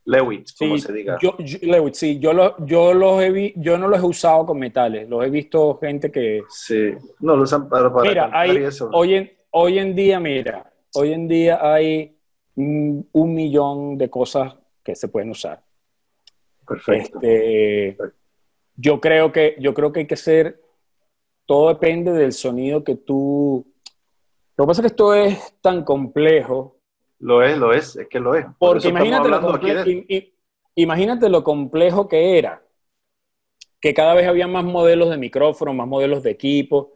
[0.06, 1.18] Lewitt, como se diga.
[1.20, 5.08] Yo, Lewitt, sí, yo, lo, yo, los he yo no los he usado con metales,
[5.08, 6.42] los he visto gente que...
[6.48, 8.30] Sí, no lo usan para, mira,
[8.92, 12.16] Hoy, en, hoy en día, mira, hoy en día hay
[12.56, 15.62] un millón de cosas que se pueden usar.
[16.66, 17.18] Perfecto.
[17.20, 17.96] Este,
[18.76, 20.60] yo, creo que, yo creo que hay que ser,
[21.46, 23.66] todo depende del sonido que tú...
[24.56, 26.74] Lo que pasa es que esto es tan complejo
[27.24, 28.44] lo es, lo es, es que lo es.
[28.58, 29.60] Porque imagínate lo,
[30.74, 32.62] imagínate lo complejo que era,
[33.80, 36.92] que cada vez había más modelos de micrófono, más modelos de equipo,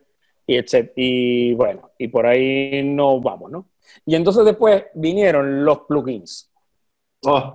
[0.47, 0.59] y,
[0.97, 3.71] y bueno, y por ahí no vamos, ¿no?
[4.07, 6.51] Y entonces después vinieron los plugins.
[7.25, 7.55] Oh.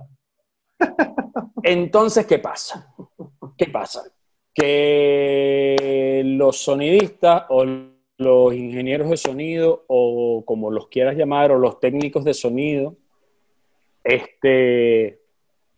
[1.62, 2.94] entonces, ¿qué pasa?
[3.56, 4.02] ¿Qué pasa?
[4.52, 7.64] Que los sonidistas o
[8.18, 12.96] los ingenieros de sonido o como los quieras llamar, o los técnicos de sonido,
[14.02, 15.20] este,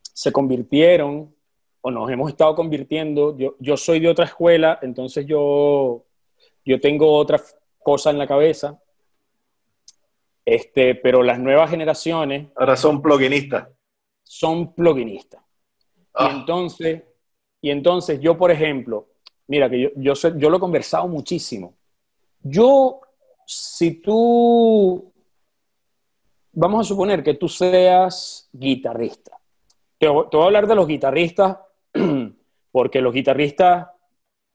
[0.03, 1.35] se convirtieron
[1.81, 3.37] o nos hemos estado convirtiendo.
[3.37, 6.05] Yo, yo soy de otra escuela, entonces yo,
[6.65, 7.41] yo tengo otra
[7.79, 8.81] cosa en la cabeza.
[10.47, 12.49] Este, pero las nuevas generaciones...
[12.57, 13.69] Ahora son pluginistas.
[14.23, 15.43] Son pluginistas.
[15.43, 15.45] Y,
[16.15, 16.31] ah.
[16.33, 17.03] entonces,
[17.61, 19.09] y entonces yo, por ejemplo,
[19.49, 21.77] mira que yo, yo, yo lo he conversado muchísimo
[22.49, 23.01] yo,
[23.45, 25.13] si tú,
[26.53, 29.39] vamos a suponer que tú seas guitarrista.
[29.99, 31.59] Te, voy a hablar de los guitarristas
[32.71, 33.89] porque los guitarristas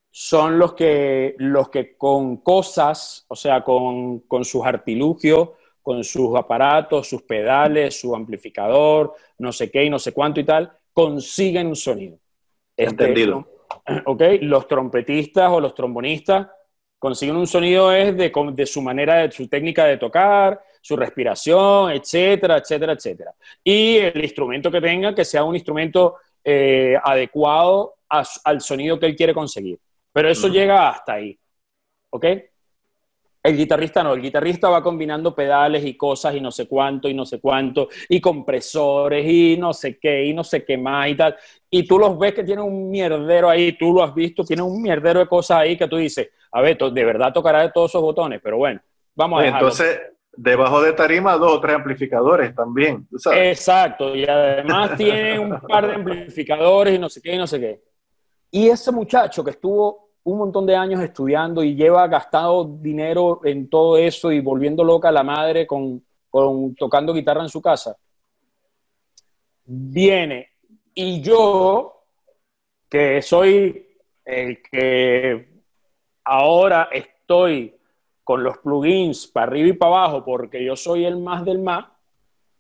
[0.10, 5.50] son los que, los que con cosas, o sea, con, con sus artilugios,
[5.82, 10.44] con sus aparatos, sus pedales, su amplificador, no sé qué y no sé cuánto y
[10.44, 12.18] tal, consiguen un sonido.
[12.76, 13.48] Este, Entendido.
[14.06, 14.22] ¿Ok?
[14.42, 16.48] Los trompetistas o los trombonistas
[17.00, 21.92] consiguen un sonido es de, de, su manera, de su técnica de tocar, su respiración,
[21.92, 23.34] etcétera, etcétera, etcétera.
[23.64, 29.16] Y el instrumento que tenga, que sea un instrumento eh, adecuado al sonido que él
[29.16, 29.80] quiere conseguir.
[30.12, 31.40] Pero eso llega hasta ahí.
[32.10, 32.26] ¿Ok?
[33.44, 37.14] El guitarrista no, el guitarrista va combinando pedales y cosas y no sé cuánto y
[37.16, 41.16] no sé cuánto, y compresores y no sé qué y no sé qué más y
[41.16, 41.36] tal.
[41.70, 44.80] Y tú los ves que tienen un mierdero ahí, tú lo has visto, tienen un
[44.80, 48.02] mierdero de cosas ahí que tú dices, a ver, de verdad tocará de todos esos
[48.02, 48.80] botones, pero bueno,
[49.16, 49.70] vamos a dejarlo.
[49.70, 50.02] Entonces,
[50.34, 53.08] debajo de tarima, dos o tres amplificadores también.
[53.34, 57.60] Exacto, y además tiene un par de amplificadores y no sé qué y no sé
[57.60, 57.82] qué.
[58.52, 63.70] Y ese muchacho que estuvo un montón de años estudiando y lleva gastado dinero en
[63.70, 66.04] todo eso y volviendo loca a la madre con,
[66.78, 67.98] tocando guitarra en su casa.
[69.66, 70.50] Viene
[70.94, 72.04] y yo,
[72.90, 73.88] que soy
[74.26, 75.64] el que
[76.24, 77.76] ahora estoy
[78.24, 81.86] con los plugins para arriba y para abajo porque yo soy el más del más,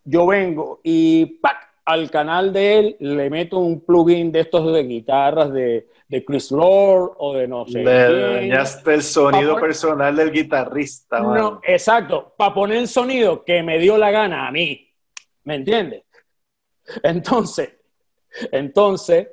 [0.03, 1.70] yo vengo y ¡pac!
[1.85, 5.87] Al canal de él le meto un plugin de estos de guitarras de,
[6.27, 7.83] Chris Lord o de no sé.
[7.83, 11.21] Le el sonido personal del guitarrista.
[11.21, 14.89] No, exacto, para poner el sonido que me dio la gana a mí.
[15.45, 16.03] ¿Me entiendes?
[17.03, 17.77] Entonces,
[18.51, 19.29] entonces,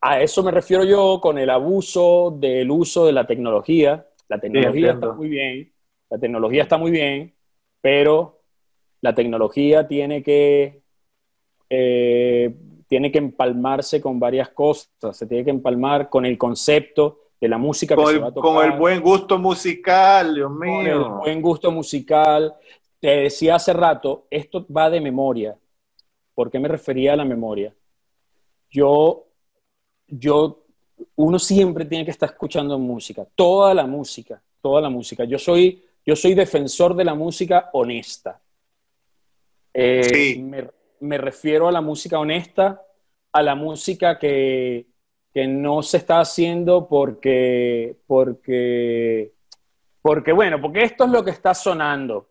[0.00, 4.06] a eso me refiero yo con el abuso del uso de la tecnología.
[4.28, 5.72] La tecnología está muy bien,
[6.08, 7.34] la tecnología está muy bien,
[7.80, 8.40] pero
[9.00, 10.79] la tecnología tiene que
[11.70, 12.52] eh,
[12.88, 17.56] tiene que empalmarse con varias cosas, se tiene que empalmar con el concepto de la
[17.56, 18.52] música que se va a tocar.
[18.52, 20.74] Con el buen gusto musical, Dios mío.
[20.74, 22.52] Con el buen gusto musical.
[22.98, 25.56] Te decía hace rato, esto va de memoria.
[26.34, 27.72] ¿Por qué me refería a la memoria?
[28.68, 29.26] Yo,
[30.08, 30.64] yo,
[31.14, 35.24] uno siempre tiene que estar escuchando música, toda la música, toda la música.
[35.24, 38.40] Yo soy, yo soy defensor de la música honesta.
[39.72, 40.79] Eh, sí me
[41.18, 42.82] refiero a la música honesta,
[43.32, 44.86] a la música que,
[45.34, 49.32] no se está haciendo porque, porque,
[50.02, 52.28] porque, bueno, porque esto es lo que está sonando.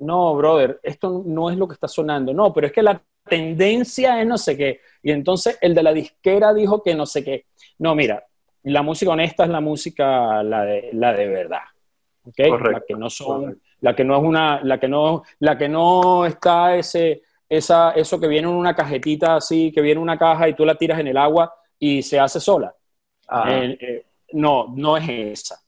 [0.00, 2.34] No, brother, esto no es lo que está sonando.
[2.34, 4.80] No, pero es que la tendencia es no sé qué.
[5.02, 7.46] Y entonces el de la disquera dijo que no sé qué.
[7.78, 8.26] No, mira,
[8.64, 11.62] la música honesta es la música, la de, la de verdad.
[12.24, 12.50] ¿okay?
[12.50, 16.26] la que no son, la que no es una, la que no, la que no
[16.26, 20.48] está ese, esa, eso que viene en una cajetita así, que viene en una caja
[20.48, 22.72] y tú la tiras en el agua y se hace sola.
[23.48, 25.60] Eh, eh, no, no es esa.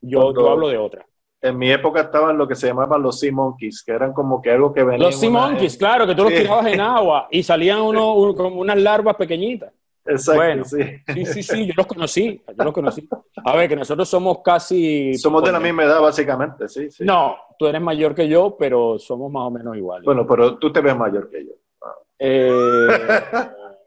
[0.00, 1.06] Yo, hablo de otra.
[1.40, 4.50] En mi época estaban lo que se llamaban los Sea Monkeys, que eran como que
[4.50, 5.02] algo que venían.
[5.02, 8.76] Los Sea Monkeys, claro, que tú los tirabas en agua y salían uno, como unas
[8.76, 9.72] larvas pequeñitas.
[10.04, 10.82] Exacto, sí.
[11.14, 11.26] sí.
[11.26, 13.08] Sí, sí, yo los conocí, yo los conocí.
[13.44, 15.14] A ver, que nosotros somos casi...
[15.14, 17.04] Somos de la misma edad, básicamente, sí, sí.
[17.04, 20.06] No, tú eres mayor que yo, pero somos más o menos iguales.
[20.06, 21.52] Bueno, pero tú te ves mayor que yo.
[22.18, 22.50] Eh,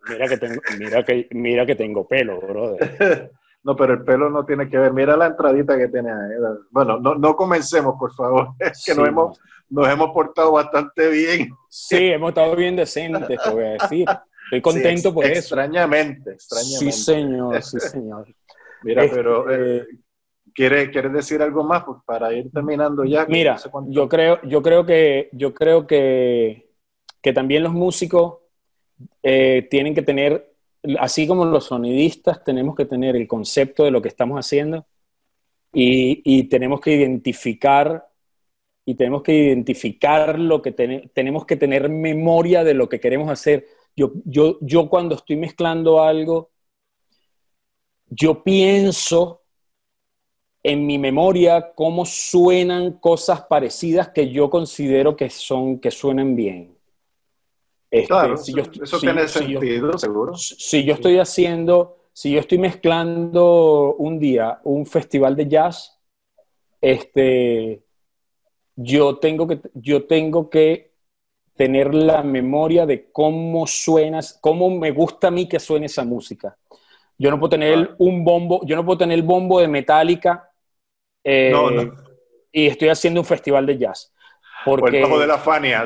[0.07, 3.31] mira, que tengo, mira, que, mira que tengo pelo, brother.
[3.65, 4.91] No, pero el pelo no tiene que ver.
[4.91, 6.33] Mira la entradita que tiene ahí.
[6.69, 8.49] Bueno, no, no comencemos, por favor.
[8.59, 9.39] Es que nos, hemos,
[9.69, 11.49] nos hemos portado bastante bien.
[11.69, 14.05] Sí, hemos estado bien decentes, te voy a decir.
[14.43, 15.39] Estoy contento por eso.
[15.39, 16.91] Extrañamente, extrañamente.
[16.91, 18.27] Sí, señor, sí, señor.
[18.83, 19.87] Mira, pero este, eh,
[20.53, 23.25] ¿quieres, ¿quieres decir algo más pues, para ir terminando ya?
[23.27, 23.57] Mira,
[23.87, 26.69] yo creo, yo creo que, yo creo que,
[27.21, 28.39] que también los músicos
[29.21, 30.53] eh, tienen que tener,
[30.99, 34.85] así como los sonidistas, tenemos que tener el concepto de lo que estamos haciendo
[35.73, 38.07] y, y tenemos que identificar
[38.85, 43.65] y tenemos que identificar lo que tenemos que tener memoria de lo que queremos hacer
[43.95, 46.51] yo, yo, yo cuando estoy mezclando algo,
[48.07, 49.42] yo pienso
[50.63, 56.77] en mi memoria cómo suenan cosas parecidas que yo considero que son que suenan bien.
[57.91, 60.33] Este, claro, si yo, eso tiene sentido, seguro.
[60.35, 65.99] Si yo estoy haciendo, si yo estoy mezclando un día un festival de jazz,
[66.81, 67.83] este,
[68.75, 70.93] yo tengo que, yo tengo que
[71.55, 76.57] tener la memoria de cómo suenas, cómo me gusta a mí que suene esa música.
[77.17, 80.49] Yo no puedo tener un bombo, yo no puedo tener el bombo de Metallica
[81.23, 81.91] eh,
[82.51, 84.13] y estoy haciendo un festival de jazz.
[84.65, 85.85] Porque, o el bajo de la Fania.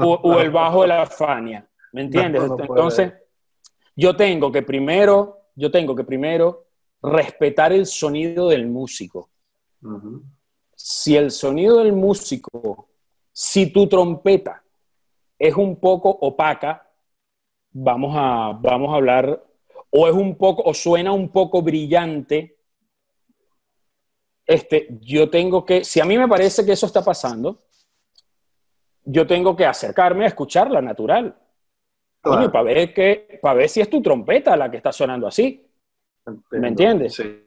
[0.00, 1.66] O, el bajo de la Fania.
[1.92, 2.42] ¿Me entiendes?
[2.42, 3.12] Entonces,
[3.94, 6.66] yo tengo que primero, yo tengo que primero
[7.02, 9.30] respetar el sonido del músico.
[10.74, 12.88] Si el sonido del músico,
[13.32, 14.62] si tu trompeta
[15.38, 16.86] es un poco opaca,
[17.72, 19.44] vamos a, vamos a hablar,
[19.90, 22.55] o es un poco, o suena un poco brillante,
[24.46, 27.64] este, yo tengo que, si a mí me parece que eso está pasando,
[29.04, 31.36] yo tengo que acercarme a escucharla natural.
[32.22, 35.64] para ver, que, para ver si es tu trompeta la que está sonando así.
[36.52, 37.14] ¿Me entiendes?
[37.14, 37.42] Sí.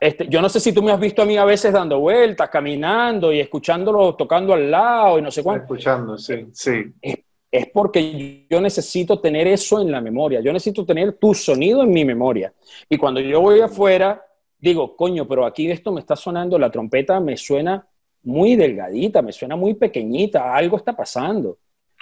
[0.00, 2.50] Este, yo no sé si tú me has visto a mí a veces dando vueltas,
[2.50, 5.64] caminando y escuchándolo tocando al lado y no sé cuánto.
[5.64, 6.92] Escuchando, sí, sí.
[7.00, 7.16] Es,
[7.50, 10.40] es, porque yo necesito tener eso en la memoria.
[10.40, 12.52] Yo necesito tener tu sonido en mi memoria.
[12.88, 14.22] Y cuando yo voy afuera,
[14.58, 17.86] digo, coño, pero aquí esto me está sonando, la trompeta me suena
[18.22, 21.58] muy delgadita, me suena muy pequeñita, algo está pasando.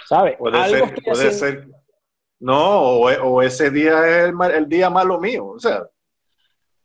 [0.07, 0.35] ¿Sabes?
[0.37, 1.67] Puede algo ser, puede ser.
[2.39, 5.87] No, o, o, ese día es el, el día malo mío, o sea.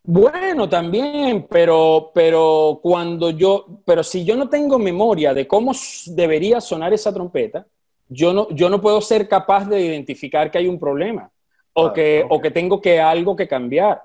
[0.03, 5.73] Bueno, también, pero, pero cuando yo, pero si yo no tengo memoria de cómo
[6.07, 7.67] debería sonar esa trompeta,
[8.09, 11.31] yo no, yo no puedo ser capaz de identificar que hay un problema
[11.75, 12.37] o, ah, que, okay.
[12.37, 14.03] o que tengo que algo que cambiar.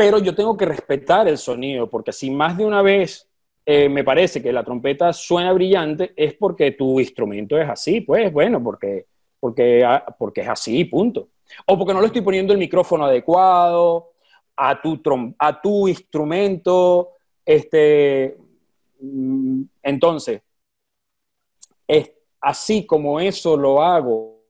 [0.00, 3.28] Pero yo tengo que respetar el sonido, porque si más de una vez
[3.66, 8.32] eh, me parece que la trompeta suena brillante, es porque tu instrumento es así, pues
[8.32, 9.06] bueno, porque,
[9.40, 9.84] porque,
[10.16, 11.30] porque es así, punto.
[11.66, 14.12] O porque no le estoy poniendo el micrófono adecuado,
[14.56, 15.00] a tu,
[15.36, 17.14] a tu instrumento.
[17.44, 18.36] Este,
[19.00, 20.42] mm, entonces,
[21.88, 24.44] es, así como eso lo hago,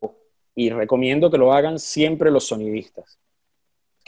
[0.54, 3.18] y recomiendo que lo hagan siempre los sonidistas,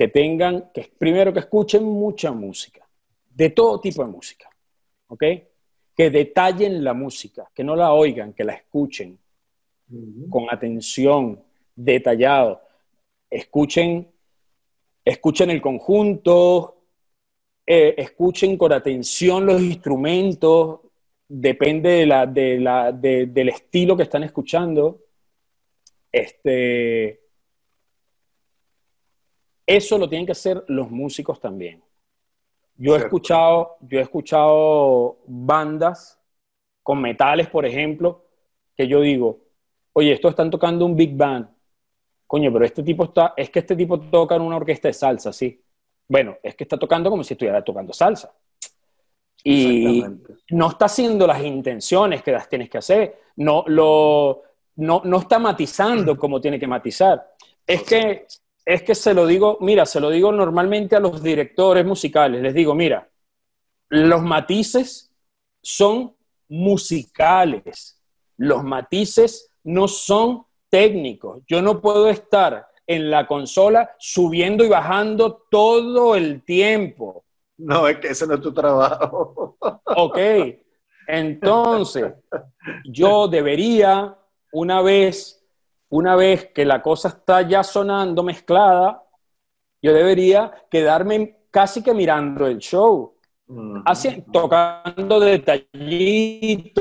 [0.01, 2.89] que tengan, que primero que escuchen mucha música,
[3.29, 4.49] de todo tipo de música,
[5.09, 5.23] ¿ok?
[5.95, 9.19] Que detallen la música, que no la oigan, que la escuchen
[9.91, 10.31] uh -huh.
[10.31, 11.45] con atención,
[11.77, 12.63] detallado.
[13.29, 14.09] Escuchen
[15.05, 16.77] escuchen el conjunto,
[17.67, 20.81] eh, escuchen con atención los instrumentos,
[21.29, 24.99] depende de la, de la, de, del estilo que están escuchando.
[26.11, 27.21] Este,
[29.77, 31.83] eso lo tienen que hacer los músicos también.
[32.77, 36.19] Yo he, escuchado, yo he escuchado bandas
[36.83, 38.25] con metales, por ejemplo,
[38.75, 39.39] que yo digo,
[39.93, 41.49] oye, estos están tocando un big band
[42.31, 45.33] coño, pero este tipo está, es que este tipo toca en una orquesta de salsa,
[45.33, 45.61] sí.
[46.07, 48.33] Bueno, es que está tocando como si estuviera tocando salsa.
[49.43, 50.05] Y
[50.51, 54.43] no está haciendo las intenciones que las tienes que hacer, no, lo,
[54.77, 57.35] no, no está matizando como tiene que matizar.
[57.67, 58.29] Es que,
[58.71, 62.55] es que se lo digo, mira, se lo digo normalmente a los directores musicales, les
[62.55, 63.11] digo, mira,
[63.89, 65.13] los matices
[65.61, 66.15] son
[66.49, 68.01] musicales,
[68.37, 71.43] los matices no son técnicos.
[71.49, 77.25] Yo no puedo estar en la consola subiendo y bajando todo el tiempo.
[77.59, 79.57] No, es que ese no es tu trabajo.
[79.85, 80.19] Ok,
[81.09, 82.15] entonces
[82.85, 84.17] yo debería,
[84.53, 85.40] una vez,
[85.91, 89.03] una vez que la cosa está ya sonando mezclada,
[89.83, 93.17] yo debería quedarme casi que mirando el show,
[93.49, 93.83] uh -huh.
[93.85, 96.81] así, tocando detallitos,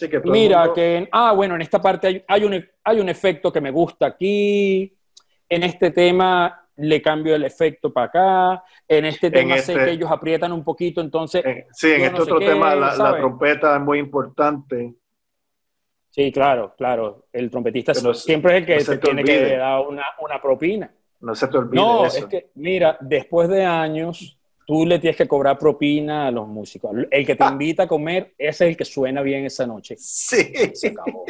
[0.00, 0.74] Sí, que Mira, mundo...
[0.74, 4.06] que, ah, bueno, en esta parte hay, hay, un, hay un efecto que me gusta
[4.06, 4.96] aquí,
[5.46, 9.90] en este tema le cambio el efecto para acá, en este tema sé este, que
[9.90, 11.44] ellos aprietan un poquito, entonces...
[11.72, 14.94] Sí, en este otro qué, tema la, la, trompeta es muy importante.
[16.10, 19.48] Sí, claro, claro, el trompetista no, siempre es el que no te tiene olvide.
[19.48, 20.92] que dar una, una, propina.
[21.20, 22.18] No se te olvide No, eso.
[22.18, 26.90] es que, mira, después de años tú le tienes que cobrar propina a los músicos.
[27.10, 27.50] El que te ah.
[27.50, 29.94] invita a comer, ese es el que suena bien esa noche.
[29.98, 30.52] Sí.
[30.74, 31.24] Se acabó.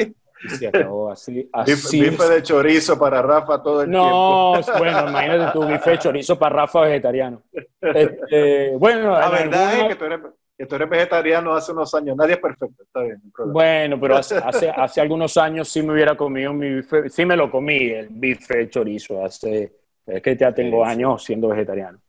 [0.59, 1.48] Se acabó así.
[1.52, 4.73] así bife de chorizo para Rafa todo el no, tiempo.
[4.73, 7.43] No, bueno, imagínate tu bife de chorizo para Rafa vegetariano.
[7.81, 9.82] Este, bueno, la verdad alguna...
[9.82, 10.20] es que tú, eres,
[10.61, 12.16] que tú, eres, vegetariano hace unos años.
[12.16, 13.20] Nadie es perfecto, está bien.
[13.39, 17.24] No bueno, pero hace, hace, hace, algunos años sí me hubiera comido mi bife, sí
[17.24, 19.24] me lo comí, el bife chorizo.
[19.24, 19.73] Hace,
[20.07, 22.01] es que ya tengo años siendo vegetariano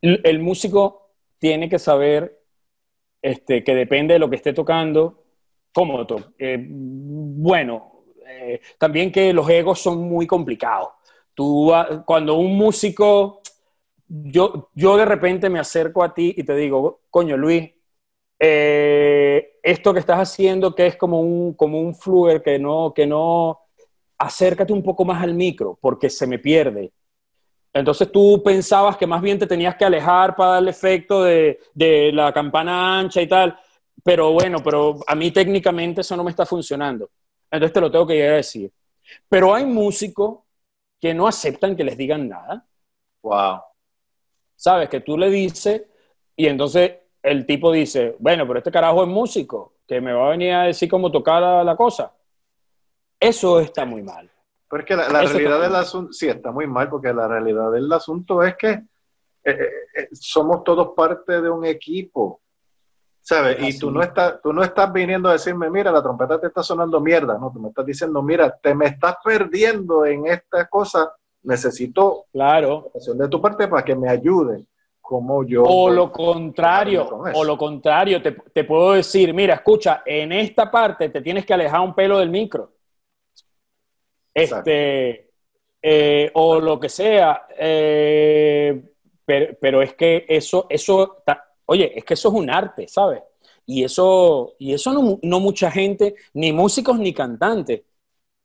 [0.00, 2.40] el músico tiene que saber
[3.20, 5.24] este, que depende de lo que esté tocando,
[5.72, 10.90] cómo to eh, bueno, eh, también que los egos son muy complicados.
[11.34, 11.72] Tú,
[12.04, 13.40] cuando un músico,
[14.08, 17.70] yo, yo de repente me acerco a ti y te digo, coño Luis,
[18.38, 23.06] eh, esto que estás haciendo que es como un, como un fluer que no, que
[23.06, 23.60] no,
[24.18, 26.92] acércate un poco más al micro porque se me pierde.
[27.72, 31.60] Entonces tú pensabas que más bien te tenías que alejar para dar el efecto de,
[31.74, 33.58] de, la campana ancha y tal,
[34.02, 37.10] pero bueno, pero a mí técnicamente eso no me está funcionando.
[37.50, 38.72] Entonces te lo tengo que a decir.
[39.28, 40.40] Pero hay músicos
[41.00, 42.66] que no aceptan que les digan nada.
[43.22, 43.60] Wow.
[44.56, 45.82] Sabes, que tú le dices
[46.34, 46.92] y entonces
[47.22, 50.62] el tipo dice, bueno, pero este carajo es músico, que me va a venir a
[50.64, 52.12] decir cómo tocar la, la cosa.
[53.18, 54.30] Eso está muy mal.
[54.68, 57.72] Pero es que la, la realidad del asunto, sí, está muy mal, porque la realidad
[57.72, 58.82] del asunto es que
[59.44, 62.42] eh, eh, somos todos parte de un equipo,
[63.20, 63.56] ¿sabes?
[63.60, 66.62] Y tú no, estás, tú no estás viniendo a decirme, mira, la trompeta te está
[66.62, 71.12] sonando mierda, no, tú me estás diciendo, mira, te me estás perdiendo en esta cosa,
[71.42, 72.90] necesito claro.
[72.94, 74.66] de tu parte para que me ayude.
[75.08, 75.62] Cómo yo...
[75.64, 81.08] O lo contrario, o lo contrario, te, te, puedo decir, mira, escucha, en esta parte
[81.08, 82.74] te tienes que alejar un pelo del micro.
[84.34, 85.30] Este,
[85.80, 87.46] eh, o lo que sea.
[87.58, 88.82] Eh,
[89.24, 91.24] pero, pero, es que eso, eso,
[91.64, 93.22] oye, es que eso es un arte, ¿sabes?
[93.64, 97.80] Y eso, y eso no, no mucha gente, ni músicos ni cantantes,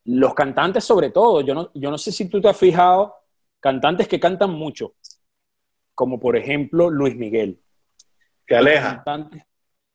[0.06, 3.18] los cantantes sobre todo, yo no, yo no sé si tú te has fijado,
[3.60, 4.94] cantantes que cantan mucho,
[5.95, 7.60] como por ejemplo Luis Miguel.
[8.45, 9.03] Que aleja.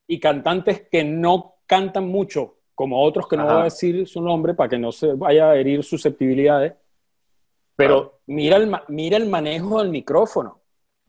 [0.06, 4.54] y cantantes que no cantan mucho, como otros que no voy a decir su nombre
[4.54, 6.74] para que no se vaya a herir susceptibilidades.
[7.76, 10.62] Pero mira, el, mira el manejo del micrófono.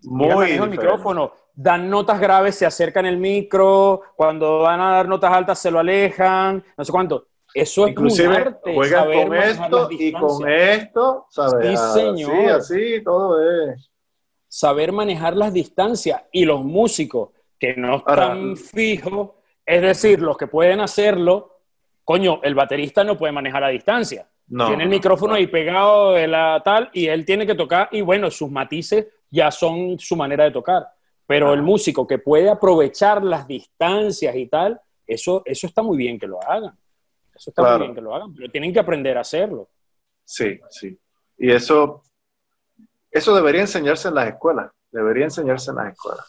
[0.04, 1.32] Muy mira el manejo del micrófono.
[1.54, 5.80] Dan notas graves, se acercan el micro, cuando van a dar notas altas se lo
[5.80, 7.28] alejan, no sé cuánto.
[7.54, 11.80] Eso es Inclusive, un arte, juegan con esto y con esto, ¿sabes?
[11.80, 12.50] Sí, señor.
[12.52, 13.90] Así, todo es.
[14.50, 19.32] Saber manejar las distancias y los músicos que no están fijos,
[19.66, 21.60] es decir, los que pueden hacerlo,
[22.04, 24.28] coño, el baterista no puede manejar a distancia.
[24.48, 28.32] tiene el micrófono ahí pegado de la tal y él tiene que tocar y bueno,
[28.32, 30.88] sus matices ya son su manera de tocar.
[31.28, 36.18] Pero el músico que puede aprovechar las distancias y tal, eso, eso está muy bien
[36.18, 36.76] que lo hagan.
[37.36, 39.70] Eso está muy bien que lo hagan, pero tienen que aprender a hacerlo.
[40.26, 40.98] Sí, sí.
[41.38, 42.02] Y eso,
[43.12, 44.72] eso debería enseñarse en las escuelas.
[44.92, 46.26] Debería enseñarse en las escuelas.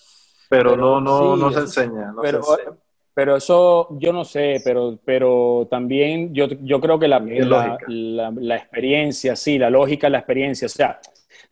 [0.49, 2.43] Pero, no, no, no, se enseña, pero,
[3.15, 8.57] pero eso yo no sé, pero, pero también yo, yo creo que la, la, la,
[8.57, 11.01] experiencia, sí, la lógica, la experiencia, o sea,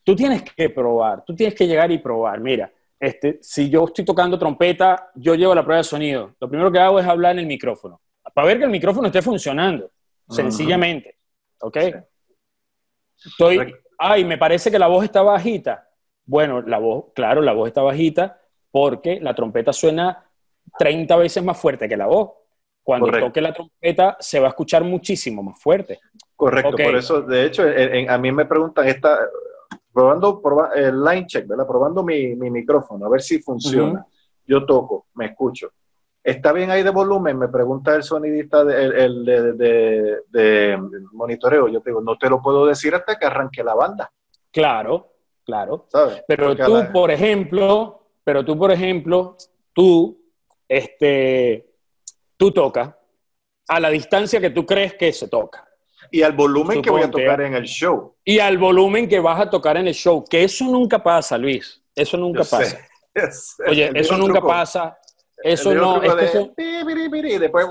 [0.03, 2.41] tú tienes que probar, tú tienes que llegar y probar.
[2.41, 6.35] Mira, este, si yo estoy tocando trompeta, yo llevo la prueba de sonido.
[6.41, 8.01] Lo primero que hago es hablar en el micrófono
[8.35, 9.91] para ver que el micrófono esté funcionando,
[10.29, 11.17] sencillamente.
[11.61, 11.77] ¿Ok?
[13.25, 15.89] Estoy, ay, me parece que la voz está bajita.
[16.25, 20.25] Bueno, la voz, claro, la voz está bajita porque la trompeta suena
[20.79, 22.31] 30 veces más fuerte que la voz.
[22.83, 26.01] Cuando toque la trompeta se va a escuchar muchísimo más fuerte.
[26.35, 27.65] Correcto, por eso, de hecho,
[28.09, 29.19] a mí me preguntan, esta,
[29.93, 30.41] probando
[30.75, 31.67] el line check, ¿verdad?
[31.67, 34.07] Probando mi, micrófono, a ver si funciona.
[34.47, 35.71] Yo toco, me escucho.
[36.23, 37.39] ¿Está bien ahí de volumen?
[37.39, 40.79] Me pregunta el sonidista el, de,
[41.13, 41.69] monitoreo.
[41.69, 44.13] Yo te digo, no te lo puedo decir hasta que arranque la banda.
[44.51, 45.15] Claro,
[45.45, 45.87] claro.
[46.27, 49.37] Pero tú, por ejemplo, pero tú, por ejemplo,
[49.73, 50.21] tú,
[50.69, 51.75] este,
[52.37, 52.95] tú tocas
[53.69, 55.67] a la distancia que tú crees que se toca.
[56.11, 58.17] Y al volumen que voy a tocar en el show.
[58.25, 61.83] Y al volumen que vas a tocar en el show, que eso nunca pasa, Luis.
[61.95, 62.79] Eso nunca pasa.
[63.67, 64.99] Oye, eso nunca pasa
[65.43, 66.03] eso no.
[66.03, 67.67] Es que después,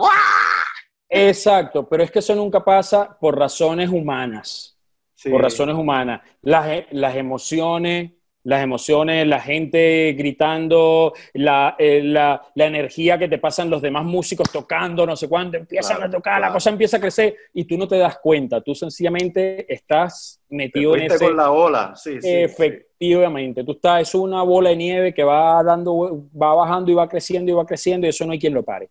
[1.10, 4.77] Exacto, pero es que eso nunca pasa por razones humanas.
[5.23, 6.22] Por razones humanas.
[6.41, 8.11] Las, las emociones,
[8.48, 14.06] las emociones, la gente gritando, la, eh, la, la, energía que te pasan los demás
[14.06, 17.78] músicos tocando, no sé cuándo, empiezan a tocar, la cosa empieza a crecer y tú
[17.78, 21.26] no te das cuenta, tú sencillamente estás metido en ese...
[21.26, 25.61] con la ola, sí, sí Efectivamente, tú estás, es una bola de nieve que va
[25.61, 28.64] dando, va bajando y va creciendo y va creciendo y eso no hay quien lo
[28.64, 28.90] pare.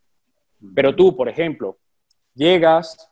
[0.74, 1.78] Pero tú, por ejemplo,
[2.34, 3.10] llegas,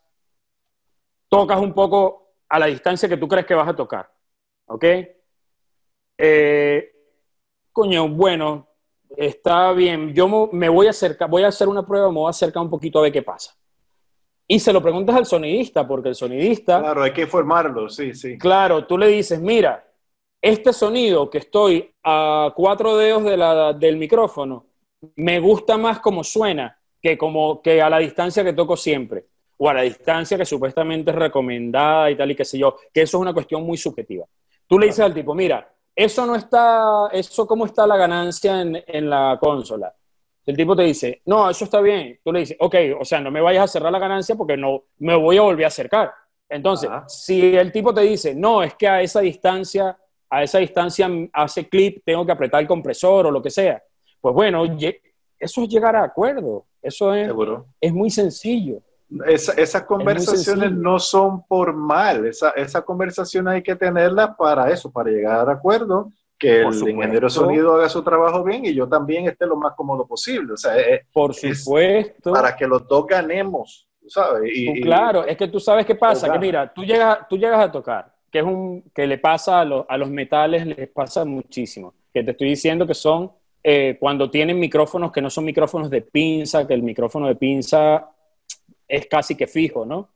[1.26, 4.10] tocas un poco a la distancia que tú crees que vas a tocar,
[4.66, 4.84] ¿ok?
[6.18, 6.92] Eh,
[7.72, 8.68] coño, bueno,
[9.16, 12.30] está bien, yo me voy a acercar, voy a hacer una prueba, me voy a
[12.30, 13.54] acercar un poquito a ver qué pasa.
[14.46, 16.80] Y se lo preguntas al sonidista, porque el sonidista...
[16.80, 18.36] Claro, hay que informarlo, sí, sí.
[18.36, 19.88] Claro, tú le dices, mira,
[20.42, 24.66] este sonido que estoy a cuatro dedos de la, del micrófono,
[25.16, 29.26] me gusta más como suena que, como, que a la distancia que toco siempre,
[29.56, 33.02] o a la distancia que supuestamente es recomendada y tal y qué sé yo, que
[33.02, 34.26] eso es una cuestión muy subjetiva.
[34.66, 38.82] Tú le dices al tipo, mira, eso no está, eso cómo está la ganancia en,
[38.86, 39.94] en la consola.
[40.46, 42.18] El tipo te dice, no, eso está bien.
[42.22, 44.84] Tú le dices, ok, o sea, no me vayas a cerrar la ganancia porque no
[44.98, 46.12] me voy a volver a acercar.
[46.48, 49.96] Entonces, si el tipo te dice, no, es que a esa distancia
[50.34, 53.80] a esa distancia hace clip, tengo que apretar el compresor o lo que sea.
[54.20, 54.64] Pues bueno,
[55.38, 56.66] eso es llegar a acuerdo.
[56.82, 57.30] Eso es,
[57.80, 58.82] es muy sencillo.
[59.26, 65.10] Esas conversaciones no son por mal, esa, esa conversación hay que tenerla para eso, para
[65.10, 69.26] llegar a acuerdo, que el ingeniero de sonido haga su trabajo bien y yo también
[69.26, 70.54] esté lo más cómodo posible.
[70.54, 70.74] O sea,
[71.12, 72.32] por supuesto.
[72.32, 74.50] para que los dos ganemos, ¿sabes?
[74.52, 77.72] Y, claro, es que tú sabes qué pasa, que mira, tú llegas, tú llegas a
[77.72, 81.94] tocar que es un que le pasa a, los metales, les pasa muchísimo.
[82.12, 83.30] Que te estoy diciendo que son
[83.62, 88.08] eh, cuando tienen micrófonos que no son micrófonos de pinza, que el micrófono de pinza
[88.94, 90.10] es casi que fijo, ¿no?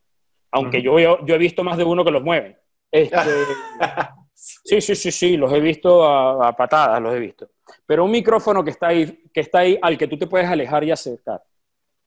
[0.50, 2.56] Aunque yo, yo, he visto más de uno que los mueven.
[2.90, 3.16] Este,
[4.34, 7.48] sí, sí, sí, sí, los he visto a, patadas, los he visto.
[7.84, 10.84] pero un micrófono que está ahí, que está ahí al que tú te puedes alejar
[10.84, 11.42] y acercar.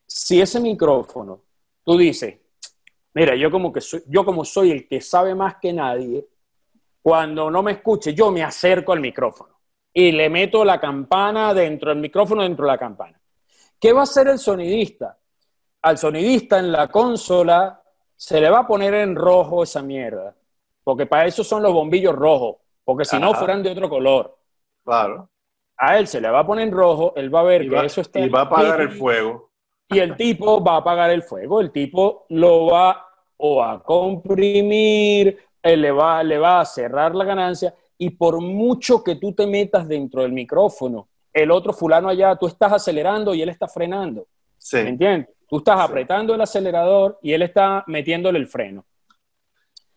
[0.08, 1.44] Si ese micrófono,
[1.84, 2.36] tú dices,
[3.14, 6.26] mira, yo como, que soy, yo como soy el que sabe más que nadie,
[7.02, 9.60] cuando no me escuche, yo me acerco al micrófono
[9.94, 13.20] y le meto la campana dentro del micrófono, dentro de la campana.
[13.80, 15.18] ¿Qué va a hacer el sonidista?
[15.82, 17.82] Al sonidista en la consola
[18.16, 20.36] se le va a poner en rojo esa mierda,
[20.84, 24.38] porque para eso son los bombillos rojos, porque si no fueran de otro color.
[24.84, 25.30] Claro.
[25.78, 28.02] A él se le va a poner en rojo, él va a ver que eso
[28.02, 28.20] está.
[28.20, 29.50] Y va a apagar el fuego.
[29.90, 33.06] Y el tipo va a apagar el fuego, el tipo lo va
[33.38, 39.04] o a comprimir, él le va, le va a cerrar la ganancia, y por mucho
[39.04, 43.42] que tú te metas dentro del micrófono, el otro fulano allá, tú estás acelerando y
[43.42, 44.28] él está frenando.
[44.58, 44.78] Sí.
[44.78, 45.30] ¿Me entiendes?
[45.52, 48.86] Tú estás apretando el acelerador y él está metiéndole el freno.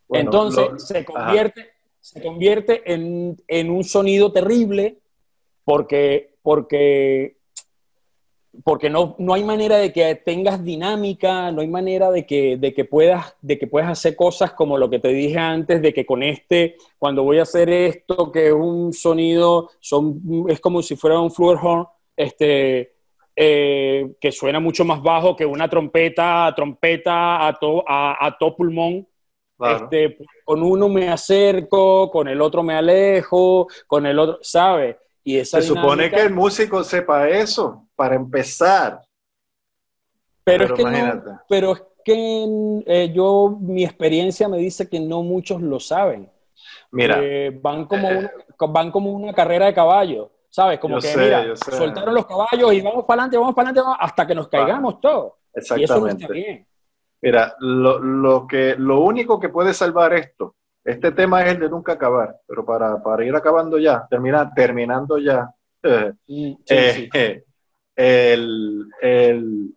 [0.09, 1.69] Entonces se convierte,
[2.01, 4.99] se convierte en, en, un sonido terrible
[5.63, 7.37] porque, porque,
[8.65, 12.75] porque no, no, hay manera de que tengas dinámica, no hay manera de que, de,
[12.75, 16.05] que puedas, de que puedas hacer cosas como lo que te dije antes, de que
[16.05, 20.97] con este, cuando voy a hacer esto, que es un sonido, son, es como si
[20.97, 21.87] fuera un flugelhorn,
[22.17, 22.94] este,
[23.37, 28.57] eh, que suena mucho más bajo que una trompeta, trompeta a, to, a, a todo
[28.57, 29.07] pulmón.
[29.61, 34.97] Este, con uno me acerco, con el otro me alejo, con el otro, ¿sabes?
[35.23, 39.01] Y Se supone que el músico sepa eso, para empezar.
[40.43, 45.63] Pero, es que pero es que eh, yo, mi experiencia me dice que no muchos
[45.63, 46.31] lo saben.
[46.91, 47.21] Mira.
[47.63, 50.79] van, como eh, una, van como una carrera de caballo, ¿sabes?
[50.79, 54.35] Como que, mira, soltaron los caballos y vamos para adelante, vamos para adelante, hasta que
[54.37, 55.33] nos caigamos todos.
[55.53, 55.81] Exactamente.
[55.81, 56.67] Y eso no está bien.
[57.23, 60.55] Mira, lo, lo, que, lo único que puede salvar esto
[60.85, 65.17] este tema es el de nunca acabar, pero para, para ir acabando ya, termina, terminando
[65.17, 65.51] ya,
[65.83, 66.13] eh,
[66.69, 67.45] eh,
[67.97, 69.75] el, el,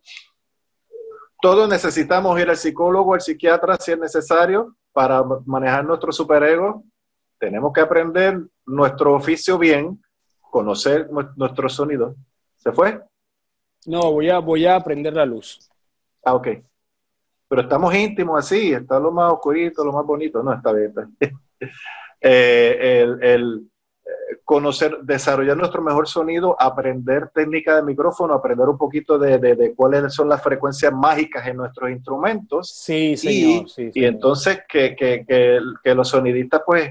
[1.42, 6.84] todos necesitamos ir al psicólogo, al psiquiatra si es necesario para manejar nuestro superego.
[7.40, 10.02] Tenemos que aprender nuestro oficio bien,
[10.50, 12.16] conocer nuestro sonido.
[12.58, 13.02] ¿Se fue?
[13.86, 15.70] No, voy a, voy a aprender la luz.
[16.24, 16.48] Ah, ok
[17.48, 20.94] pero estamos íntimos así, está lo más oscurito, lo más bonito, no, está bien.
[22.20, 23.70] Eh, el,
[24.04, 30.16] eh, conocer, desarrollar nuestro mejor sonido, aprender técnica de micrófono, aprender un poquito de, cuáles
[30.16, 32.72] son las frecuencias mágicas en nuestros instrumentos.
[32.76, 33.66] Sí, señor.
[33.66, 36.90] Y, sí, y entonces que, que, que, los sonidistas pues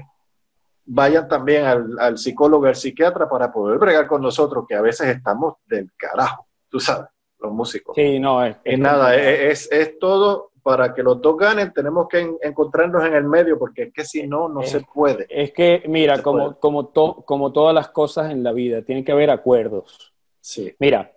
[0.87, 5.07] vayan también al, al psicólogo, al psiquiatra para poder bregar con nosotros, que a veces
[5.07, 7.09] estamos del carajo, tú sabes
[7.39, 7.95] los músicos.
[7.95, 8.57] Sí, no, es.
[8.63, 13.23] es nada, es, es, todo para que los dos ganen, tenemos que encontrarnos en el
[13.23, 15.25] medio, porque es que si no, no se puede.
[15.29, 19.29] Es que, mira, como, como, como todas las cosas en la vida, tiene que haber
[19.29, 20.13] acuerdos.
[20.41, 20.75] Sí.
[20.79, 21.13] Mira,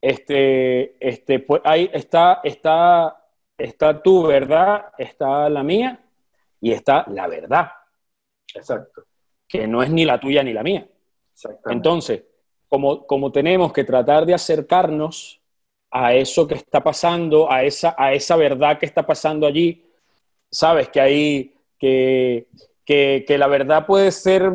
[0.00, 3.16] este, este, pues ahí está, está,
[3.56, 6.00] está tu verdad, está la mía
[6.60, 7.70] y está la verdad.
[8.54, 9.04] Exacto.
[9.46, 10.88] Que no es ni la tuya ni la mía.
[11.66, 12.22] Entonces,
[12.68, 15.40] como, como tenemos que tratar de acercarnos
[15.90, 19.84] a eso que está pasando, a esa, a esa verdad que está pasando allí.
[20.50, 22.46] Sabes que hay, que,
[22.84, 24.52] que, la verdad puede ser,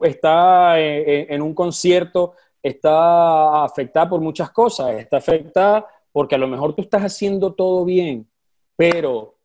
[0.00, 6.46] está en, en, un concierto, está afectada por muchas cosas, está afectada porque a lo
[6.46, 8.28] mejor tú estás haciendo todo bien,
[8.76, 9.36] pero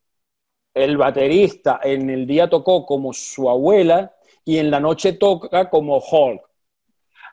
[0.83, 4.13] el baterista en el día tocó como su abuela
[4.45, 6.41] y en la noche toca como Hulk.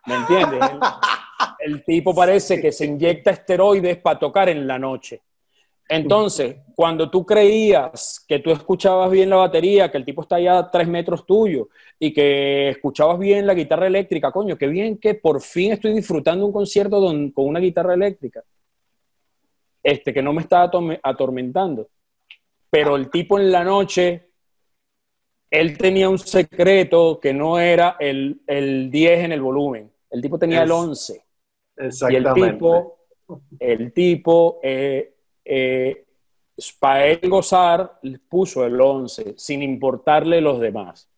[0.06, 0.60] ¿Me entiendes?
[1.60, 5.22] el tipo parece que se inyecta esteroides para tocar en la noche.
[5.88, 10.58] Entonces, cuando tú creías que tú escuchabas bien la batería, que el tipo está allá
[10.58, 11.68] a tres metros tuyo
[11.98, 16.46] y que escuchabas bien la guitarra eléctrica, coño, qué bien que por fin estoy disfrutando
[16.46, 18.42] un concierto con una guitarra eléctrica,
[19.82, 20.70] este, que no me está
[21.02, 21.88] atormentando.
[22.74, 24.30] Pero el tipo en la noche,
[25.48, 30.40] él tenía un secreto que no era el, el 10 en el volumen, el tipo
[30.40, 31.24] tenía el 11.
[31.76, 32.40] Exactamente.
[32.40, 32.98] Y el tipo,
[33.60, 35.14] el tipo eh,
[35.44, 36.04] eh,
[36.80, 41.08] para él gozar, puso el 11, sin importarle los demás.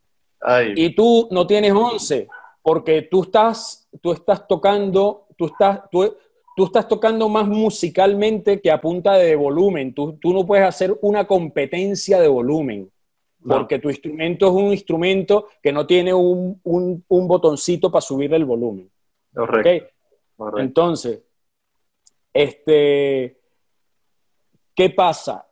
[0.74, 2.28] Y tú no tienes 11,
[2.60, 6.14] porque tú estás, tú estás tocando, tú estás, tú,
[6.56, 9.92] tú estás tocando más musicalmente que a punta de volumen.
[9.92, 12.90] Tú, tú no puedes hacer una competencia de volumen,
[13.46, 18.32] porque tu instrumento es un instrumento que no tiene un, un, un botoncito para subir
[18.32, 18.90] el volumen.
[19.34, 19.92] Correcto.
[20.56, 21.22] Entonces,
[22.32, 23.38] este,
[24.74, 25.46] ¿qué pasa?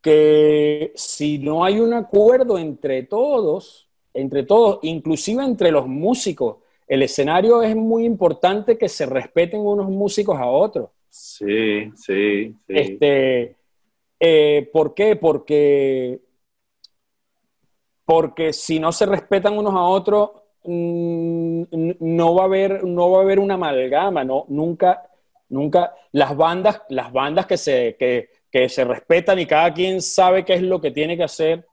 [0.00, 6.56] Que si no hay un acuerdo entre todos, entre todos, inclusive entre los músicos,
[6.90, 10.90] el escenario es muy importante que se respeten unos músicos a otros.
[11.08, 12.66] Sí, sí, sí.
[12.66, 13.56] Este,
[14.18, 15.14] eh, ¿Por qué?
[15.14, 16.18] Porque,
[18.04, 20.30] porque si no se respetan unos a otros,
[20.64, 21.62] mm,
[22.00, 25.08] no va a haber, no va a haber una amalgama, no, nunca,
[25.48, 30.44] nunca, las bandas, las bandas que se, que, que se respetan y cada quien sabe
[30.44, 31.68] qué es lo que tiene que hacer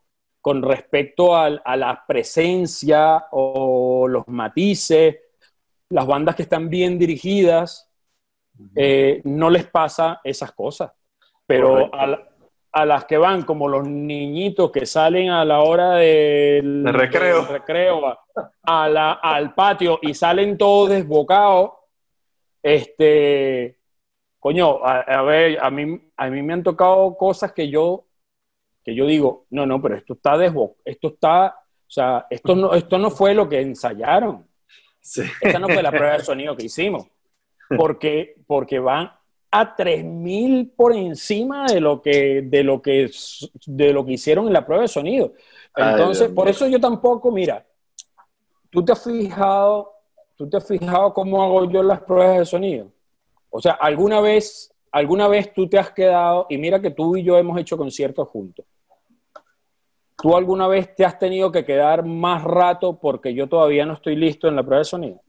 [0.47, 5.17] con respecto a, la presencia o los matices,
[5.89, 7.91] las bandas que están bien dirigidas,
[8.73, 10.93] eh, no les pasa esas cosas.
[11.45, 17.45] Pero a, las que van como los niñitos que salen a la hora del, recreo,
[17.45, 18.17] recreo
[18.63, 21.71] a, la, al patio y salen todos desbocados,
[22.63, 23.79] este,
[24.39, 28.06] coño, a, ver, a mí, a mí me han tocado cosas que yo
[28.87, 32.73] que yo digo, no, no, pero esto está desbo esto está, o sea, esto no,
[32.73, 34.47] esto no fue lo que ensayaron.
[35.41, 37.05] Esta no fue la prueba de sonido que hicimos.
[37.75, 39.11] Porque, porque van
[39.51, 43.11] a 3000 por encima de lo que de lo que
[43.65, 45.33] de lo que hicieron en la prueba de sonido.
[45.75, 47.65] Entonces, por eso yo tampoco, mira,
[48.69, 49.91] tú te has fijado,
[50.37, 52.89] tú te has fijado cómo hago yo las pruebas de sonido.
[53.49, 57.23] O sea, alguna vez alguna vez tú te has quedado y mira que tú y
[57.23, 58.65] yo hemos hecho conciertos juntos.
[60.19, 64.15] ¿Tú alguna vez te has tenido que quedar más rato porque yo todavía no estoy
[64.15, 65.21] listo en la prueba de sonido?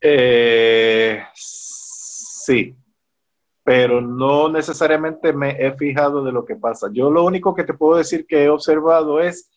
[0.00, 2.76] Eh, sí,
[3.64, 6.88] pero no necesariamente me he fijado de lo que pasa.
[6.92, 9.50] Yo lo único que te puedo decir que he observado es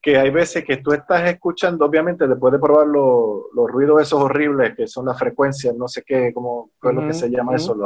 [0.00, 4.76] que hay veces que tú estás escuchando, obviamente después de probar los ruidos esos horribles
[4.76, 7.76] que son las frecuencias, no sé qué, cómo es lo que se llama eso,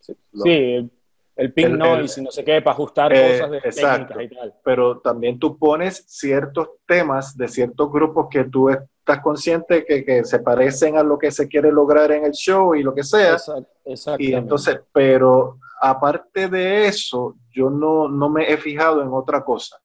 [0.00, 0.90] sí,
[1.36, 4.54] el pink noise y no sé qué, para ajustar eh, cosas de exacto, y tal.
[4.64, 10.24] Pero también tú pones ciertos temas de ciertos grupos que tú estás consciente que, que
[10.24, 13.36] se parecen a lo que se quiere lograr en el show y lo que sea.
[13.84, 19.44] Exacto, y entonces, pero aparte de eso, yo no, no me he fijado en otra
[19.44, 19.78] cosa.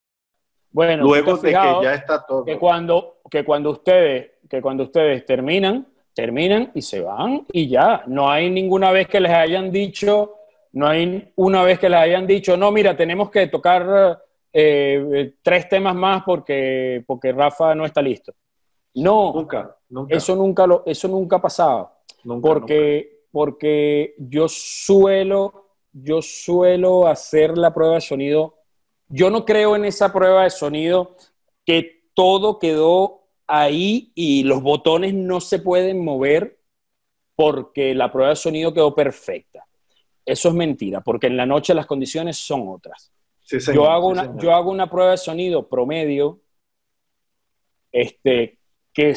[0.71, 2.45] Bueno, luego de que ya está todo.
[2.45, 8.03] Que cuando, que cuando ustedes, que cuando ustedes terminan, terminan y se van y ya.
[8.07, 10.35] No hay ninguna vez que les hayan dicho
[10.73, 14.21] no hay una vez que les hayan dicho, no, mira, tenemos que tocar
[14.53, 18.33] eh, tres temas más porque, porque Rafa no está listo.
[18.93, 20.15] No, nunca, nunca.
[20.15, 21.91] Eso nunca, lo, eso nunca ha pasado.
[22.41, 28.55] porque, porque yo suelo, yo suelo hacer la prueba de sonido.
[29.07, 31.15] Yo no creo en esa prueba de sonido
[31.65, 36.59] que todo quedó ahí y los botones no se pueden mover
[37.35, 39.65] porque la prueba de sonido quedó perfecta.
[40.25, 43.11] Eso es mentira, porque en la noche las condiciones son otras.
[43.73, 46.41] yo, hago una, yo hago una prueba de sonido promedio
[47.91, 48.59] este,
[48.93, 49.15] que,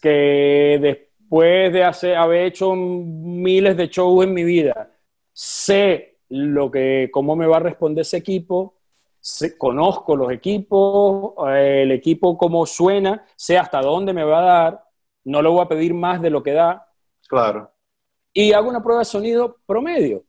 [0.00, 4.90] que después de hacer, haber hecho miles de shows en mi vida,
[5.32, 8.74] sé lo que, cómo me va a responder ese equipo,
[9.58, 14.84] conozco los equipos, el equipo cómo suena, sé hasta dónde me va a dar,
[15.24, 16.86] no le voy a pedir más de lo que da.
[17.28, 17.70] Claro.
[18.32, 20.24] Y hago una prueba de sonido promedio.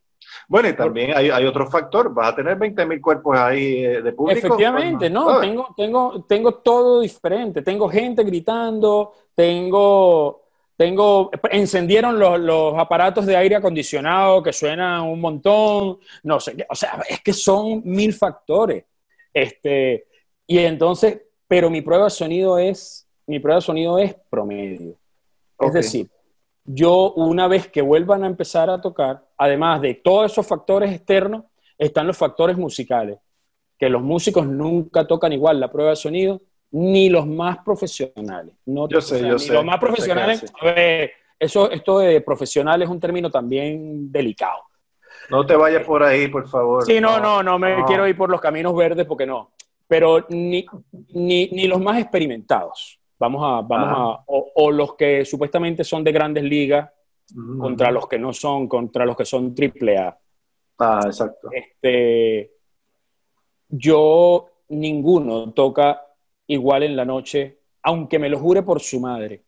[0.47, 4.11] Bueno, y también hay, otro factor, vas a tener 20 mil cuerpos ahí eh, de
[4.13, 4.47] público.
[4.47, 10.43] Efectivamente, no, tengo, tengo, tengo todo diferente, tengo gente gritando, tengo,
[10.77, 17.01] tengo, encendieron los, aparatos de aire acondicionado que suenan un montón, no sé, o sea,
[17.09, 18.85] es que son mil factores.
[19.33, 20.05] Este,
[20.47, 24.95] y entonces, pero mi prueba de sonido es, mi prueba de sonido es promedio.
[25.59, 26.09] Es decir,
[26.65, 31.45] yo una vez que vuelvan a empezar a tocar, además de todos esos factores externos,
[31.77, 33.19] están los factores musicales,
[33.77, 38.55] que los músicos nunca tocan igual la prueba de sonido, ni los más profesionales.
[38.65, 39.53] No, yo sé, yo sé.
[39.53, 40.43] Los más profesionales,
[41.39, 44.61] eso, esto de profesional es un término también delicado.
[45.29, 46.83] No te vayas por ahí, por favor.
[46.83, 49.51] Sí, no, no, no, me quiero ir por los caminos verdes porque no.
[49.87, 50.65] Pero ni,
[51.09, 52.99] ni, ni los más experimentados.
[53.17, 56.89] Vamos a, vamos a, o, los que supuestamente son de grandes ligas
[57.59, 60.17] contra los que no son, contra los que son triple A.
[60.79, 61.49] Ah, exacto.
[61.51, 62.51] Este,
[63.69, 66.01] yo, ninguno toca
[66.47, 69.43] igual en la noche, aunque me lo jure por su madre.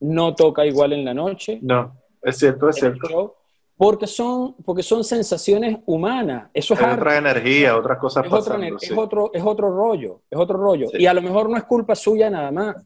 [0.00, 1.58] No toca igual en la noche.
[1.62, 3.36] No, es cierto, es cierto.
[3.78, 6.50] porque son, porque son sensaciones humanas.
[6.52, 10.88] Eso es, otra energía, otras cosas es, es, otro, es otro rollo, es otro rollo.
[10.92, 12.76] Y a lo mejor no es culpa suya nada más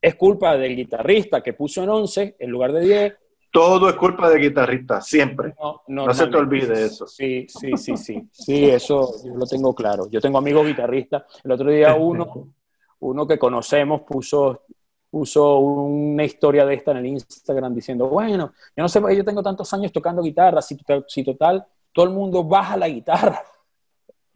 [0.00, 3.14] es culpa del guitarrista que puso en 11 en lugar de 10.
[3.50, 5.54] Todo es culpa del guitarrista, siempre.
[5.88, 7.06] No, se te olvide eso.
[7.06, 8.28] Sí, sí, sí, sí.
[8.30, 10.08] Sí, eso yo lo tengo claro.
[10.10, 11.24] Yo tengo amigos guitarristas.
[11.42, 12.52] El otro día uno,
[13.00, 14.64] uno que conocemos puso,
[15.10, 19.42] puso una historia de esta en el Instagram diciendo, bueno, yo no sé, yo tengo
[19.42, 20.76] tantos años tocando guitarra, si,
[21.08, 23.42] si total, todo el mundo baja la guitarra.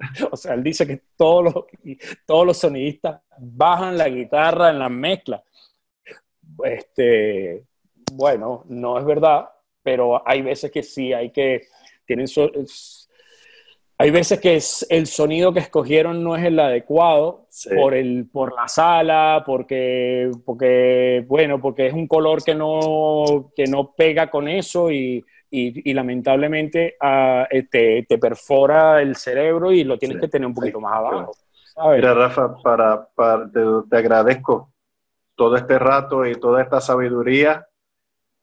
[0.31, 1.55] o sea, él dice que todos los,
[2.27, 5.43] todos los sonidistas bajan la guitarra en la mezcla.
[6.65, 7.65] Este,
[8.13, 9.49] bueno, no es verdad,
[9.83, 11.63] pero hay veces que sí, hay que,
[12.07, 12.27] tienen,
[13.99, 14.59] hay veces que
[14.95, 17.47] el sonido que escogieron no es el adecuado
[17.77, 23.65] por, el, por la sala, porque, porque, bueno, porque es un color que no, que
[23.67, 29.99] no pega con eso y, y, lamentablemente eh, te, te, perfora el cerebro y lo
[29.99, 31.33] tienes que tener un poquito más abajo.
[31.89, 33.09] Mira, Rafa, para,
[33.51, 34.70] te, agradezco
[35.41, 37.67] todo este rato y toda esta sabiduría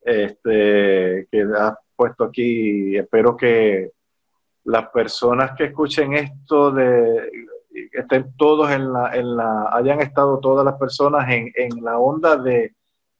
[0.02, 2.98] este, que has puesto aquí.
[2.98, 3.92] Espero que
[4.64, 7.30] las personas que escuchen esto de
[7.92, 12.36] estén todos en la, en la hayan estado todas las personas en, en la onda
[12.36, 12.74] de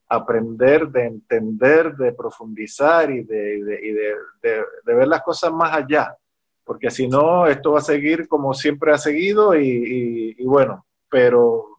[0.08, 6.16] aprender, de entender, de profundizar y, de, de, de, ver las cosas más allá.
[6.64, 11.77] Porque si no, esto va a seguir como siempre ha seguido y, y, bueno, pero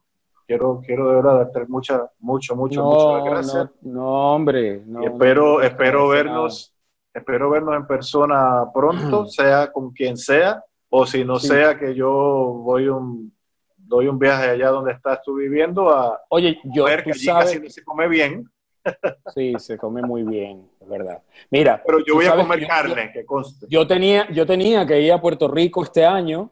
[0.50, 3.70] quiero, quiero de verdad darte muchas, mucho, mucho, muchas gracias.
[3.82, 4.82] No, hombre.
[5.04, 6.74] espero, espero vernos,
[7.14, 12.10] espero vernos en persona pronto, sea con quien sea, o si no sea que yo
[12.10, 13.32] voy un
[13.78, 17.60] doy un viaje allá donde estás tú viviendo a Oye, yo, ver que allí casi
[17.60, 18.50] no se come bien.
[19.36, 21.22] Sí, se come muy bien, es verdad.
[21.52, 23.68] Mira, pero yo voy a comer carne, que conste.
[23.70, 26.50] Yo tenía, yo tenía que ir a Puerto Rico este año.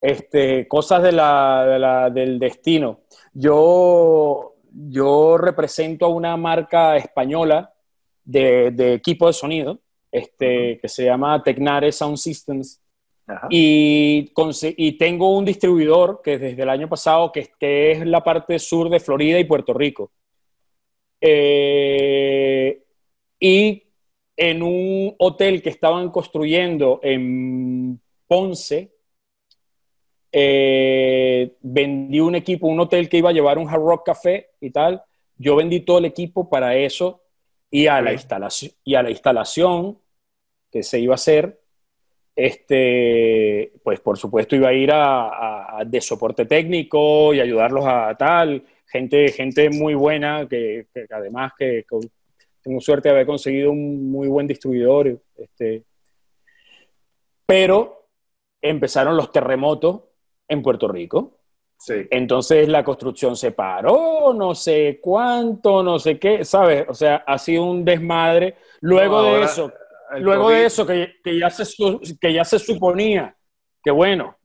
[0.00, 3.00] Este, cosas de la, del destino.
[3.32, 7.72] Yo, yo represento a una marca española
[8.24, 9.80] de, de equipo de sonido,
[10.10, 12.80] este, que se llama Tecnare Sound Systems.
[13.50, 14.32] Y,
[14.76, 19.00] y, tengo un distribuidor que desde el año pasado, que, es la parte sur de
[19.00, 20.12] Florida y Puerto Rico.
[21.20, 22.82] Eh,
[23.38, 23.82] y
[24.34, 28.94] en un hotel que estaban construyendo en Ponce,
[30.32, 34.70] eh, vendí un equipo, un hotel que iba a llevar un Hard Rock Café y
[34.70, 35.02] tal.
[35.36, 37.22] Yo vendí todo el equipo para eso
[37.70, 39.98] y a, la, instalación, y a la instalación
[40.70, 41.60] que se iba a hacer
[42.38, 48.64] este, pues por supuesto iba a ir a, de soporte técnico y ayudarlos a tal,
[48.86, 51.84] gente, gente muy buena, que, además que,
[52.62, 55.20] tengo suerte de haber conseguido un muy buen distribuidor.
[55.36, 55.82] Este,
[57.44, 58.06] pero
[58.62, 60.02] empezaron los terremotos
[60.48, 61.34] en Puerto Rico.
[61.78, 61.94] Sí.
[62.10, 66.86] Entonces la construcción se paró, no sé cuánto, no sé qué, ¿sabes?
[66.88, 68.56] O sea, ha sido un desmadre.
[68.80, 69.72] Luego de eso,
[70.16, 71.64] luego de eso, que, ya se,
[72.20, 73.36] que ya se suponía
[73.82, 74.36] que, bueno,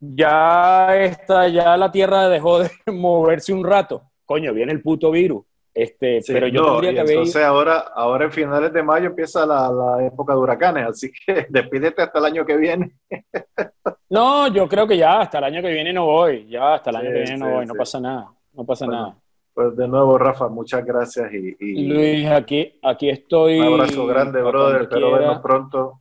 [0.00, 4.02] ya, está, ya la Tierra dejó de moverse un rato.
[4.24, 5.44] Coño, viene el puto virus.
[5.78, 10.32] Este, pero yo tendría que Entonces ahora, ahora en finales de mayo empieza la, época
[10.32, 12.96] de huracanes, así que despídete hasta el año que viene.
[14.10, 16.96] no, yo creo que ya hasta el año que viene no voy, ya hasta el
[16.96, 19.16] año que viene no voy, no pasa nada, no pasa nada.
[19.54, 21.32] Pues de nuevo, Rafa, muchas gracias.
[21.32, 23.60] Y, Luis, aquí, aquí estoy.
[23.60, 24.82] Un abrazo grande, brother.
[24.82, 26.00] Espero vernos pronto.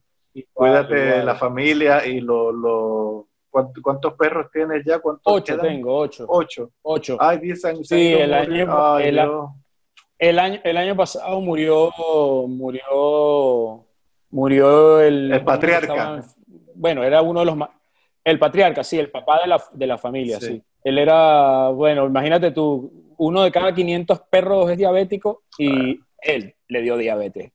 [0.54, 5.00] Cuídate de la familia y lo, lo ¿cuántos, perros tienes ya?
[5.00, 6.26] ¿Cuántos ocho tengo, ocho.
[6.28, 6.72] Ocho.
[6.82, 7.18] Ocho.
[7.20, 7.88] Ay, diez años.
[7.88, 9.20] Sí, el año, el,
[10.20, 11.92] año, el año pasado murió,
[12.48, 13.86] murió,
[14.30, 15.32] murió el...
[15.32, 16.24] El patriarca.
[16.76, 17.70] bueno, era uno de los más...
[18.24, 20.62] El patriarca, sí, el papá de la, de la familia, sí.
[20.84, 26.82] Él era, bueno, imagínate tú, uno de cada 500 perros es diabético y él le
[26.82, 27.52] dio diabetes.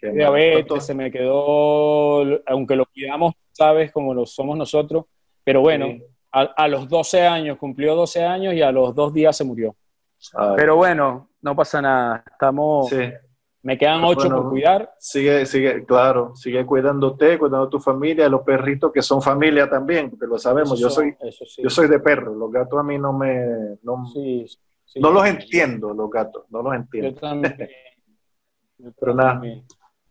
[0.00, 5.04] diabetes, se me quedó, aunque lo cuidamos, sabes, como lo somos nosotros,
[5.44, 5.98] pero bueno,
[6.32, 9.74] a, los 12 años, cumplió 12 años y a los dos días se murió.
[10.56, 12.90] Pero bueno, no pasa nada, estamos...
[13.62, 14.94] Me quedan ocho por cuidar.
[14.96, 20.08] Sigue, sigue, claro, sigue cuidándote, cuidando a tu familia, los perritos que son familia también,
[20.08, 20.78] porque lo sabemos.
[20.78, 21.16] yo soy,
[21.58, 26.44] yo soy de perro, los gatos a mí no me, no los entiendo, los gatos,
[26.50, 27.10] no los entiendo.
[27.10, 27.70] Yo también.
[29.00, 29.42] pero nada.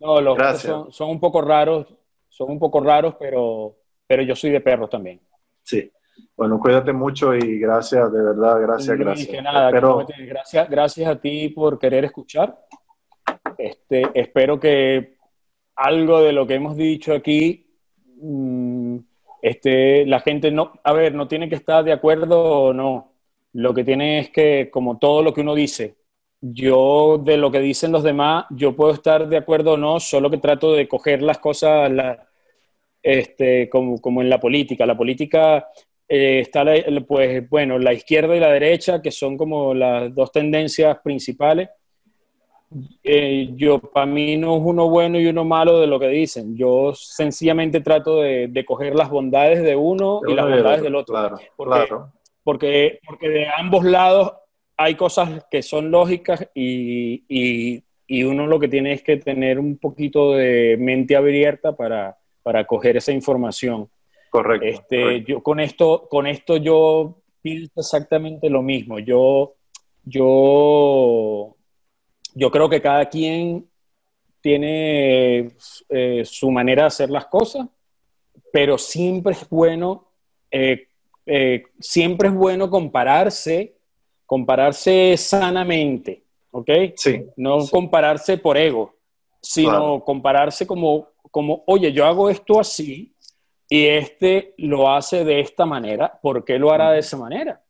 [0.01, 1.87] No, los gatos son, un poco raros,
[2.27, 5.21] son un poco raros, pero, pero yo soy de perros también.
[5.63, 5.89] Sí.
[6.35, 9.43] Bueno, cuídate mucho y gracias, de verdad, gracias, gracias.
[10.27, 10.69] gracias.
[10.69, 12.59] Gracias a ti por querer escuchar.
[13.57, 15.17] Este, espero que
[15.75, 17.67] algo de lo que hemos dicho aquí,
[18.21, 18.97] mm,
[19.41, 23.13] este, la gente no, a ver, no tiene que estar de acuerdo o no,
[23.53, 25.95] lo que tiene es que, como todo lo que uno dice,
[26.41, 30.29] yo de lo que dicen los demás, yo puedo estar de acuerdo o no, solo
[30.29, 31.91] que trato de coger las cosas
[33.01, 34.85] este, como, en la política.
[34.85, 35.67] La política
[36.07, 36.63] eh, está,
[37.07, 41.69] pues, bueno, la izquierda y la derecha, que son como las dos tendencias principales.
[43.03, 46.55] Eh, yo, para mí no es uno bueno y uno malo de lo que dicen.
[46.55, 51.15] Yo sencillamente trato de, coger las bondades de uno y las bondades del otro.
[51.15, 52.11] Claro, porque, claro.
[52.43, 54.33] Porque, porque de ambos lados
[54.77, 59.57] hay cosas que son lógicas y, y, y, uno lo que tiene es que tener
[59.57, 63.89] un poquito de mente abierta para, para coger esa información.
[64.35, 68.99] Correcto, este, Yo con esto, con esto yo pienso exactamente lo mismo.
[68.99, 69.53] Yo,
[70.03, 71.55] yo,
[72.33, 73.65] yo creo que cada quien
[74.41, 75.51] tiene
[75.89, 77.67] eh, su manera de hacer las cosas,
[78.51, 80.05] pero siempre es bueno,
[80.51, 80.89] eh,
[81.25, 83.77] eh, siempre es bueno compararse,
[84.25, 86.69] compararse sanamente, ¿ok?
[86.97, 87.25] Sí.
[87.37, 88.93] No compararse por ego,
[89.41, 93.14] sino compararse como, como, oye, yo hago esto así,
[93.67, 97.61] y este lo hace de esta manera, ¿por qué lo hará de esa manera?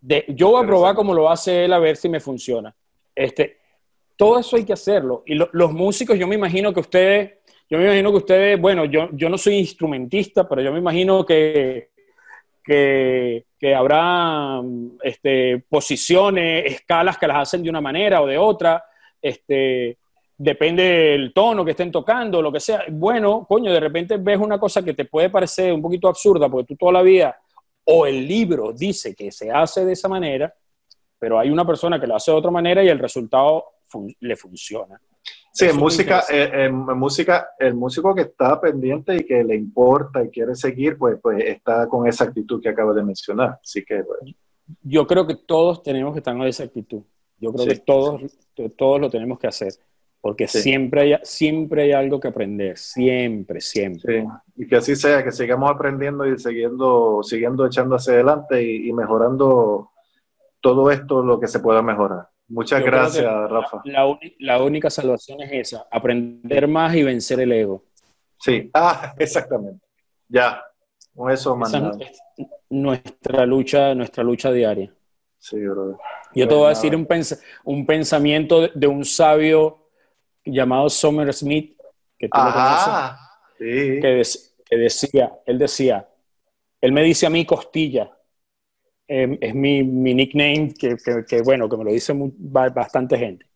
[0.00, 2.74] De, yo voy a probar cómo lo hace él a ver si me funciona.
[3.14, 3.58] Este,
[4.16, 5.22] todo eso hay que hacerlo.
[5.26, 7.32] Y los músicos, yo me imagino que ustedes,
[7.68, 11.24] yo me imagino que ustedes, bueno, yo, yo no soy instrumentista, pero yo me imagino
[11.24, 11.90] que,
[12.62, 14.60] que, que habrá
[15.02, 18.84] este, posiciones, escalas que las hacen de una manera o de otra.
[19.20, 19.98] Este,
[20.36, 22.84] depende del tono que estén tocando, lo que sea.
[22.90, 26.66] Bueno, coño, de repente ves una cosa que te puede parecer un poquito absurda porque
[26.66, 27.38] tú toda la vida
[27.84, 30.52] o el libro dice que se hace de esa manera,
[31.18, 33.64] pero hay una persona que lo hace de otra manera y el resultado
[34.20, 35.00] le funciona.
[35.52, 40.22] Sí, en música, eh, en, música, el músico que está pendiente y que le importa
[40.24, 43.60] y quiere seguir, pues, pues está con esa actitud que acabo de mencionar.
[43.62, 44.34] Así que, pues.
[44.82, 47.02] Yo creo que todos tenemos que estar con esa actitud.
[47.38, 48.22] Yo creo que todos,
[48.76, 49.74] todos lo tenemos que hacer
[50.24, 54.22] porque siempre, hay, siempre hay algo que aprender, siempre, siempre.
[54.22, 54.28] Sí.
[54.56, 59.90] Y que así sea, que sigamos aprendiendo y siguiendo, siguiendo echando hacia adelante y, mejorando
[60.62, 62.26] todo esto lo que se pueda mejorar.
[62.48, 63.82] Muchas gracias, Rafa.
[64.38, 67.84] La, única salvación es esa, aprender más y vencer el ego.
[68.38, 69.84] Sí, ah, exactamente.
[70.26, 70.64] Ya,
[71.14, 71.98] con eso mandamos.
[72.70, 74.90] Nuestra lucha, nuestra lucha diaria.
[75.36, 75.96] Sí, brother.
[76.34, 77.06] Yo te voy a decir un,
[77.64, 79.83] un pensamiento de un sabio
[80.44, 81.76] llamado Summer Smith,
[82.18, 82.38] que tú
[83.58, 86.08] que, decía, él decía,
[86.80, 88.10] él me dice a mí costilla,
[89.06, 93.46] em, es mi, nickname que, bueno, que me lo dice bastante gente.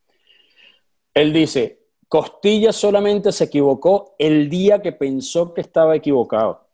[1.14, 1.78] Él dice,
[2.08, 6.66] Costilla solamente se equivocó el día que pensó que estaba equivocado.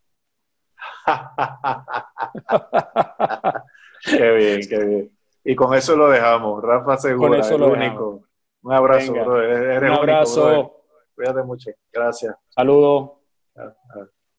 [4.05, 5.11] qué bien, qué bien.
[5.45, 6.63] Y con eso lo dejamos.
[6.63, 8.23] Rafa Segura, con eso lo único.
[8.65, 9.35] Un abrazo, bro.
[9.37, 10.81] un abrazo.
[11.15, 11.71] Cuídate mucho.
[11.93, 12.35] Gracias.
[12.49, 13.11] Saludos.